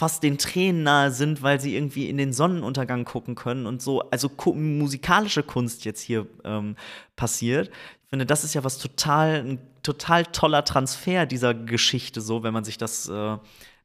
fast 0.02 0.24
den 0.24 0.36
Tränen 0.36 0.82
nahe 0.82 1.12
sind, 1.12 1.42
weil 1.42 1.60
sie 1.60 1.76
irgendwie 1.76 2.08
in 2.08 2.18
den 2.18 2.32
Sonnenuntergang 2.32 3.04
gucken 3.04 3.36
können 3.36 3.66
und 3.66 3.80
so, 3.80 4.00
also 4.10 4.28
musikalische 4.52 5.44
Kunst 5.44 5.84
jetzt 5.84 6.00
hier 6.00 6.26
ähm, 6.42 6.74
passiert. 7.14 7.68
Ich 8.02 8.10
finde, 8.10 8.26
das 8.26 8.42
ist 8.42 8.52
ja 8.52 8.64
was 8.64 8.78
total, 8.78 9.44
ein 9.46 9.58
total 9.84 10.26
toller 10.26 10.64
Transfer 10.64 11.24
dieser 11.24 11.54
Geschichte, 11.54 12.20
so, 12.20 12.42
wenn 12.42 12.52
man 12.52 12.64
sich 12.64 12.78
das 12.78 13.08
äh, 13.08 13.36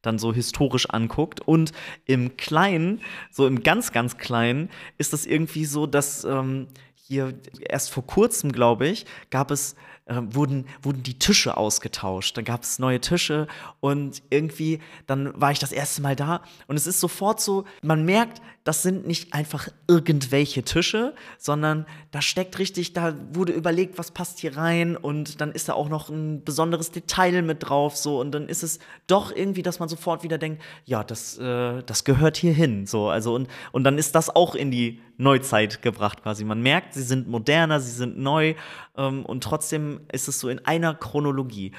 dann 0.02 0.18
so 0.18 0.34
historisch 0.34 0.90
anguckt. 0.90 1.40
Und 1.42 1.72
im 2.06 2.36
Kleinen, 2.36 3.02
so 3.30 3.46
im 3.46 3.62
ganz, 3.62 3.92
ganz 3.92 4.18
Kleinen, 4.18 4.72
ist 4.98 5.14
das 5.14 5.28
irgendwie 5.28 5.66
so, 5.66 5.86
dass 5.86 6.24
ähm, 6.24 6.66
hier 6.96 7.36
erst 7.60 7.92
vor 7.92 8.08
kurzem, 8.08 8.52
glaube 8.52 8.88
ich, 8.88 9.06
gab 9.30 9.52
es, 9.52 9.76
äh, 10.08 10.22
wurden, 10.22 10.66
wurden 10.82 11.04
die 11.04 11.20
Tische 11.20 11.58
ausgetauscht. 11.58 12.38
Dann 12.38 12.46
gab 12.46 12.64
es 12.64 12.80
neue 12.80 13.02
Tische 13.02 13.48
und 13.80 14.22
irgendwie, 14.30 14.80
dann 15.06 15.40
war 15.40 15.52
ich 15.52 15.60
das 15.60 15.72
erste 15.72 16.02
Mal 16.02 16.16
da 16.16 16.42
und 16.68 16.76
es 16.76 16.88
ist 16.88 17.00
sofort 17.00 17.40
so, 17.42 17.66
man 17.82 18.06
merkt, 18.06 18.42
das 18.64 18.84
sind 18.84 19.08
nicht 19.08 19.34
einfach 19.34 19.70
irgendwelche 19.88 20.64
Tische, 20.64 21.14
sondern 21.38 21.86
da 22.12 22.22
steckt 22.22 22.60
richtig, 22.60 22.94
da 22.94 23.16
wurde 23.32 23.54
überlegt, 23.54 23.98
was 23.98 24.12
passt 24.12 24.40
hier 24.40 24.58
rein 24.58 24.98
und 24.98 25.40
dann 25.40 25.52
ist 25.52 25.70
da 25.70 25.74
auch 25.74 25.88
noch 25.88 26.10
ein 26.10 26.44
besonderes 26.44 26.92
Detail 26.92 27.42
mit 27.44 27.68
drauf 27.68 27.96
so 27.96 28.20
und 28.20 28.32
dann 28.32 28.50
ist 28.50 28.64
es 28.64 28.80
doch 29.08 29.34
irgendwie, 29.34 29.64
dass 29.64 29.80
man 29.80 29.88
sofort 29.88 30.24
wieder 30.24 30.38
denkt, 30.38 30.62
ja, 30.86 31.04
das, 31.04 31.38
äh, 31.38 31.82
das 31.84 32.04
gehört 32.04 32.36
hier 32.38 32.54
hin 32.54 32.86
so, 32.88 33.08
also 33.08 33.36
und, 33.36 33.48
und 33.72 33.84
dann 33.84 33.98
ist 33.98 34.16
das 34.16 34.36
auch 34.36 34.56
in 34.56 34.72
die 34.72 35.02
Neuzeit 35.18 35.82
gebracht 35.82 36.22
quasi. 36.22 36.44
Man 36.44 36.62
merkt, 36.62 36.94
sie 36.94 37.02
sind 37.02 37.28
moderner, 37.28 37.80
sie 37.80 37.92
sind 37.92 38.20
neu 38.20 38.54
ähm, 38.96 39.26
und 39.26 39.44
trotzdem 39.44 39.97
ist 40.12 40.28
es 40.28 40.40
so 40.40 40.50
in 40.50 40.60
einer 40.66 40.96
Chronologie. 40.96 41.72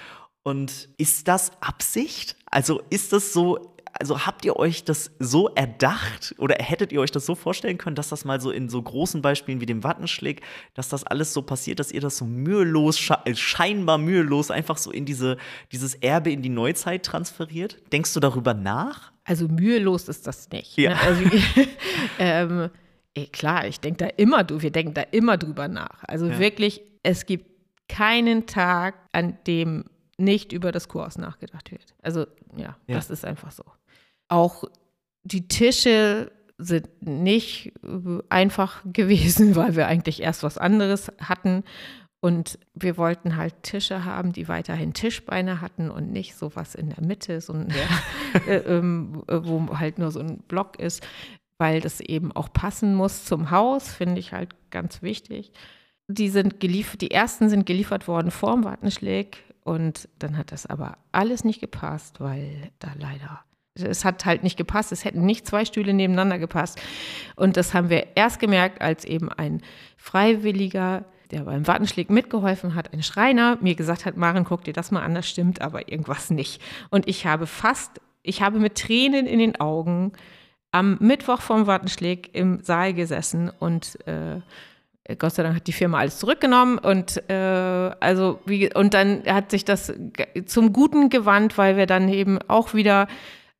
Und 0.42 0.88
ist 0.96 1.28
das 1.28 1.52
Absicht? 1.60 2.36
Also 2.50 2.80
ist 2.88 3.12
das 3.12 3.32
so, 3.34 3.74
also 3.92 4.24
habt 4.26 4.44
ihr 4.44 4.56
euch 4.56 4.84
das 4.84 5.10
so 5.18 5.48
erdacht 5.48 6.34
oder 6.38 6.56
hättet 6.58 6.92
ihr 6.92 7.00
euch 7.00 7.10
das 7.10 7.26
so 7.26 7.34
vorstellen 7.34 7.76
können, 7.76 7.96
dass 7.96 8.08
das 8.08 8.24
mal 8.24 8.40
so 8.40 8.50
in 8.50 8.68
so 8.68 8.80
großen 8.80 9.20
Beispielen 9.20 9.60
wie 9.60 9.66
dem 9.66 9.84
Wattenschlick, 9.84 10.40
dass 10.74 10.88
das 10.88 11.04
alles 11.04 11.34
so 11.34 11.42
passiert, 11.42 11.80
dass 11.80 11.92
ihr 11.92 12.00
das 12.00 12.16
so 12.16 12.24
mühelos, 12.24 12.98
sche 12.98 13.18
scheinbar 13.34 13.98
mühelos 13.98 14.50
einfach 14.50 14.78
so 14.78 14.90
in 14.90 15.04
diese, 15.04 15.36
dieses 15.72 15.94
Erbe 15.96 16.30
in 16.30 16.40
die 16.40 16.48
Neuzeit 16.48 17.04
transferiert? 17.04 17.76
Denkst 17.92 18.14
du 18.14 18.20
darüber 18.20 18.54
nach? 18.54 19.12
Also 19.24 19.48
mühelos 19.48 20.08
ist 20.08 20.26
das 20.26 20.48
nicht. 20.50 20.78
Ja. 20.78 20.90
Ne? 20.90 21.00
Also, 21.00 21.22
ähm, 22.18 22.70
eh, 23.14 23.26
klar, 23.26 23.66
ich 23.66 23.80
denke 23.80 24.04
da 24.04 24.10
immer, 24.16 24.44
du, 24.44 24.62
wir 24.62 24.70
denken 24.70 24.94
da 24.94 25.02
immer 25.10 25.36
drüber 25.36 25.68
nach. 25.68 26.04
Also 26.04 26.26
Ja. 26.26 26.38
wirklich, 26.38 26.80
es 27.02 27.26
gibt 27.26 27.57
keinen 27.88 28.46
Tag, 28.46 28.94
an 29.12 29.38
dem 29.46 29.84
nicht 30.18 30.52
über 30.52 30.72
das 30.72 30.88
Kurhaus 30.88 31.16
nachgedacht 31.18 31.70
wird. 31.70 31.94
Also 32.02 32.26
ja, 32.56 32.76
Ja. 32.86 32.96
das 32.96 33.10
ist 33.10 33.24
einfach 33.24 33.52
so. 33.52 33.64
Auch 34.28 34.64
die 35.22 35.46
Tische 35.48 36.32
sind 36.58 36.88
nicht 37.00 37.72
äh, 37.84 38.18
einfach 38.28 38.82
gewesen, 38.92 39.54
weil 39.56 39.76
wir 39.76 39.86
eigentlich 39.86 40.20
erst 40.22 40.42
was 40.42 40.58
anderes 40.58 41.12
hatten. 41.20 41.64
Und 42.20 42.58
wir 42.74 42.96
wollten 42.96 43.36
halt 43.36 43.62
Tische 43.62 44.04
haben, 44.04 44.32
die 44.32 44.48
weiterhin 44.48 44.92
Tischbeine 44.92 45.60
hatten 45.60 45.88
und 45.88 46.10
nicht 46.10 46.34
sowas 46.34 46.74
in 46.74 46.90
der 46.90 47.04
Mitte, 47.04 47.40
so 47.40 47.52
ein, 47.52 47.68
äh, 48.48 48.56
ähm, 48.56 49.22
äh, 49.28 49.38
wo 49.44 49.78
halt 49.78 49.98
nur 50.00 50.10
so 50.10 50.18
ein 50.18 50.38
Block 50.38 50.80
ist, 50.80 51.06
weil 51.58 51.80
das 51.80 52.00
eben 52.00 52.32
auch 52.32 52.52
passen 52.52 52.96
muss 52.96 53.24
zum 53.24 53.52
Haus, 53.52 53.88
finde 53.92 54.18
ich 54.18 54.32
halt 54.32 54.50
ganz 54.70 55.00
wichtig. 55.00 55.52
Die 56.08 56.30
sind 56.30 56.58
geliefert, 56.58 57.02
die 57.02 57.10
ersten 57.10 57.50
sind 57.50 57.66
geliefert 57.66 58.08
worden 58.08 58.30
vorm 58.30 58.64
Wattenschläg 58.64 59.44
und 59.62 60.08
dann 60.18 60.38
hat 60.38 60.52
das 60.52 60.64
aber 60.66 60.96
alles 61.12 61.44
nicht 61.44 61.60
gepasst, 61.60 62.20
weil 62.20 62.70
da 62.78 62.92
leider 62.98 63.44
es 63.84 64.04
hat 64.04 64.24
halt 64.24 64.42
nicht 64.42 64.56
gepasst. 64.56 64.92
Es 64.92 65.04
hätten 65.04 65.24
nicht 65.24 65.46
zwei 65.46 65.64
Stühle 65.64 65.92
nebeneinander 65.92 66.38
gepasst. 66.38 66.80
Und 67.36 67.56
das 67.56 67.74
haben 67.74 67.90
wir 67.90 68.16
erst 68.16 68.40
gemerkt, 68.40 68.80
als 68.80 69.04
eben 69.04 69.30
ein 69.30 69.62
Freiwilliger, 69.96 71.04
der 71.30 71.42
beim 71.42 71.66
Wattenschläg 71.66 72.10
mitgeholfen 72.10 72.74
hat, 72.74 72.92
ein 72.92 73.02
Schreiner, 73.02 73.58
mir 73.60 73.74
gesagt 73.74 74.06
hat, 74.06 74.16
Maren, 74.16 74.44
guck 74.44 74.64
dir 74.64 74.72
das 74.72 74.90
mal 74.90 75.02
an, 75.02 75.14
das 75.14 75.28
stimmt 75.28 75.60
aber 75.60 75.90
irgendwas 75.90 76.30
nicht. 76.30 76.62
Und 76.90 77.06
ich 77.06 77.26
habe 77.26 77.46
fast, 77.46 78.00
ich 78.22 78.42
habe 78.42 78.58
mit 78.58 78.76
Tränen 78.76 79.26
in 79.26 79.38
den 79.38 79.60
Augen 79.60 80.12
am 80.72 80.96
Mittwoch 81.00 81.40
vom 81.40 81.66
Wattenschläg 81.66 82.34
im 82.34 82.62
Saal 82.62 82.94
gesessen 82.94 83.50
und 83.58 83.98
äh, 84.06 84.40
Gott 85.16 85.34
sei 85.34 85.42
Dank 85.42 85.56
hat 85.56 85.66
die 85.66 85.72
Firma 85.72 85.98
alles 85.98 86.18
zurückgenommen 86.18 86.78
und 86.78 87.22
äh, 87.30 87.34
also 87.34 88.40
wie, 88.44 88.72
und 88.74 88.92
dann 88.92 89.22
hat 89.26 89.50
sich 89.50 89.64
das 89.64 89.92
zum 90.46 90.72
Guten 90.72 91.08
gewandt, 91.08 91.56
weil 91.56 91.76
wir 91.76 91.86
dann 91.86 92.08
eben 92.08 92.38
auch 92.48 92.74
wieder 92.74 93.08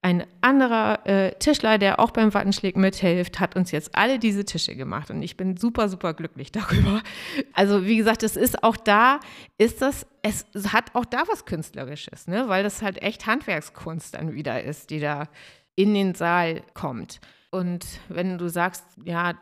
ein 0.01 0.24
anderer 0.42 1.07
äh, 1.07 1.32
Tischler, 1.38 1.78
der 1.78 1.99
auch 1.99 2.12
beim 2.12 2.32
Wattenschläg 2.32 2.76
mithilft, 2.76 3.40
hat 3.40 3.57
uns 3.57 3.72
jetzt 3.72 3.96
alle 3.96 4.18
diese 4.18 4.44
Tische 4.44 4.76
gemacht 4.76 5.11
und 5.11 5.22
ich 5.22 5.36
bin 5.36 5.57
super, 5.57 5.88
super 5.88 6.14
glücklich 6.14 6.53
darüber. 6.53 7.03
Also 7.53 7.84
wie 7.84 7.96
gesagt, 7.96 8.22
es 8.22 8.36
ist 8.36 8.62
auch 8.62 8.76
da, 8.76 9.18
ist 9.57 9.82
das, 9.82 10.07
es 10.22 10.44
hat 10.72 10.94
auch 10.94 11.05
da 11.05 11.22
was 11.28 11.46
Künstlerisches, 11.46 12.28
ne? 12.28 12.49
weil 12.49 12.62
das 12.62 12.82
halt 12.82 13.03
echt 13.03 13.26
Handwerkskunst 13.26 14.14
dann 14.14 14.34
wieder 14.34 14.62
ist, 14.62 14.90
die 14.90 15.01
da 15.01 15.28
in 15.74 15.94
den 15.94 16.14
Saal 16.14 16.62
kommt. 16.74 17.20
Und 17.51 17.86
wenn 18.09 18.38
du 18.38 18.49
sagst, 18.49 18.84
ja, 19.05 19.34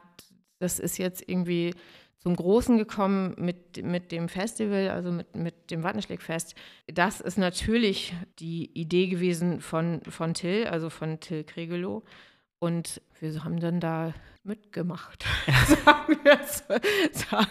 das 0.58 0.78
ist 0.78 0.98
jetzt 0.98 1.22
irgendwie 1.26 1.74
zum 2.18 2.34
Großen 2.34 2.76
gekommen 2.76 3.34
mit, 3.38 3.84
mit 3.84 4.10
dem 4.10 4.28
Festival, 4.28 4.88
also 4.88 5.12
mit, 5.12 5.36
mit 5.36 5.70
dem 5.70 5.82
Wattenschlägfest. 5.82 6.54
Das 6.88 7.20
ist 7.20 7.38
natürlich 7.38 8.14
die 8.38 8.70
Idee 8.72 9.06
gewesen 9.06 9.60
von, 9.60 10.00
von 10.08 10.34
Till, 10.34 10.66
also 10.66 10.90
von 10.90 11.20
Till 11.20 11.44
Kregelow. 11.44 12.02
Und 12.58 13.00
wir 13.20 13.44
haben 13.44 13.60
dann 13.60 13.80
da 13.80 14.14
mitgemacht, 14.42 15.24
sagen, 15.84 16.18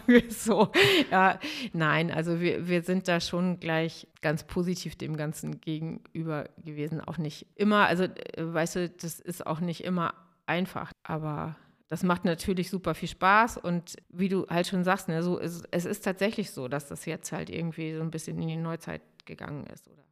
wir 0.07 0.23
es, 0.29 0.43
so. 0.43 0.71
Ja, 1.11 1.39
nein, 1.73 2.09
also 2.11 2.39
wir, 2.39 2.67
wir 2.67 2.81
sind 2.81 3.07
da 3.07 3.19
schon 3.19 3.59
gleich 3.59 4.07
ganz 4.21 4.45
positiv 4.45 4.95
dem 4.95 5.15
Ganzen 5.15 5.61
gegenüber 5.61 6.49
gewesen. 6.63 7.01
Auch 7.01 7.17
nicht 7.17 7.47
immer, 7.55 7.85
also 7.85 8.03
äh, 8.03 8.13
weißt 8.37 8.75
du, 8.77 8.89
das 8.89 9.19
ist 9.19 9.45
auch 9.45 9.59
nicht 9.59 9.83
immer 9.83 10.13
einfach, 10.47 10.91
aber 11.03 11.55
das 11.87 12.03
macht 12.03 12.25
natürlich 12.25 12.69
super 12.69 12.95
viel 12.95 13.09
Spaß 13.09 13.57
und 13.57 13.95
wie 14.09 14.29
du 14.29 14.47
halt 14.47 14.67
schon 14.67 14.83
sagst, 14.83 15.07
ne, 15.07 15.21
so 15.21 15.37
ist, 15.37 15.67
es 15.71 15.85
ist 15.85 16.03
tatsächlich 16.03 16.51
so, 16.51 16.67
dass 16.67 16.87
das 16.87 17.05
jetzt 17.05 17.31
halt 17.31 17.49
irgendwie 17.49 17.95
so 17.95 18.01
ein 18.01 18.11
bisschen 18.11 18.41
in 18.41 18.47
die 18.47 18.55
Neuzeit 18.57 19.01
gegangen 19.25 19.65
ist 19.67 19.87
oder 19.87 20.05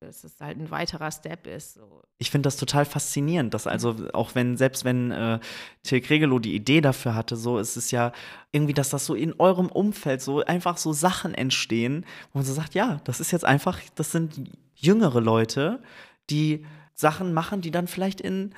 dass 0.00 0.22
es 0.22 0.40
halt 0.40 0.58
ein 0.58 0.70
weiterer 0.70 1.10
Step 1.10 1.46
ist. 1.46 1.74
So. 1.74 2.02
Ich 2.18 2.30
finde 2.30 2.46
das 2.46 2.56
total 2.56 2.84
faszinierend, 2.84 3.52
dass 3.52 3.66
also 3.66 3.96
auch 4.12 4.34
wenn, 4.34 4.56
selbst 4.56 4.84
wenn 4.84 5.10
äh, 5.10 5.40
Till 5.82 6.00
Kregelow 6.00 6.38
die 6.38 6.54
Idee 6.54 6.80
dafür 6.80 7.16
hatte, 7.16 7.36
so 7.36 7.58
ist 7.58 7.76
es 7.76 7.90
ja 7.90 8.12
irgendwie, 8.52 8.74
dass 8.74 8.90
das 8.90 9.06
so 9.06 9.14
in 9.14 9.34
eurem 9.40 9.66
Umfeld 9.66 10.22
so 10.22 10.44
einfach 10.44 10.76
so 10.76 10.92
Sachen 10.92 11.34
entstehen, 11.34 12.06
wo 12.32 12.38
man 12.38 12.46
so 12.46 12.54
sagt, 12.54 12.74
ja, 12.74 13.00
das 13.04 13.18
ist 13.18 13.32
jetzt 13.32 13.44
einfach, 13.44 13.80
das 13.96 14.12
sind 14.12 14.52
jüngere 14.74 15.20
Leute, 15.20 15.82
die 16.30 16.64
Sachen 16.94 17.32
machen, 17.34 17.60
die 17.60 17.70
dann 17.70 17.88
vielleicht 17.88 18.20
in 18.20 18.54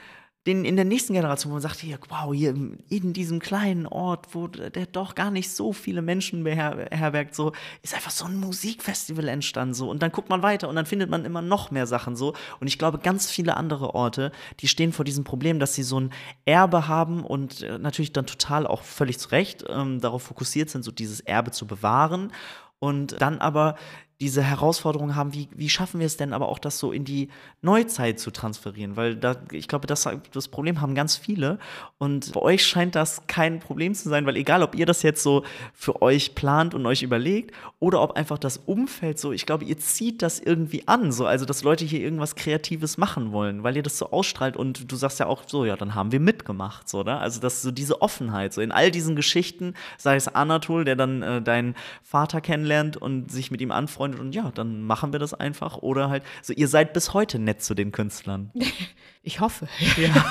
den 0.47 0.64
in 0.64 0.76
der 0.76 0.86
nächsten 0.86 1.12
Generation, 1.12 1.51
wo 1.51 1.55
man 1.55 1.62
sagt, 1.62 1.80
hier, 1.80 1.99
wow, 2.09 2.32
hier 2.32 2.55
in 2.88 3.12
diesem 3.12 3.41
kleinen 3.41 3.86
Ort, 3.86 4.34
wo 4.34 4.49
der 4.49 4.86
doch 4.86 5.14
gar 5.14 5.30
nicht 5.30 5.51
so 5.51 5.74
viele 5.74 6.01
Menschen 6.01 6.45
beherbergt, 6.45 7.34
so, 7.34 7.53
ist 7.82 7.95
einfach 7.95 8.11
so 8.11 8.24
ein 8.24 8.41
Musikfestival 8.41 9.28
entstanden, 9.28 9.74
so. 9.74 9.91
Und 9.91 10.03
dann 10.03 10.12
guckt 10.12 10.30
man 10.30 10.43
weiter 10.43 10.70
und 10.70 10.76
dann 10.76 10.86
findet 10.86 11.11
man 11.11 11.26
immer 11.26 11.43
noch 11.43 11.70
mehr 11.70 11.86
Sachen, 11.86 12.16
so. 12.16 12.32
Und 12.59 12.68
ich 12.68 12.78
glaube, 12.78 12.99
ganz 12.99 13.30
viele 13.30 13.57
andere 13.59 13.95
Orte, 13.95 14.32
die 14.61 14.68
stehen 14.68 14.95
vor 14.95 15.05
diesem 15.05 15.24
Problem, 15.24 15.59
dass 15.59 15.74
sie 15.74 15.82
so 15.82 16.01
ein 16.01 16.11
Erbe 16.47 16.88
haben 16.88 17.22
und 17.22 17.61
äh, 17.61 17.78
natürlich 17.78 18.14
dann 18.14 18.26
total 18.26 18.66
auch 18.66 18.82
völlig 18.82 19.18
zu 19.18 19.28
Recht 19.28 19.64
ähm, 19.68 20.01
darauf 20.01 20.22
fokussiert 20.22 20.70
sind, 20.70 20.84
so 20.84 20.91
dieses 20.91 21.20
Erbe 21.20 21.51
zu 21.51 21.66
bewahren 21.66 22.32
und 22.78 23.20
dann 23.20 23.38
aber 23.41 23.76
diese 24.20 24.42
Herausforderung 24.42 25.16
haben, 25.16 25.32
wie, 25.32 25.48
wie 25.54 25.70
schaffen 25.70 25.98
wir 25.98 26.06
es 26.06 26.16
denn 26.16 26.32
aber 26.32 26.48
auch, 26.48 26.58
das 26.58 26.78
so 26.78 26.92
in 26.92 27.04
die 27.04 27.28
Neuzeit 27.62 28.20
zu 28.20 28.30
transferieren? 28.30 28.96
Weil 28.96 29.16
da, 29.16 29.36
ich 29.50 29.66
glaube, 29.66 29.86
das, 29.86 30.06
das 30.32 30.48
Problem 30.48 30.80
haben 30.80 30.94
ganz 30.94 31.16
viele. 31.16 31.58
Und 31.98 32.32
bei 32.32 32.40
euch 32.40 32.66
scheint 32.66 32.94
das 32.94 33.22
kein 33.26 33.60
Problem 33.60 33.94
zu 33.94 34.08
sein, 34.08 34.26
weil 34.26 34.36
egal, 34.36 34.62
ob 34.62 34.74
ihr 34.74 34.84
das 34.84 35.02
jetzt 35.02 35.22
so 35.22 35.44
für 35.72 36.02
euch 36.02 36.34
plant 36.34 36.74
und 36.74 36.84
euch 36.86 37.02
überlegt 37.02 37.54
oder 37.78 38.02
ob 38.02 38.12
einfach 38.12 38.38
das 38.38 38.58
Umfeld 38.58 39.18
so, 39.18 39.32
ich 39.32 39.46
glaube, 39.46 39.64
ihr 39.64 39.78
zieht 39.78 40.20
das 40.20 40.38
irgendwie 40.38 40.86
an, 40.86 41.12
so, 41.12 41.26
also 41.26 41.46
dass 41.46 41.62
Leute 41.62 41.84
hier 41.84 42.00
irgendwas 42.00 42.34
Kreatives 42.34 42.98
machen 42.98 43.32
wollen, 43.32 43.62
weil 43.62 43.76
ihr 43.76 43.82
das 43.82 43.96
so 43.96 44.10
ausstrahlt 44.10 44.56
und 44.56 44.90
du 44.90 44.96
sagst 44.96 45.18
ja 45.18 45.26
auch 45.26 45.44
so, 45.46 45.64
ja, 45.64 45.76
dann 45.76 45.94
haben 45.94 46.12
wir 46.12 46.20
mitgemacht, 46.20 46.88
so, 46.88 47.00
oder? 47.00 47.20
Also, 47.20 47.40
dass 47.40 47.62
so 47.62 47.70
diese 47.70 48.02
Offenheit, 48.02 48.52
so 48.52 48.60
in 48.60 48.72
all 48.72 48.90
diesen 48.90 49.16
Geschichten, 49.16 49.74
sei 49.96 50.16
es 50.16 50.28
Anatol, 50.28 50.84
der 50.84 50.96
dann 50.96 51.22
äh, 51.22 51.42
deinen 51.42 51.74
Vater 52.02 52.40
kennenlernt 52.40 52.96
und 52.96 53.30
sich 53.30 53.50
mit 53.50 53.60
ihm 53.60 53.70
anfreundet, 53.70 54.09
angefreundet 54.11 54.20
und 54.20 54.34
ja, 54.34 54.50
dann 54.50 54.82
machen 54.82 55.12
wir 55.12 55.18
das 55.18 55.34
einfach. 55.34 55.78
Oder 55.78 56.08
halt, 56.08 56.22
so 56.42 56.52
ihr 56.52 56.68
seid 56.68 56.92
bis 56.92 57.14
heute 57.14 57.38
nett 57.38 57.62
zu 57.62 57.74
den 57.74 57.92
Künstlern. 57.92 58.52
Ich 59.22 59.40
hoffe. 59.40 59.68
Ja. 59.98 60.24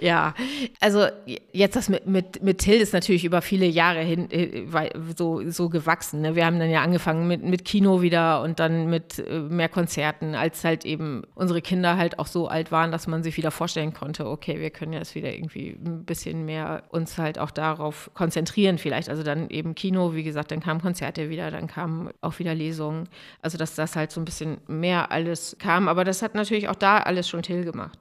ja, 0.00 0.34
also 0.80 1.06
jetzt 1.52 1.76
das 1.76 1.90
mit, 1.90 2.06
mit, 2.06 2.42
mit 2.42 2.56
Till 2.56 2.80
ist 2.80 2.94
natürlich 2.94 3.26
über 3.26 3.42
viele 3.42 3.66
Jahre 3.66 4.00
hin 4.00 4.30
äh, 4.30 4.64
so, 5.14 5.42
so 5.50 5.68
gewachsen. 5.68 6.22
Ne? 6.22 6.34
Wir 6.34 6.46
haben 6.46 6.58
dann 6.58 6.70
ja 6.70 6.80
angefangen 6.80 7.28
mit, 7.28 7.42
mit 7.42 7.66
Kino 7.66 8.00
wieder 8.00 8.40
und 8.40 8.60
dann 8.60 8.88
mit 8.88 9.18
äh, 9.18 9.40
mehr 9.40 9.68
Konzerten, 9.68 10.34
als 10.34 10.64
halt 10.64 10.86
eben 10.86 11.22
unsere 11.34 11.60
Kinder 11.60 11.98
halt 11.98 12.18
auch 12.18 12.28
so 12.28 12.48
alt 12.48 12.72
waren, 12.72 12.92
dass 12.92 13.08
man 13.08 13.22
sich 13.22 13.36
wieder 13.36 13.50
vorstellen 13.50 13.92
konnte, 13.92 14.26
okay, 14.26 14.58
wir 14.58 14.70
können 14.70 14.94
jetzt 14.94 15.14
wieder 15.14 15.30
irgendwie 15.30 15.76
ein 15.84 16.06
bisschen 16.06 16.46
mehr 16.46 16.84
uns 16.88 17.18
halt 17.18 17.38
auch 17.38 17.50
darauf 17.50 18.10
konzentrieren 18.14 18.78
vielleicht. 18.78 19.10
Also 19.10 19.22
dann 19.22 19.50
eben 19.50 19.74
Kino, 19.74 20.14
wie 20.14 20.22
gesagt, 20.24 20.50
dann 20.50 20.60
kamen 20.60 20.80
Konzerte 20.80 21.28
wieder, 21.28 21.50
dann 21.50 21.66
kamen 21.66 22.08
auch 22.22 22.38
wieder 22.38 22.54
Lesungen. 22.54 23.06
Also 23.42 23.58
dass 23.58 23.74
das 23.74 23.96
halt 23.96 24.12
so 24.12 24.20
ein 24.22 24.24
bisschen 24.24 24.62
mehr 24.66 25.12
alles 25.12 25.56
kam. 25.58 25.88
Aber 25.88 26.04
das 26.04 26.22
hat 26.22 26.34
natürlich 26.34 26.70
auch 26.70 26.74
da 26.74 27.00
alles 27.00 27.28
schon 27.28 27.42
Till 27.42 27.64
gemacht. 27.66 27.98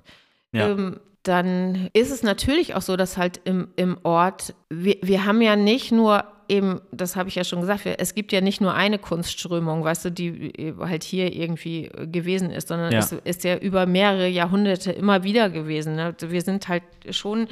Ja. 0.52 0.70
Ähm, 0.70 1.00
dann 1.24 1.90
ist 1.94 2.12
es 2.12 2.24
natürlich 2.24 2.76
auch 2.76 2.82
so, 2.82 2.96
dass 2.96 3.18
halt 3.18 3.42
im, 3.44 3.68
im 3.76 3.98
Ort, 4.04 4.56
wir, 4.70 4.98
wir 5.02 5.26
haben 5.26 5.42
ja 5.42 5.56
nicht 5.56 5.92
nur 5.92 6.24
eben, 6.48 6.82
das 6.92 7.16
habe 7.16 7.28
ich 7.30 7.36
ja 7.36 7.44
schon 7.44 7.62
gesagt, 7.62 7.86
es 7.86 8.16
gibt 8.16 8.32
ja 8.32 8.40
nicht 8.40 8.62
nur 8.62 8.74
eine 8.74 9.00
Kunstströmung, 9.00 9.84
weißt 9.84 10.06
du, 10.06 10.12
die 10.12 10.74
halt 10.80 11.04
hier 11.04 11.36
irgendwie 11.36 11.90
gewesen 12.12 12.52
ist, 12.52 12.70
sondern 12.70 12.94
ja. 12.94 13.00
es 13.00 13.12
ist 13.12 13.44
ja 13.44 13.58
über 13.58 13.86
mehrere 13.86 14.28
Jahrhunderte 14.28 14.92
immer 14.92 15.24
wieder 15.24 15.50
gewesen. 15.50 15.96
Ne? 15.96 16.16
Wir 16.20 16.42
sind 16.42 16.68
halt 16.70 16.84
schon 17.10 17.48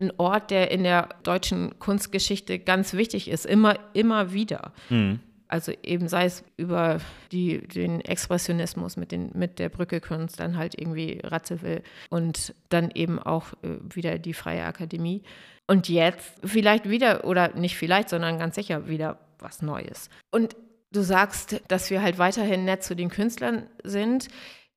ein 0.00 0.12
Ort, 0.16 0.50
der 0.50 0.70
in 0.70 0.82
der 0.82 1.10
deutschen 1.22 1.78
Kunstgeschichte 1.78 2.58
ganz 2.58 2.94
wichtig 2.94 3.28
ist, 3.28 3.46
immer, 3.46 3.76
immer 3.92 4.32
wieder. 4.32 4.72
Mhm. 4.88 5.20
Also 5.52 5.70
eben 5.82 6.08
sei 6.08 6.24
es 6.24 6.44
über 6.56 6.98
die, 7.30 7.68
den 7.68 8.00
Expressionismus 8.00 8.96
mit, 8.96 9.12
den, 9.12 9.32
mit 9.34 9.58
der 9.58 9.68
Brücke-Kunst, 9.68 10.40
dann 10.40 10.56
halt 10.56 10.80
irgendwie 10.80 11.20
Ratzewill 11.22 11.82
und 12.08 12.54
dann 12.70 12.90
eben 12.94 13.18
auch 13.18 13.52
äh, 13.62 13.76
wieder 13.94 14.18
die 14.18 14.32
Freie 14.32 14.64
Akademie. 14.64 15.22
Und 15.66 15.90
jetzt 15.90 16.40
vielleicht 16.42 16.88
wieder, 16.88 17.26
oder 17.26 17.54
nicht 17.54 17.76
vielleicht, 17.76 18.08
sondern 18.08 18.38
ganz 18.38 18.54
sicher 18.54 18.88
wieder 18.88 19.18
was 19.40 19.60
Neues. 19.60 20.08
Und 20.30 20.56
du 20.90 21.02
sagst, 21.02 21.60
dass 21.68 21.90
wir 21.90 22.00
halt 22.00 22.16
weiterhin 22.16 22.64
nett 22.64 22.82
zu 22.82 22.96
den 22.96 23.10
Künstlern 23.10 23.66
sind. 23.84 24.28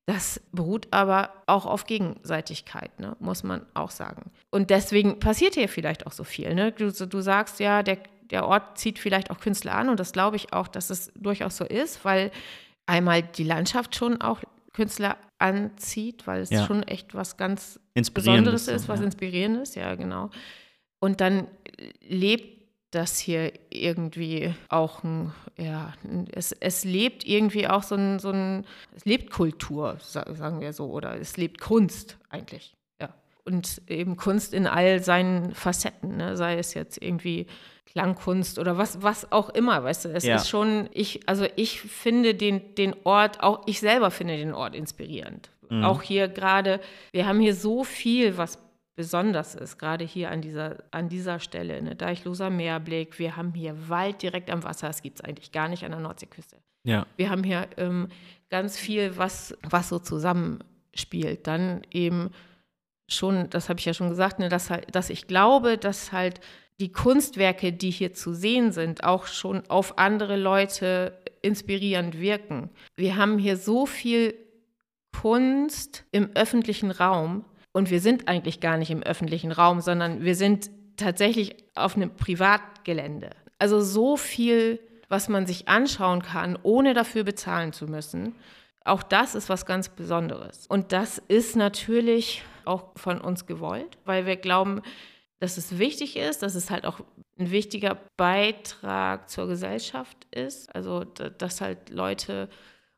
Das 0.08 0.42
beruht 0.52 0.90
aber 0.92 1.30
auch 1.48 1.66
auf 1.66 1.86
Gegenseitigkeit, 1.86 3.00
ne? 3.00 3.16
muss 3.22 3.44
man 3.44 3.66
auch 3.76 3.92
sagen. 3.92 4.30
Und 4.52 4.72
deswegen 4.72 5.20
passiert 5.20 5.54
hier 5.54 5.70
vielleicht 5.70 6.06
auch 6.06 6.12
so 6.12 6.26
viel. 6.26 6.54
Ne? 6.54 6.74
Du, 6.74 6.92
du 6.92 7.22
sagst 7.22 7.62
ja, 7.62 7.82
der, 7.82 8.00
der 8.32 8.48
Ort 8.48 8.78
zieht 8.78 9.00
vielleicht 9.00 9.32
auch 9.32 9.40
Künstler 9.40 9.76
an 9.76 9.90
und 9.90 10.00
das 10.00 10.12
glaube 10.12 10.36
ich 10.36 10.54
auch, 10.54 10.68
dass 10.68 10.90
es 10.90 11.12
durchaus 11.16 11.58
so 11.58 11.66
ist, 11.66 12.04
weil 12.06 12.32
einmal 12.86 13.24
die 13.24 13.44
Landschaft 13.44 13.96
schon 13.96 14.22
auch 14.22 14.42
Künstler 14.74 15.18
anzieht, 15.40 16.28
weil 16.28 16.42
es 16.42 16.50
ja. 16.50 16.66
schon 16.66 16.84
echt 16.84 17.14
was 17.14 17.38
ganz 17.38 17.80
Besonderes 18.14 18.68
ist, 18.68 18.90
was 18.90 19.00
ja. 19.00 19.06
Inspirierendes, 19.06 19.76
ja, 19.76 19.96
genau. 19.96 20.30
Und 21.00 21.22
dann 21.22 21.48
lebt 22.02 22.56
das 22.92 23.18
hier 23.18 23.52
irgendwie 23.70 24.54
auch 24.70 25.04
ein, 25.04 25.34
ja, 25.58 25.94
es, 26.32 26.52
es 26.54 26.84
lebt 26.84 27.26
irgendwie 27.26 27.68
auch 27.68 27.84
so 27.84 27.96
ein, 27.96 28.20
so 28.20 28.32
ein, 28.32 28.66
es 28.96 29.06
lebt 29.06 29.32
Kultur, 29.32 29.98
sagen 30.00 30.62
wir 30.62 30.74
so, 30.74 30.90
oder 30.90 31.20
es 31.20 31.38
lebt 31.38 31.60
Kunst 31.60 32.18
eigentlich. 32.30 32.75
Und 33.46 33.82
eben 33.88 34.18
Kunst 34.18 34.54
in 34.54 34.66
all 34.66 35.04
seinen 35.04 35.54
Facetten, 35.54 36.18
ne? 36.18 36.36
sei 36.36 36.58
es 36.58 36.74
jetzt 36.74 37.02
irgendwie 37.02 37.46
Klangkunst 37.86 38.58
oder 38.60 38.78
was, 38.78 39.04
was 39.04 39.32
auch 39.32 39.50
immer, 39.50 39.84
weißt 39.84 40.06
du, 40.06 40.10
es 40.10 40.26
ja. 40.26 40.36
ist 40.36 40.50
schon, 40.50 40.89
ich, 40.91 41.30
also 41.30 41.46
ich 41.56 41.80
finde 41.80 42.34
den, 42.34 42.76
den 42.76 42.96
Ort, 43.04 43.41
auch 43.41 43.62
ich 43.68 43.80
selber 43.80 44.12
finde 44.12 44.36
den 44.36 44.54
Ort 44.54 44.76
inspirierend. 44.76 45.52
Mhm. 45.70 45.84
Auch 45.84 46.02
hier 46.02 46.28
gerade, 46.28 46.82
wir 47.12 47.28
haben 47.28 47.39
hier 47.39 47.56
so 47.56 47.84
viel, 47.84 48.38
was 48.38 48.58
besonders 48.96 49.56
ist, 49.56 49.78
gerade 49.78 50.06
hier 50.06 50.32
an 50.32 50.41
dieser, 50.41 50.78
an 50.91 51.08
dieser 51.08 51.39
Stelle, 51.39 51.82
ne, 51.82 51.96
Deichloser 51.96 52.50
Meerblick, 52.50 53.20
wir 53.20 53.36
haben 53.36 53.54
hier 53.54 53.89
Wald 53.89 54.22
direkt 54.22 54.50
am 54.50 54.64
Wasser, 54.64 54.88
das 54.88 55.02
gibt 55.02 55.20
es 55.20 55.24
eigentlich 55.24 55.52
gar 55.52 55.68
nicht 55.68 55.84
an 55.86 55.91
der 55.91 56.00
Nordseeküste. 56.00 56.58
Ja. 56.86 57.06
Wir 57.18 57.30
haben 57.30 57.43
hier 57.43 57.68
ähm, 57.78 58.08
ganz 58.50 58.78
viel, 58.78 59.18
was, 59.18 59.58
was 59.64 59.89
so 59.89 60.00
zusammenspielt. 60.00 61.48
Dann 61.48 61.82
eben 61.91 62.30
schon, 63.08 63.49
das 63.49 63.70
habe 63.70 63.80
ich 63.80 63.86
ja 63.86 63.93
schon 63.93 64.10
gesagt, 64.10 64.39
ne, 64.39 64.49
dass, 64.49 64.70
halt, 64.70 64.93
dass 64.95 65.10
ich 65.10 65.28
glaube, 65.28 65.78
dass 65.78 66.12
halt 66.12 66.39
die 66.80 66.91
Kunstwerke, 66.91 67.72
die 67.72 67.91
hier 67.91 68.14
zu 68.14 68.34
sehen 68.34 68.72
sind, 68.72 69.03
auch 69.03 69.28
schon 69.28 69.64
auf 69.70 69.97
andere 69.97 70.36
Leute 70.36 71.18
inspirierend 71.41 72.20
wirken. 72.20 72.70
Wir 72.97 73.16
haben 73.16 73.38
hier 73.38 73.58
so 73.58 73.86
viel 73.86 74.34
Kunst 75.26 76.03
im 76.12 76.30
öffentlichen 76.36 76.91
Raum 76.91 77.45
und 77.72 77.89
wir 77.89 77.99
sind 77.99 78.28
eigentlich 78.28 78.60
gar 78.60 78.78
nicht 78.78 78.91
im 78.91 79.03
öffentlichen 79.03 79.51
Raum, 79.51 79.82
sondern 79.82 80.24
wir 80.24 80.36
sind 80.36 80.70
tatsächlich 80.97 81.56
auf 81.76 81.95
einem 81.95 82.16
Privatgelände. 82.16 83.32
Also 83.58 83.82
so 83.82 84.18
viel, 84.18 84.80
was 85.08 85.30
man 85.30 85.45
sich 85.45 85.68
anschauen 85.68 86.22
kann, 86.22 86.58
ohne 86.62 86.93
dafür 86.93 87.24
bezahlen 87.24 87.74
zu 87.74 87.88
müssen. 87.88 88.36
Auch 88.86 89.04
das 89.04 89.36
ist 89.36 89.50
was 89.50 89.66
ganz 89.66 89.90
Besonderes. 89.90 90.68
Und 90.68 90.92
das 90.92 91.18
ist 91.28 91.56
natürlich 91.56 92.44
auch 92.66 92.92
von 92.96 93.20
uns 93.20 93.46
gewollt, 93.46 93.98
weil 94.06 94.26
wir 94.26 94.38
glauben, 94.38 94.82
dass 95.40 95.58
es 95.58 95.78
wichtig 95.78 96.18
ist, 96.18 96.44
dass 96.44 96.56
es 96.56 96.70
halt 96.70 96.86
auch 96.86 97.02
ein 97.38 97.52
wichtiger 97.52 97.98
Beitrag 98.16 99.30
zur 99.30 99.48
Gesellschaft 99.48 100.26
ist. 100.32 100.74
Also, 100.74 101.04
dass 101.04 101.62
halt 101.62 101.90
Leute 101.90 102.48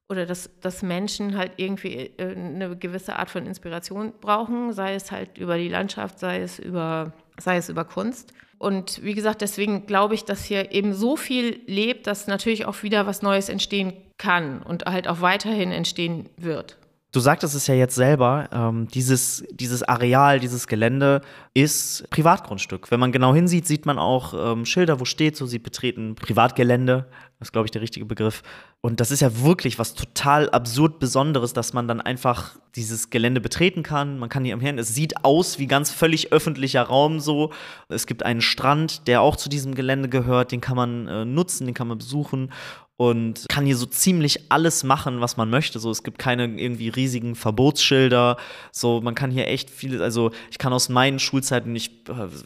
oder 0.09 0.25
dass, 0.25 0.49
dass 0.61 0.83
Menschen 0.83 1.37
halt 1.37 1.53
irgendwie 1.57 2.11
äh, 2.17 2.35
eine 2.35 2.77
gewisse 2.77 3.17
Art 3.17 3.29
von 3.29 3.45
Inspiration 3.45 4.13
brauchen, 4.21 4.71
sei 4.71 4.95
es 4.95 5.11
halt 5.11 5.37
über 5.37 5.57
die 5.57 5.67
Landschaft, 5.67 6.19
sei 6.19 6.41
es 6.41 6.59
über, 6.59 7.13
sei 7.37 7.57
es 7.57 7.69
über 7.69 7.83
Kunst. 7.83 8.33
Und 8.59 9.03
wie 9.03 9.13
gesagt, 9.13 9.41
deswegen 9.41 9.85
glaube 9.85 10.15
ich, 10.15 10.25
dass 10.25 10.43
hier 10.43 10.71
eben 10.71 10.93
so 10.93 11.15
viel 11.15 11.61
lebt, 11.67 12.07
dass 12.07 12.27
natürlich 12.27 12.65
auch 12.65 12.81
wieder 12.83 13.05
was 13.05 13.21
Neues 13.21 13.49
entstehen 13.49 13.93
kann 14.17 14.61
und 14.63 14.85
halt 14.85 15.07
auch 15.07 15.21
weiterhin 15.21 15.71
entstehen 15.71 16.29
wird. 16.37 16.77
Du 17.17 17.21
sagtest 17.21 17.55
es 17.55 17.65
ja 17.65 17.73
jetzt 17.73 17.95
selber, 17.95 18.47
ähm, 18.53 18.87
dieses, 18.89 19.43
dieses 19.49 19.81
Areal, 19.81 20.39
dieses 20.39 20.67
Gelände 20.67 21.21
ist 21.55 22.07
Privatgrundstück. 22.11 22.91
Wenn 22.91 22.99
man 22.99 23.11
genau 23.11 23.33
hinsieht, 23.33 23.65
sieht 23.65 23.87
man 23.87 23.97
auch 23.97 24.35
ähm, 24.35 24.65
Schilder, 24.65 24.99
wo 24.99 25.05
steht 25.05 25.35
so, 25.35 25.47
sie 25.47 25.57
betreten 25.57 26.13
Privatgelände. 26.13 27.07
Das 27.39 27.47
ist, 27.47 27.53
glaube 27.53 27.65
ich, 27.65 27.71
der 27.71 27.81
richtige 27.81 28.05
Begriff. 28.05 28.43
Und 28.81 28.99
das 28.99 29.09
ist 29.09 29.21
ja 29.21 29.41
wirklich 29.41 29.79
was 29.79 29.95
total 29.95 30.51
absurd 30.51 30.99
Besonderes, 30.99 31.53
dass 31.53 31.73
man 31.73 31.87
dann 31.87 32.01
einfach 32.01 32.59
dieses 32.75 33.09
Gelände 33.09 33.41
betreten 33.41 33.81
kann. 33.81 34.19
Man 34.19 34.29
kann 34.29 34.45
hier 34.45 34.53
am 34.53 34.61
Herrn, 34.61 34.77
es 34.77 34.93
sieht 34.93 35.25
aus 35.25 35.57
wie 35.57 35.65
ganz 35.65 35.89
völlig 35.89 36.31
öffentlicher 36.31 36.83
Raum 36.83 37.19
so. 37.19 37.51
Es 37.89 38.05
gibt 38.05 38.21
einen 38.21 38.41
Strand, 38.41 39.07
der 39.07 39.21
auch 39.21 39.37
zu 39.37 39.49
diesem 39.49 39.73
Gelände 39.73 40.07
gehört, 40.07 40.51
den 40.51 40.61
kann 40.61 40.75
man 40.75 41.07
äh, 41.07 41.25
nutzen, 41.25 41.65
den 41.65 41.73
kann 41.73 41.87
man 41.87 41.97
besuchen 41.97 42.51
und 42.97 43.45
kann 43.47 43.67
hier 43.67 43.77
so 43.77 43.85
ziemlich 43.85 44.51
alles 44.51 44.83
machen, 44.83 45.21
was 45.21 45.37
man 45.37 45.51
möchte. 45.51 45.77
So, 45.77 45.91
es 45.91 46.01
gibt 46.01 46.17
keine 46.17 46.45
irgendwie 46.45 46.89
riesigen 46.89 47.35
Verbotsschilder. 47.35 48.37
So, 48.71 49.01
man 49.01 49.13
kann 49.13 49.29
hier 49.29 49.47
echt 49.47 49.69
viel, 49.69 50.01
also 50.01 50.31
ich 50.49 50.57
kann 50.57 50.73
aus 50.73 50.89
meinen 50.89 51.19
Schulzeiten, 51.19 51.75
ich, 51.75 51.91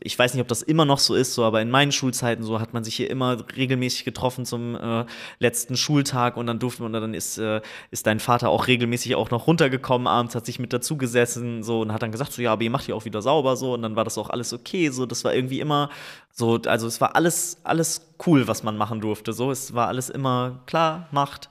ich 0.01 0.19
weiß 0.19 0.33
nicht, 0.33 0.41
ob 0.41 0.49
das 0.49 0.61
immer 0.61 0.83
noch 0.83 0.99
so 0.99 1.15
ist, 1.15 1.33
so, 1.33 1.45
aber 1.45 1.61
in 1.61 1.69
meinen 1.69 1.93
Schulzeiten 1.93 2.43
so 2.43 2.59
hat 2.59 2.73
man 2.73 2.83
sich 2.83 2.95
hier 2.95 3.09
immer 3.09 3.37
regelmäßig 3.55 4.03
getroffen 4.03 4.45
zum 4.45 4.75
äh, 4.75 5.05
letzten 5.39 5.77
Schultag 5.77 6.35
und 6.35 6.47
dann 6.47 6.59
durften 6.59 6.83
und 6.83 6.91
dann 6.91 7.13
ist, 7.13 7.37
äh, 7.37 7.61
ist 7.89 8.05
dein 8.05 8.19
Vater 8.19 8.49
auch 8.49 8.67
regelmäßig 8.67 9.15
auch 9.15 9.31
noch 9.31 9.47
runtergekommen 9.47 10.05
abends, 10.05 10.35
hat 10.35 10.45
sich 10.45 10.59
mit 10.59 10.73
dazu 10.73 10.97
gesessen, 10.97 11.63
so, 11.63 11.79
und 11.79 11.93
hat 11.93 12.01
dann 12.01 12.11
gesagt, 12.11 12.33
so, 12.33 12.41
ja, 12.41 12.51
aber 12.51 12.63
ihr 12.63 12.71
macht 12.71 12.85
hier 12.85 12.97
auch 12.97 13.05
wieder 13.05 13.21
sauber, 13.21 13.55
so, 13.55 13.73
und 13.73 13.83
dann 13.83 13.95
war 13.95 14.03
das 14.03 14.17
auch 14.17 14.29
alles 14.29 14.51
okay, 14.51 14.89
so, 14.89 15.05
das 15.05 15.23
war 15.23 15.33
irgendwie 15.33 15.61
immer 15.61 15.89
so, 16.33 16.59
also 16.65 16.87
es 16.87 17.01
war 17.01 17.15
alles, 17.15 17.57
alles 17.63 18.13
cool, 18.25 18.47
was 18.47 18.63
man 18.63 18.77
machen 18.77 19.01
durfte. 19.01 19.33
So, 19.33 19.51
es 19.51 19.73
war 19.73 19.87
alles 19.87 20.09
immer 20.09 20.63
klar, 20.65 21.07
macht. 21.11 21.49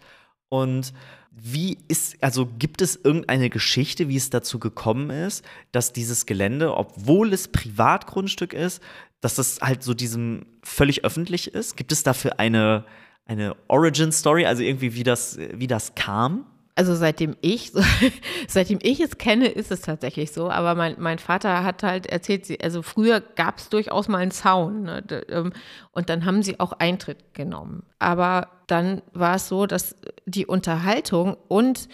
Und 0.48 0.92
wie 1.30 1.78
ist, 1.88 2.22
also 2.22 2.46
gibt 2.46 2.82
es 2.82 2.96
irgendeine 2.96 3.50
Geschichte, 3.50 4.08
wie 4.08 4.16
es 4.16 4.30
dazu 4.30 4.58
gekommen 4.58 5.10
ist, 5.10 5.44
dass 5.72 5.92
dieses 5.92 6.26
Gelände, 6.26 6.76
obwohl 6.76 7.32
es 7.32 7.48
Privatgrundstück 7.48 8.52
ist, 8.52 8.82
dass 9.20 9.36
das 9.36 9.60
halt 9.60 9.82
so 9.82 9.94
diesem 9.94 10.46
völlig 10.62 11.04
öffentlich 11.04 11.54
ist? 11.54 11.76
Gibt 11.76 11.92
es 11.92 12.02
dafür 12.02 12.40
eine, 12.40 12.84
eine 13.26 13.56
Origin-Story, 13.68 14.46
also 14.46 14.62
irgendwie, 14.62 14.94
wie 14.94 15.04
das, 15.04 15.38
wie 15.38 15.66
das 15.66 15.94
kam? 15.94 16.46
Also 16.80 16.94
seitdem 16.94 17.36
ich, 17.42 17.72
seitdem 18.48 18.78
ich 18.80 19.00
es 19.00 19.18
kenne, 19.18 19.48
ist 19.48 19.70
es 19.70 19.82
tatsächlich 19.82 20.32
so. 20.32 20.48
Aber 20.48 20.74
mein, 20.74 20.96
mein 20.98 21.18
Vater 21.18 21.62
hat 21.62 21.82
halt 21.82 22.06
erzählt, 22.06 22.48
also 22.64 22.80
früher 22.80 23.20
gab 23.20 23.58
es 23.58 23.68
durchaus 23.68 24.08
mal 24.08 24.16
einen 24.16 24.30
Zaun. 24.30 24.84
Ne? 24.84 25.04
Ähm, 25.28 25.52
und 25.92 26.08
dann 26.08 26.24
haben 26.24 26.42
sie 26.42 26.58
auch 26.58 26.72
Eintritt 26.72 27.34
genommen. 27.34 27.82
Aber 27.98 28.48
dann 28.66 29.02
war 29.12 29.34
es 29.34 29.48
so, 29.48 29.66
dass 29.66 29.94
die 30.24 30.46
Unterhaltung 30.46 31.36
und 31.48 31.90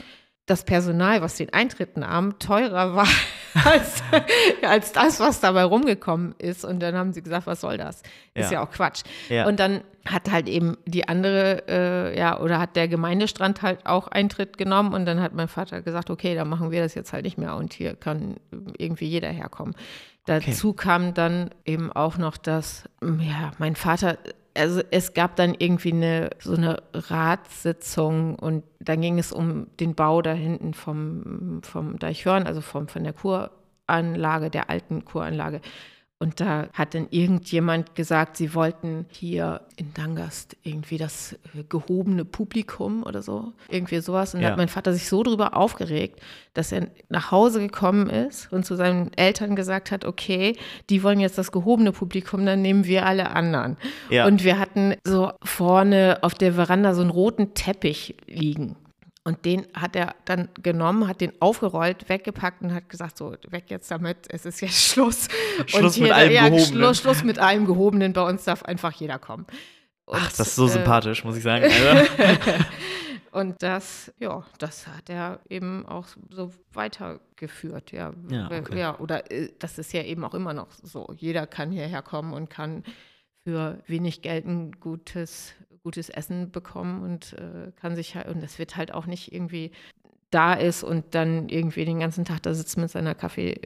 das 0.46 0.62
Personal, 0.62 1.20
was 1.20 1.34
den 1.34 1.52
Eintritt 1.52 1.96
nahm, 1.96 2.38
teurer 2.38 2.94
war 2.94 3.08
als, 3.64 4.02
als 4.62 4.92
das, 4.92 5.20
was 5.20 5.40
dabei 5.40 5.64
rumgekommen 5.64 6.34
ist. 6.38 6.64
Und 6.64 6.80
dann 6.80 6.94
haben 6.94 7.12
sie 7.12 7.22
gesagt, 7.22 7.46
was 7.46 7.60
soll 7.60 7.76
das? 7.78 8.02
Ist 8.34 8.50
ja, 8.50 8.58
ja 8.58 8.64
auch 8.64 8.70
Quatsch. 8.70 9.02
Ja. 9.28 9.46
Und 9.46 9.60
dann 9.60 9.82
hat 10.04 10.30
halt 10.30 10.48
eben 10.48 10.76
die 10.86 11.08
andere, 11.08 11.64
äh, 11.68 12.18
ja, 12.18 12.38
oder 12.40 12.58
hat 12.58 12.76
der 12.76 12.88
Gemeindestrand 12.88 13.62
halt 13.62 13.86
auch 13.86 14.08
Eintritt 14.08 14.58
genommen. 14.58 14.94
Und 14.94 15.06
dann 15.06 15.20
hat 15.20 15.34
mein 15.34 15.48
Vater 15.48 15.82
gesagt, 15.82 16.10
okay, 16.10 16.34
dann 16.34 16.48
machen 16.48 16.70
wir 16.70 16.82
das 16.82 16.94
jetzt 16.94 17.12
halt 17.12 17.24
nicht 17.24 17.38
mehr. 17.38 17.56
Und 17.56 17.72
hier 17.72 17.94
kann 17.94 18.36
irgendwie 18.78 19.06
jeder 19.06 19.28
herkommen. 19.28 19.74
Dazu 20.26 20.70
okay. 20.70 20.82
kam 20.82 21.14
dann 21.14 21.50
eben 21.64 21.92
auch 21.92 22.18
noch, 22.18 22.36
dass, 22.36 22.84
ja, 23.02 23.52
mein 23.58 23.76
Vater 23.76 24.18
also 24.56 24.82
es 24.90 25.14
gab 25.14 25.36
dann 25.36 25.54
irgendwie 25.58 25.92
eine 25.92 26.30
so 26.38 26.54
eine 26.54 26.82
Ratssitzung 26.92 28.36
und 28.36 28.64
dann 28.80 29.00
ging 29.00 29.18
es 29.18 29.32
um 29.32 29.68
den 29.78 29.94
Bau 29.94 30.22
da 30.22 30.32
hinten 30.32 30.74
vom, 30.74 31.60
vom 31.62 31.98
Deichhörn, 31.98 32.46
also 32.46 32.60
vom, 32.60 32.88
von 32.88 33.04
der 33.04 33.12
Kuranlage, 33.12 34.50
der 34.50 34.70
alten 34.70 35.04
Kuranlage. 35.04 35.60
Und 36.18 36.40
da 36.40 36.68
hat 36.72 36.94
dann 36.94 37.08
irgendjemand 37.10 37.94
gesagt, 37.94 38.38
sie 38.38 38.54
wollten 38.54 39.04
hier 39.10 39.60
in 39.76 39.92
Dangast 39.92 40.56
irgendwie 40.62 40.96
das 40.96 41.34
äh, 41.54 41.62
gehobene 41.68 42.24
Publikum 42.24 43.02
oder 43.02 43.20
so, 43.20 43.52
irgendwie 43.68 44.00
sowas. 44.00 44.34
Und 44.34 44.40
ja. 44.40 44.46
da 44.46 44.52
hat 44.52 44.56
mein 44.56 44.68
Vater 44.68 44.94
sich 44.94 45.08
so 45.08 45.22
drüber 45.22 45.54
aufgeregt, 45.54 46.20
dass 46.54 46.72
er 46.72 46.88
nach 47.10 47.32
Hause 47.32 47.60
gekommen 47.60 48.08
ist 48.08 48.50
und 48.50 48.64
zu 48.64 48.76
seinen 48.76 49.12
Eltern 49.12 49.56
gesagt 49.56 49.90
hat, 49.90 50.06
okay, 50.06 50.56
die 50.88 51.02
wollen 51.02 51.20
jetzt 51.20 51.36
das 51.36 51.52
gehobene 51.52 51.92
Publikum, 51.92 52.46
dann 52.46 52.62
nehmen 52.62 52.86
wir 52.86 53.04
alle 53.04 53.32
anderen. 53.32 53.76
Ja. 54.08 54.26
Und 54.26 54.42
wir 54.42 54.58
hatten 54.58 54.94
so 55.04 55.32
vorne 55.44 56.20
auf 56.22 56.34
der 56.34 56.54
Veranda 56.54 56.94
so 56.94 57.02
einen 57.02 57.10
roten 57.10 57.52
Teppich 57.52 58.16
liegen. 58.26 58.76
Und 59.26 59.44
den 59.44 59.66
hat 59.74 59.96
er 59.96 60.14
dann 60.24 60.50
genommen, 60.62 61.08
hat 61.08 61.20
den 61.20 61.32
aufgerollt, 61.42 62.08
weggepackt 62.08 62.62
und 62.62 62.72
hat 62.72 62.88
gesagt, 62.88 63.18
so, 63.18 63.34
weg 63.48 63.64
jetzt 63.70 63.90
damit, 63.90 64.18
es 64.28 64.46
ist 64.46 64.60
jetzt 64.60 64.80
Schluss. 64.92 65.26
Schluss 65.66 65.98
mit 65.98 66.12
allem 66.12 66.30
ja, 66.30 66.44
Gehobenen. 66.44 66.64
Schluss, 66.64 66.98
Schluss, 66.98 67.24
mit 67.24 67.40
allem 67.40 67.66
Gehobenen, 67.66 68.12
bei 68.12 68.22
uns 68.22 68.44
darf 68.44 68.62
einfach 68.62 68.92
jeder 68.92 69.18
kommen. 69.18 69.44
Und, 70.04 70.18
Ach, 70.20 70.28
das 70.28 70.46
ist 70.46 70.54
so 70.54 70.66
äh, 70.66 70.68
sympathisch, 70.68 71.24
muss 71.24 71.36
ich 71.36 71.42
sagen. 71.42 71.68
und 73.32 73.60
das, 73.64 74.14
ja, 74.20 74.44
das 74.60 74.86
hat 74.86 75.10
er 75.10 75.40
eben 75.50 75.84
auch 75.86 76.06
so 76.30 76.52
weitergeführt, 76.72 77.90
ja. 77.90 78.12
Ja, 78.30 78.46
okay. 78.46 78.78
ja, 78.78 78.96
oder 79.00 79.28
äh, 79.32 79.48
das 79.58 79.80
ist 79.80 79.92
ja 79.92 80.04
eben 80.04 80.24
auch 80.24 80.34
immer 80.34 80.54
noch 80.54 80.68
so. 80.84 81.12
Jeder 81.16 81.48
kann 81.48 81.72
hierher 81.72 82.02
kommen 82.02 82.32
und 82.32 82.48
kann 82.48 82.84
für 83.42 83.82
wenig 83.88 84.22
Geld 84.22 84.46
ein 84.46 84.70
gutes 84.78 85.52
gutes 85.86 86.08
Essen 86.08 86.50
bekommen 86.50 87.04
und 87.04 87.34
äh, 87.34 87.70
kann 87.80 87.94
sich 87.94 88.16
halt, 88.16 88.26
und 88.26 88.42
das 88.42 88.58
wird 88.58 88.76
halt 88.76 88.92
auch 88.92 89.06
nicht 89.06 89.32
irgendwie 89.32 89.70
da 90.32 90.52
ist 90.52 90.82
und 90.82 91.14
dann 91.14 91.48
irgendwie 91.48 91.84
den 91.84 92.00
ganzen 92.00 92.24
Tag 92.24 92.42
da 92.42 92.54
sitzt 92.54 92.76
mit 92.76 92.90
seiner 92.90 93.14
Kaffee 93.14 93.60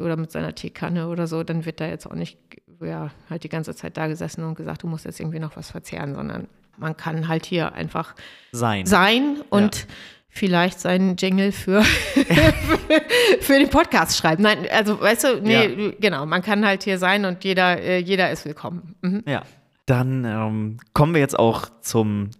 oder 0.00 0.16
mit 0.16 0.32
seiner 0.32 0.54
Teekanne 0.54 1.08
oder 1.08 1.26
so, 1.26 1.42
dann 1.42 1.66
wird 1.66 1.82
da 1.82 1.86
jetzt 1.86 2.06
auch 2.06 2.14
nicht 2.14 2.38
ja, 2.80 3.10
halt 3.28 3.44
die 3.44 3.50
ganze 3.50 3.74
Zeit 3.74 3.98
da 3.98 4.06
gesessen 4.06 4.42
und 4.42 4.54
gesagt, 4.54 4.84
du 4.84 4.86
musst 4.86 5.04
jetzt 5.04 5.20
irgendwie 5.20 5.38
noch 5.38 5.54
was 5.54 5.70
verzehren, 5.70 6.14
sondern 6.14 6.48
man 6.78 6.96
kann 6.96 7.28
halt 7.28 7.44
hier 7.44 7.74
einfach 7.74 8.14
sein, 8.52 8.86
sein 8.86 9.42
und 9.50 9.76
ja. 9.76 9.84
vielleicht 10.30 10.80
seinen 10.80 11.16
Jingle 11.16 11.52
für, 11.52 11.82
für 13.42 13.58
den 13.58 13.68
Podcast 13.68 14.16
schreiben. 14.16 14.42
Nein, 14.44 14.66
also 14.72 14.98
weißt 14.98 15.24
du, 15.24 15.42
nee, 15.42 15.66
ja. 15.66 15.92
genau, 16.00 16.24
man 16.24 16.40
kann 16.40 16.64
halt 16.64 16.84
hier 16.84 16.96
sein 16.96 17.26
und 17.26 17.44
jeder, 17.44 17.82
äh, 17.82 17.98
jeder 17.98 18.30
ist 18.30 18.46
willkommen. 18.46 18.94
Mhm. 19.02 19.24
Ja. 19.26 19.42
Dann 19.86 20.24
ähm, 20.24 20.78
kommen 20.92 21.14
wir 21.14 21.20
jetzt 21.20 21.38
auch 21.38 21.68
zum 21.80 22.30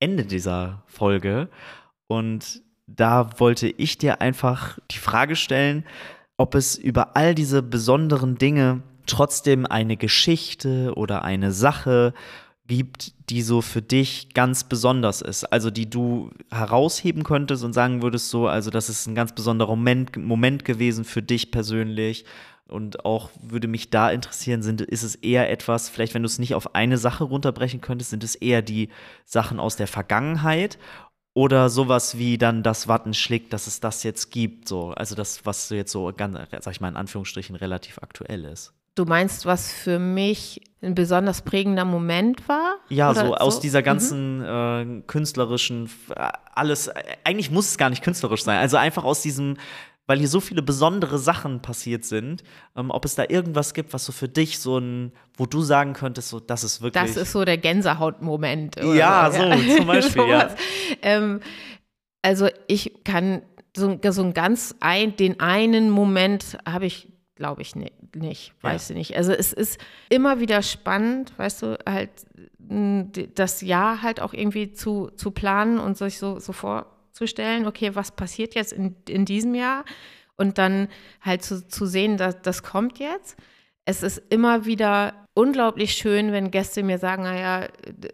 Ende 0.00 0.24
dieser 0.24 0.82
Folge. 0.86 1.48
Und 2.08 2.62
da 2.86 3.30
wollte 3.38 3.68
ich 3.68 3.98
dir 3.98 4.20
einfach 4.20 4.78
die 4.90 4.98
Frage 4.98 5.36
stellen, 5.36 5.84
ob 6.36 6.54
es 6.54 6.76
über 6.76 7.16
all 7.16 7.34
diese 7.34 7.62
besonderen 7.62 8.36
Dinge 8.36 8.82
trotzdem 9.06 9.66
eine 9.66 9.96
Geschichte 9.96 10.92
oder 10.96 11.22
eine 11.22 11.52
Sache 11.52 12.12
gibt, 12.66 13.14
die 13.30 13.42
so 13.42 13.62
für 13.62 13.82
dich 13.82 14.34
ganz 14.34 14.64
besonders 14.64 15.22
ist, 15.22 15.44
also 15.44 15.70
die 15.70 15.88
du 15.88 16.30
herausheben 16.50 17.22
könntest 17.22 17.62
und 17.62 17.72
sagen 17.72 18.02
würdest 18.02 18.30
so, 18.30 18.48
also 18.48 18.70
das 18.70 18.88
ist 18.88 19.06
ein 19.06 19.14
ganz 19.14 19.32
besonderer 19.32 19.70
Moment, 19.76 20.16
Moment 20.16 20.64
gewesen 20.64 21.04
für 21.04 21.22
dich 21.22 21.52
persönlich 21.52 22.24
und 22.68 23.04
auch 23.04 23.30
würde 23.40 23.68
mich 23.68 23.90
da 23.90 24.10
interessieren, 24.10 24.62
sind, 24.62 24.80
ist 24.80 25.02
es 25.02 25.14
eher 25.14 25.50
etwas, 25.50 25.88
vielleicht 25.88 26.14
wenn 26.14 26.22
du 26.22 26.26
es 26.26 26.38
nicht 26.38 26.54
auf 26.54 26.74
eine 26.74 26.98
Sache 26.98 27.24
runterbrechen 27.24 27.80
könntest, 27.80 28.10
sind 28.10 28.24
es 28.24 28.34
eher 28.34 28.62
die 28.62 28.88
Sachen 29.24 29.60
aus 29.60 29.76
der 29.76 29.86
Vergangenheit 29.86 30.78
oder 31.34 31.68
sowas 31.68 32.16
wie 32.18 32.38
dann 32.38 32.62
das 32.62 32.88
Wattenschlick, 32.88 33.50
dass 33.50 33.66
es 33.66 33.80
das 33.80 34.02
jetzt 34.02 34.30
gibt, 34.30 34.68
so. 34.68 34.92
Also 34.92 35.14
das, 35.14 35.44
was 35.44 35.68
jetzt 35.70 35.92
so 35.92 36.10
ganz, 36.16 36.38
sag 36.60 36.72
ich 36.72 36.80
mal 36.80 36.88
in 36.88 36.96
Anführungsstrichen, 36.96 37.56
relativ 37.56 37.98
aktuell 38.02 38.44
ist. 38.46 38.72
Du 38.94 39.04
meinst, 39.04 39.44
was 39.44 39.70
für 39.70 39.98
mich 39.98 40.62
ein 40.80 40.94
besonders 40.94 41.42
prägender 41.42 41.84
Moment 41.84 42.48
war? 42.48 42.76
Ja, 42.88 43.12
so, 43.12 43.26
so 43.26 43.34
aus 43.34 43.60
dieser 43.60 43.82
ganzen 43.82 44.38
mhm. 44.38 45.00
äh, 45.00 45.02
künstlerischen, 45.06 45.90
alles, 46.54 46.90
eigentlich 47.22 47.50
muss 47.50 47.68
es 47.68 47.76
gar 47.76 47.90
nicht 47.90 48.02
künstlerisch 48.02 48.42
sein, 48.42 48.58
also 48.58 48.78
einfach 48.78 49.04
aus 49.04 49.20
diesem 49.20 49.58
weil 50.06 50.18
hier 50.18 50.28
so 50.28 50.40
viele 50.40 50.62
besondere 50.62 51.18
Sachen 51.18 51.60
passiert 51.62 52.04
sind, 52.04 52.42
ähm, 52.76 52.90
ob 52.90 53.04
es 53.04 53.14
da 53.16 53.24
irgendwas 53.28 53.74
gibt, 53.74 53.92
was 53.92 54.04
so 54.04 54.12
für 54.12 54.28
dich 54.28 54.58
so 54.58 54.78
ein, 54.78 55.12
wo 55.36 55.46
du 55.46 55.62
sagen 55.62 55.92
könntest, 55.94 56.28
so, 56.28 56.40
das 56.40 56.62
ist 56.64 56.80
wirklich. 56.80 57.02
Das 57.02 57.16
ist 57.16 57.32
so 57.32 57.44
der 57.44 57.58
Gänsehautmoment. 57.58 58.76
Ja, 58.82 59.30
so, 59.30 59.74
zum 59.76 59.86
Beispiel, 59.88 60.28
ja. 60.28 60.54
Ähm, 61.02 61.40
also 62.22 62.48
ich 62.66 63.02
kann 63.04 63.42
so, 63.76 63.98
so 64.10 64.22
ein 64.22 64.32
ganz 64.32 64.74
ein, 64.80 65.16
den 65.16 65.40
einen 65.40 65.90
Moment 65.90 66.56
habe 66.66 66.86
ich, 66.86 67.08
glaube 67.34 67.62
ich, 67.62 67.76
ni- 67.76 67.92
nicht, 68.14 68.54
Ja. 68.62 68.70
weiß 68.70 68.90
ich 68.90 68.96
nicht. 68.96 69.16
Also 69.16 69.32
es 69.32 69.52
ist 69.52 69.78
immer 70.08 70.40
wieder 70.40 70.62
spannend, 70.62 71.32
weißt 71.36 71.62
du, 71.62 71.78
halt 71.86 72.10
das 73.34 73.60
Jahr 73.60 74.02
halt 74.02 74.20
auch 74.20 74.32
irgendwie 74.32 74.72
zu, 74.72 75.10
zu 75.14 75.30
planen 75.30 75.78
und 75.78 75.96
sich 75.96 76.18
so, 76.18 76.38
so 76.40 76.52
vorzustellen, 77.18 77.66
okay, 77.66 77.94
was 77.94 78.12
passiert 78.12 78.54
jetzt 78.54 78.72
in, 78.72 78.96
in 79.08 79.24
diesem 79.24 79.54
Jahr 79.54 79.84
und 80.36 80.58
dann 80.58 80.88
halt 81.20 81.42
zu, 81.42 81.66
zu 81.66 81.86
sehen, 81.86 82.16
dass 82.16 82.40
das 82.42 82.62
kommt 82.62 82.98
jetzt. 82.98 83.36
Es 83.84 84.02
ist 84.02 84.22
immer 84.30 84.66
wieder 84.66 85.26
unglaublich 85.34 85.92
schön, 85.92 86.32
wenn 86.32 86.50
Gäste 86.50 86.82
mir 86.82 86.98
sagen, 86.98 87.22
naja, 87.22 87.68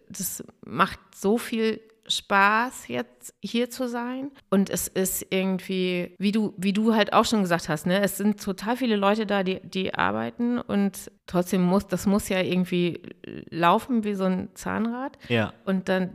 das 0.08 0.44
macht 0.64 1.00
so 1.14 1.38
viel 1.38 1.80
Spaß, 2.08 2.88
jetzt 2.88 3.34
hier 3.40 3.70
zu 3.70 3.88
sein. 3.88 4.30
Und 4.50 4.70
es 4.70 4.88
ist 4.88 5.26
irgendwie, 5.30 6.14
wie 6.18 6.32
du, 6.32 6.54
wie 6.56 6.72
du 6.72 6.94
halt 6.94 7.12
auch 7.12 7.24
schon 7.24 7.42
gesagt 7.42 7.68
hast, 7.68 7.86
ne, 7.86 8.00
es 8.00 8.16
sind 8.16 8.42
total 8.42 8.76
viele 8.76 8.96
Leute 8.96 9.26
da, 9.26 9.42
die, 9.42 9.60
die 9.60 9.94
arbeiten 9.94 10.58
und 10.58 11.10
trotzdem 11.26 11.62
muss, 11.62 11.86
das 11.86 12.06
muss 12.06 12.28
ja 12.28 12.40
irgendwie 12.40 13.00
laufen 13.50 14.04
wie 14.04 14.14
so 14.14 14.24
ein 14.24 14.48
Zahnrad. 14.54 15.18
Ja. 15.28 15.52
Und 15.64 15.88
dann, 15.88 16.10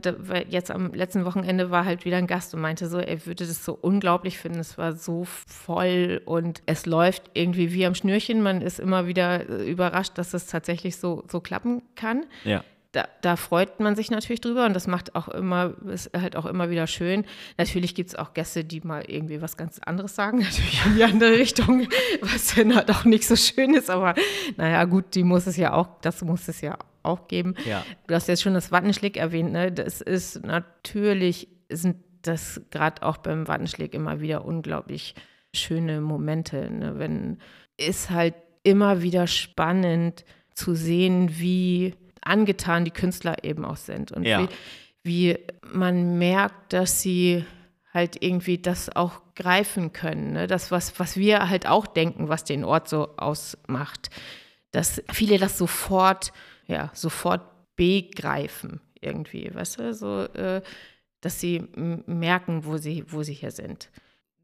jetzt 0.48 0.70
am 0.70 0.92
letzten 0.92 1.24
Wochenende 1.24 1.70
war 1.70 1.84
halt 1.84 2.04
wieder 2.04 2.18
ein 2.18 2.26
Gast 2.26 2.54
und 2.54 2.60
meinte 2.60 2.88
so, 2.88 2.98
er 2.98 3.24
würde 3.26 3.46
das 3.46 3.64
so 3.64 3.76
unglaublich 3.80 4.38
finden. 4.38 4.58
Es 4.60 4.76
war 4.76 4.92
so 4.92 5.24
voll 5.24 6.20
und 6.24 6.62
es 6.66 6.86
läuft 6.86 7.30
irgendwie 7.34 7.72
wie 7.72 7.86
am 7.86 7.94
Schnürchen. 7.94 8.42
Man 8.42 8.60
ist 8.60 8.78
immer 8.78 9.06
wieder 9.06 9.48
äh, 9.48 9.70
überrascht, 9.70 10.12
dass 10.16 10.34
es 10.34 10.46
tatsächlich 10.46 10.96
so, 10.96 11.24
so 11.28 11.40
klappen 11.40 11.82
kann. 11.94 12.26
Ja. 12.44 12.62
Da, 12.92 13.06
da 13.20 13.36
freut 13.36 13.80
man 13.80 13.96
sich 13.96 14.10
natürlich 14.10 14.40
drüber 14.40 14.64
und 14.64 14.72
das 14.72 14.86
macht 14.86 15.14
auch 15.14 15.28
immer, 15.28 15.74
ist 15.86 16.10
halt 16.16 16.36
auch 16.36 16.46
immer 16.46 16.70
wieder 16.70 16.86
schön. 16.86 17.26
Natürlich 17.58 17.94
gibt 17.94 18.10
es 18.10 18.16
auch 18.16 18.32
Gäste, 18.32 18.64
die 18.64 18.80
mal 18.80 19.04
irgendwie 19.06 19.42
was 19.42 19.58
ganz 19.58 19.78
anderes 19.78 20.14
sagen, 20.14 20.38
natürlich 20.42 20.86
in 20.86 20.96
die 20.96 21.04
andere 21.04 21.32
Richtung, 21.32 21.86
was 22.22 22.54
dann 22.54 22.74
halt 22.74 22.90
auch 22.90 23.04
nicht 23.04 23.26
so 23.26 23.36
schön 23.36 23.74
ist, 23.74 23.90
aber 23.90 24.14
naja, 24.56 24.84
gut, 24.84 25.14
die 25.14 25.22
muss 25.22 25.46
es 25.46 25.58
ja 25.58 25.74
auch, 25.74 26.00
das 26.00 26.22
muss 26.22 26.48
es 26.48 26.62
ja 26.62 26.78
auch 27.02 27.28
geben. 27.28 27.54
Ja. 27.66 27.84
Du 28.06 28.14
hast 28.14 28.26
jetzt 28.28 28.42
schon 28.42 28.54
das 28.54 28.72
Wattenschlick 28.72 29.16
erwähnt, 29.16 29.52
ne? 29.52 29.70
Das 29.70 30.00
ist 30.00 30.44
natürlich, 30.44 31.48
sind 31.68 31.96
das 32.22 32.60
gerade 32.70 33.02
auch 33.02 33.18
beim 33.18 33.48
Wattenschlick 33.48 33.94
immer 33.94 34.20
wieder 34.20 34.44
unglaublich 34.44 35.14
schöne 35.54 36.00
Momente. 36.00 36.70
Ne? 36.70 36.98
Wenn 36.98 37.38
ist 37.76 38.10
halt 38.10 38.34
immer 38.62 39.02
wieder 39.02 39.26
spannend 39.26 40.24
zu 40.52 40.74
sehen, 40.74 41.38
wie 41.38 41.94
angetan 42.28 42.84
die 42.84 42.90
Künstler 42.90 43.42
eben 43.44 43.64
auch 43.64 43.76
sind 43.76 44.12
und 44.12 44.24
Ja. 44.24 44.48
wie, 45.02 45.32
wie 45.32 45.38
man 45.72 46.18
merkt, 46.18 46.72
dass 46.72 47.00
sie 47.02 47.44
halt 47.92 48.22
irgendwie 48.22 48.58
das 48.58 48.94
auch 48.94 49.20
greifen 49.34 49.92
können. 49.92 50.32
Ne? 50.34 50.46
Das, 50.46 50.70
was, 50.70 50.98
was 51.00 51.16
wir 51.16 51.48
halt 51.48 51.66
auch 51.66 51.86
denken, 51.86 52.28
was 52.28 52.44
den 52.44 52.64
Ort 52.64 52.88
so 52.88 53.16
ausmacht. 53.16 54.10
Dass 54.72 55.02
viele 55.10 55.38
das 55.38 55.56
sofort, 55.56 56.32
ja, 56.66 56.90
sofort 56.92 57.40
begreifen 57.76 58.80
irgendwie, 59.00 59.50
weißt 59.54 59.78
du, 59.78 59.94
so, 59.94 60.22
äh, 60.34 60.60
dass 61.20 61.40
sie 61.40 61.60
merken, 62.06 62.64
wo 62.64 62.76
sie, 62.76 63.04
wo 63.08 63.22
sie 63.22 63.32
hier 63.34 63.50
sind. 63.52 63.90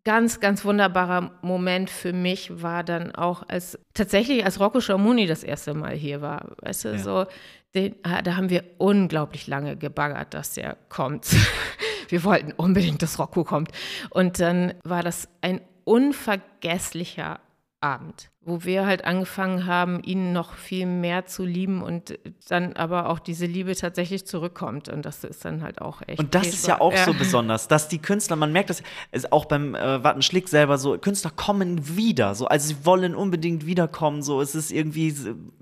Ganz, 0.04 0.40
ganz 0.40 0.64
wunderbarer 0.64 1.38
Moment 1.42 1.90
für 1.90 2.12
mich 2.12 2.62
war 2.62 2.84
dann 2.84 3.14
auch, 3.14 3.42
als 3.48 3.78
tatsächlich 3.94 4.44
als 4.44 4.60
Rocco 4.60 4.80
Schamoni 4.80 5.26
das 5.26 5.42
erste 5.42 5.74
Mal 5.74 5.94
hier 5.94 6.20
war. 6.20 6.52
Weißt 6.62 6.84
du, 6.84 6.88
Ja. 6.90 6.98
so, 6.98 7.26
den, 7.74 7.96
ah, 8.02 8.22
da 8.22 8.36
haben 8.36 8.50
wir 8.50 8.64
unglaublich 8.78 9.46
lange 9.46 9.76
gebaggert, 9.76 10.34
dass 10.34 10.54
der 10.54 10.76
kommt. 10.88 11.28
wir 12.08 12.24
wollten 12.24 12.52
unbedingt, 12.52 13.02
dass 13.02 13.18
Rocco 13.18 13.44
kommt. 13.44 13.70
Und 14.10 14.40
dann 14.40 14.74
war 14.84 15.02
das 15.02 15.28
ein 15.40 15.60
unvergesslicher 15.84 17.40
Abend, 17.80 18.30
wo 18.46 18.64
wir 18.64 18.86
halt 18.86 19.04
angefangen 19.04 19.66
haben, 19.66 20.02
ihn 20.02 20.32
noch 20.32 20.54
viel 20.54 20.86
mehr 20.86 21.26
zu 21.26 21.44
lieben 21.44 21.82
und 21.82 22.18
dann 22.48 22.74
aber 22.74 23.08
auch 23.08 23.18
diese 23.18 23.46
Liebe 23.46 23.74
tatsächlich 23.74 24.26
zurückkommt. 24.26 24.88
Und 24.88 25.04
das 25.04 25.24
ist 25.24 25.44
dann 25.44 25.62
halt 25.62 25.80
auch 25.80 26.02
echt. 26.06 26.18
Und 26.18 26.34
das 26.34 26.48
ist 26.48 26.66
ja 26.66 26.80
auch 26.80 26.96
so 26.96 27.14
besonders, 27.14 27.68
dass 27.68 27.88
die 27.88 27.98
Künstler, 27.98 28.36
man 28.36 28.52
merkt 28.52 28.70
das 28.70 28.82
ist 29.12 29.32
auch 29.32 29.46
beim 29.46 29.74
äh, 29.74 30.02
Wattenschlick 30.04 30.48
selber 30.48 30.78
so, 30.78 30.98
Künstler 30.98 31.30
kommen 31.34 31.96
wieder, 31.96 32.34
so, 32.34 32.46
also 32.46 32.68
sie 32.68 32.84
wollen 32.84 33.14
unbedingt 33.14 33.66
wiederkommen, 33.66 34.22
so, 34.22 34.40
es 34.40 34.54
ist 34.54 34.70
irgendwie, 34.72 35.14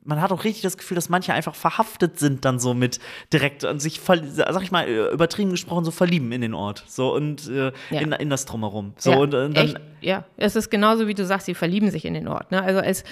man 0.05 0.21
hat 0.21 0.33
auch 0.33 0.45
richtig 0.45 0.63
das 0.63 0.77
Gefühl, 0.77 0.95
dass 0.97 1.09
manche 1.09 1.33
einfach 1.33 1.55
verhaftet 1.55 2.19
sind 2.19 2.45
dann 2.45 2.59
so 2.59 2.75
mit 2.75 2.99
direkt 3.33 3.65
und 3.65 3.79
sich, 3.81 3.99
verl- 4.01 4.25
sag 4.27 4.63
ich 4.63 4.73
mal, 4.73 4.89
äh, 4.89 5.13
übertrieben 5.13 5.51
gesprochen, 5.51 5.85
so 5.85 5.91
verlieben 5.93 6.33
in 6.33 6.41
den 6.41 6.55
Ort, 6.55 6.85
so, 6.89 7.15
und 7.15 7.49
äh, 7.49 7.71
Ja. 7.91 8.01
in, 8.01 8.13
in 8.13 8.31
das 8.31 8.45
Drumherum. 8.45 8.95
So, 8.97 9.13
ja, 9.13 9.17
und, 9.19 9.35
und 9.35 9.57
dann, 9.57 9.67
echt, 9.67 9.81
ja, 10.01 10.25
es 10.37 10.57
ist 10.57 10.71
genauso, 10.71 11.07
wie 11.07 11.15
du 11.15 11.25
sagst, 11.25 11.47
sie 11.47 11.55
verlieben 11.55 11.91
sich 11.93 12.05
in 12.05 12.15
den 12.15 12.27
Ort. 12.27 12.51
Ne? 12.51 12.61
Also 12.61 12.72
als, 12.81 13.05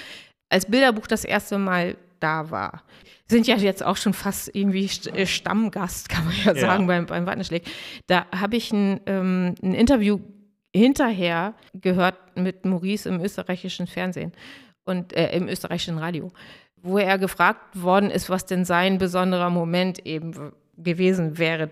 als 0.49 0.65
Bilderbuch 0.65 1.07
das 1.07 1.23
erste 1.25 1.57
Mal 1.57 1.95
da 2.19 2.49
war, 2.51 2.83
sind 3.27 3.47
ja 3.47 3.55
jetzt 3.55 3.83
auch 3.83 3.97
schon 3.97 4.13
fast 4.13 4.53
irgendwie 4.53 4.89
äh, 5.13 5.25
Stammgast, 5.25 6.09
kann 6.09 6.25
man 6.25 6.33
ja 6.43 6.53
Ja. 6.53 6.59
sagen, 6.59 6.87
beim, 6.87 7.05
beim 7.05 7.25
Wattenschläg. 7.25 7.63
Da 8.07 8.25
habe 8.35 8.57
ich 8.57 8.71
ein, 8.71 8.99
ähm, 9.05 9.55
ein 9.63 9.73
Interview 9.73 10.19
hinterher 10.75 11.53
gehört 11.73 12.15
mit 12.35 12.65
Maurice 12.65 13.09
im 13.09 13.21
österreichischen 13.21 13.87
Fernsehen 13.87 14.31
und 14.85 15.13
äh, 15.13 15.35
im 15.35 15.47
österreichischen 15.47 15.97
Radio, 15.97 16.31
wo 16.81 16.97
er 16.97 17.17
gefragt 17.17 17.81
worden 17.81 18.09
ist, 18.09 18.29
was 18.29 18.45
denn 18.45 18.65
sein 18.65 18.97
besonderer 18.97 19.49
Moment 19.49 20.05
eben 20.05 20.53
gewesen 20.83 21.37
wäre 21.37 21.69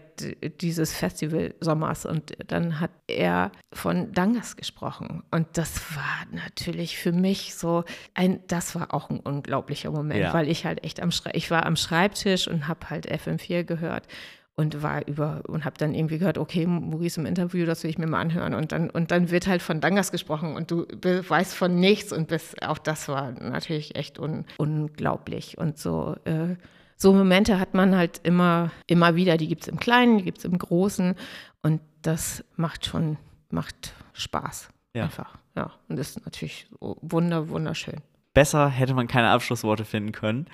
dieses 0.62 0.94
Festival 0.94 1.54
Sommers. 1.62 2.06
Und 2.06 2.34
dann 2.52 2.80
hat 2.80 2.92
er 3.08 3.52
von 3.74 4.12
Dangas 4.14 4.56
gesprochen. 4.56 5.24
Und 5.32 5.48
das 5.54 5.96
war 5.96 6.26
natürlich 6.32 6.98
für 6.98 7.12
mich 7.12 7.56
so 7.56 7.84
ein, 8.14 8.40
das 8.48 8.76
war 8.76 8.94
auch 8.94 9.10
ein 9.10 9.20
unglaublicher 9.20 9.92
Moment, 9.92 10.22
Ja. 10.22 10.34
weil 10.34 10.48
ich 10.50 10.66
halt 10.66 10.84
echt 10.84 11.02
am 11.02 11.10
ich 11.34 11.50
war 11.52 11.66
am 11.66 11.76
Schreibtisch 11.76 12.48
und 12.48 12.68
habe 12.68 12.90
halt 12.90 13.12
FM4 13.12 13.64
gehört 13.64 14.08
und 14.56 14.84
war 14.84 15.08
über 15.08 15.42
und 15.48 15.64
habe 15.64 15.78
dann 15.78 15.94
irgendwie 15.94 16.18
gehört, 16.18 16.38
okay, 16.38 16.66
Maurice 16.66 17.20
im 17.20 17.26
Interview, 17.26 17.66
das 17.66 17.82
will 17.84 17.90
ich 17.90 17.98
mir 17.98 18.08
mal 18.08 18.20
anhören 18.20 18.54
und 18.54 18.74
dann 18.74 18.90
und 18.90 19.10
dann 19.12 19.32
wird 19.32 19.48
halt 19.48 19.62
von 19.62 19.80
Dangas 19.80 20.12
gesprochen 20.12 20.54
und 20.56 20.70
du 20.70 20.86
weißt 21.02 21.56
von 21.56 21.76
nichts 21.80 22.12
und 22.12 22.28
bis, 22.28 22.56
auch 22.62 22.78
das 22.78 23.08
war 23.08 23.32
natürlich 23.32 23.96
echt 23.96 24.20
un, 24.20 24.44
unglaublich 24.58 25.58
und 25.58 25.78
so 25.78 26.16
äh, 26.26 26.56
so 27.02 27.14
Momente 27.14 27.60
hat 27.60 27.74
man 27.74 27.96
halt 27.96 28.20
immer 28.24 28.72
immer 28.88 29.16
wieder, 29.16 29.38
die 29.38 29.48
gibt 29.48 29.64
es 29.64 29.68
im 29.68 29.80
Kleinen, 29.80 30.18
die 30.18 30.24
gibt 30.24 30.40
es 30.40 30.46
im 30.46 30.58
Großen 30.58 31.16
und 31.62 31.82
das 32.02 32.44
macht 32.56 32.86
schon 32.86 33.18
macht 33.50 33.94
Spaß 34.14 34.70
Ja. 34.96 35.04
einfach 35.06 35.38
ja 35.56 35.72
und 35.88 35.98
das 35.98 36.12
ist 36.12 36.26
natürlich 36.26 36.68
wunder 36.80 37.50
wunderschön. 37.50 38.02
besser 38.34 38.70
hätte 38.70 38.94
man 38.94 39.08
keine 39.08 39.30
Abschlussworte 39.30 39.86
finden 39.86 40.12
können. 40.12 40.48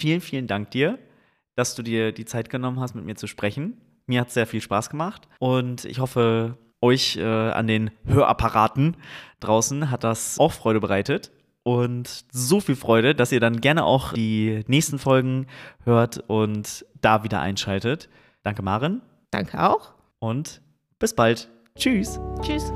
Vielen, 0.00 0.20
vielen 0.20 0.46
Dank 0.46 0.70
dir, 0.70 0.98
dass 1.56 1.74
du 1.74 1.82
dir 1.82 2.12
die 2.12 2.24
Zeit 2.24 2.48
genommen 2.48 2.80
hast, 2.80 2.94
mit 2.94 3.04
mir 3.04 3.16
zu 3.16 3.26
sprechen. 3.26 3.80
Mir 4.06 4.20
hat 4.22 4.28
es 4.28 4.34
sehr 4.34 4.46
viel 4.46 4.60
Spaß 4.62 4.88
gemacht 4.90 5.28
und 5.38 5.84
ich 5.84 5.98
hoffe, 5.98 6.56
euch 6.80 7.16
äh, 7.18 7.22
an 7.24 7.66
den 7.66 7.90
Hörapparaten 8.06 8.96
draußen 9.40 9.90
hat 9.90 10.02
das 10.02 10.38
auch 10.38 10.52
Freude 10.52 10.80
bereitet. 10.80 11.30
Und 11.62 12.24
so 12.32 12.60
viel 12.60 12.76
Freude, 12.76 13.14
dass 13.14 13.32
ihr 13.32 13.40
dann 13.40 13.60
gerne 13.60 13.84
auch 13.84 14.14
die 14.14 14.64
nächsten 14.66 14.98
Folgen 14.98 15.46
hört 15.84 16.24
und 16.26 16.86
da 17.00 17.22
wieder 17.22 17.40
einschaltet. 17.40 18.08
Danke, 18.42 18.62
Maren, 18.62 19.02
Danke 19.30 19.62
auch. 19.62 19.92
und 20.18 20.62
bis 20.98 21.14
bald. 21.14 21.48
Tschüss. 21.76 22.18
Tschüss. 22.42 22.72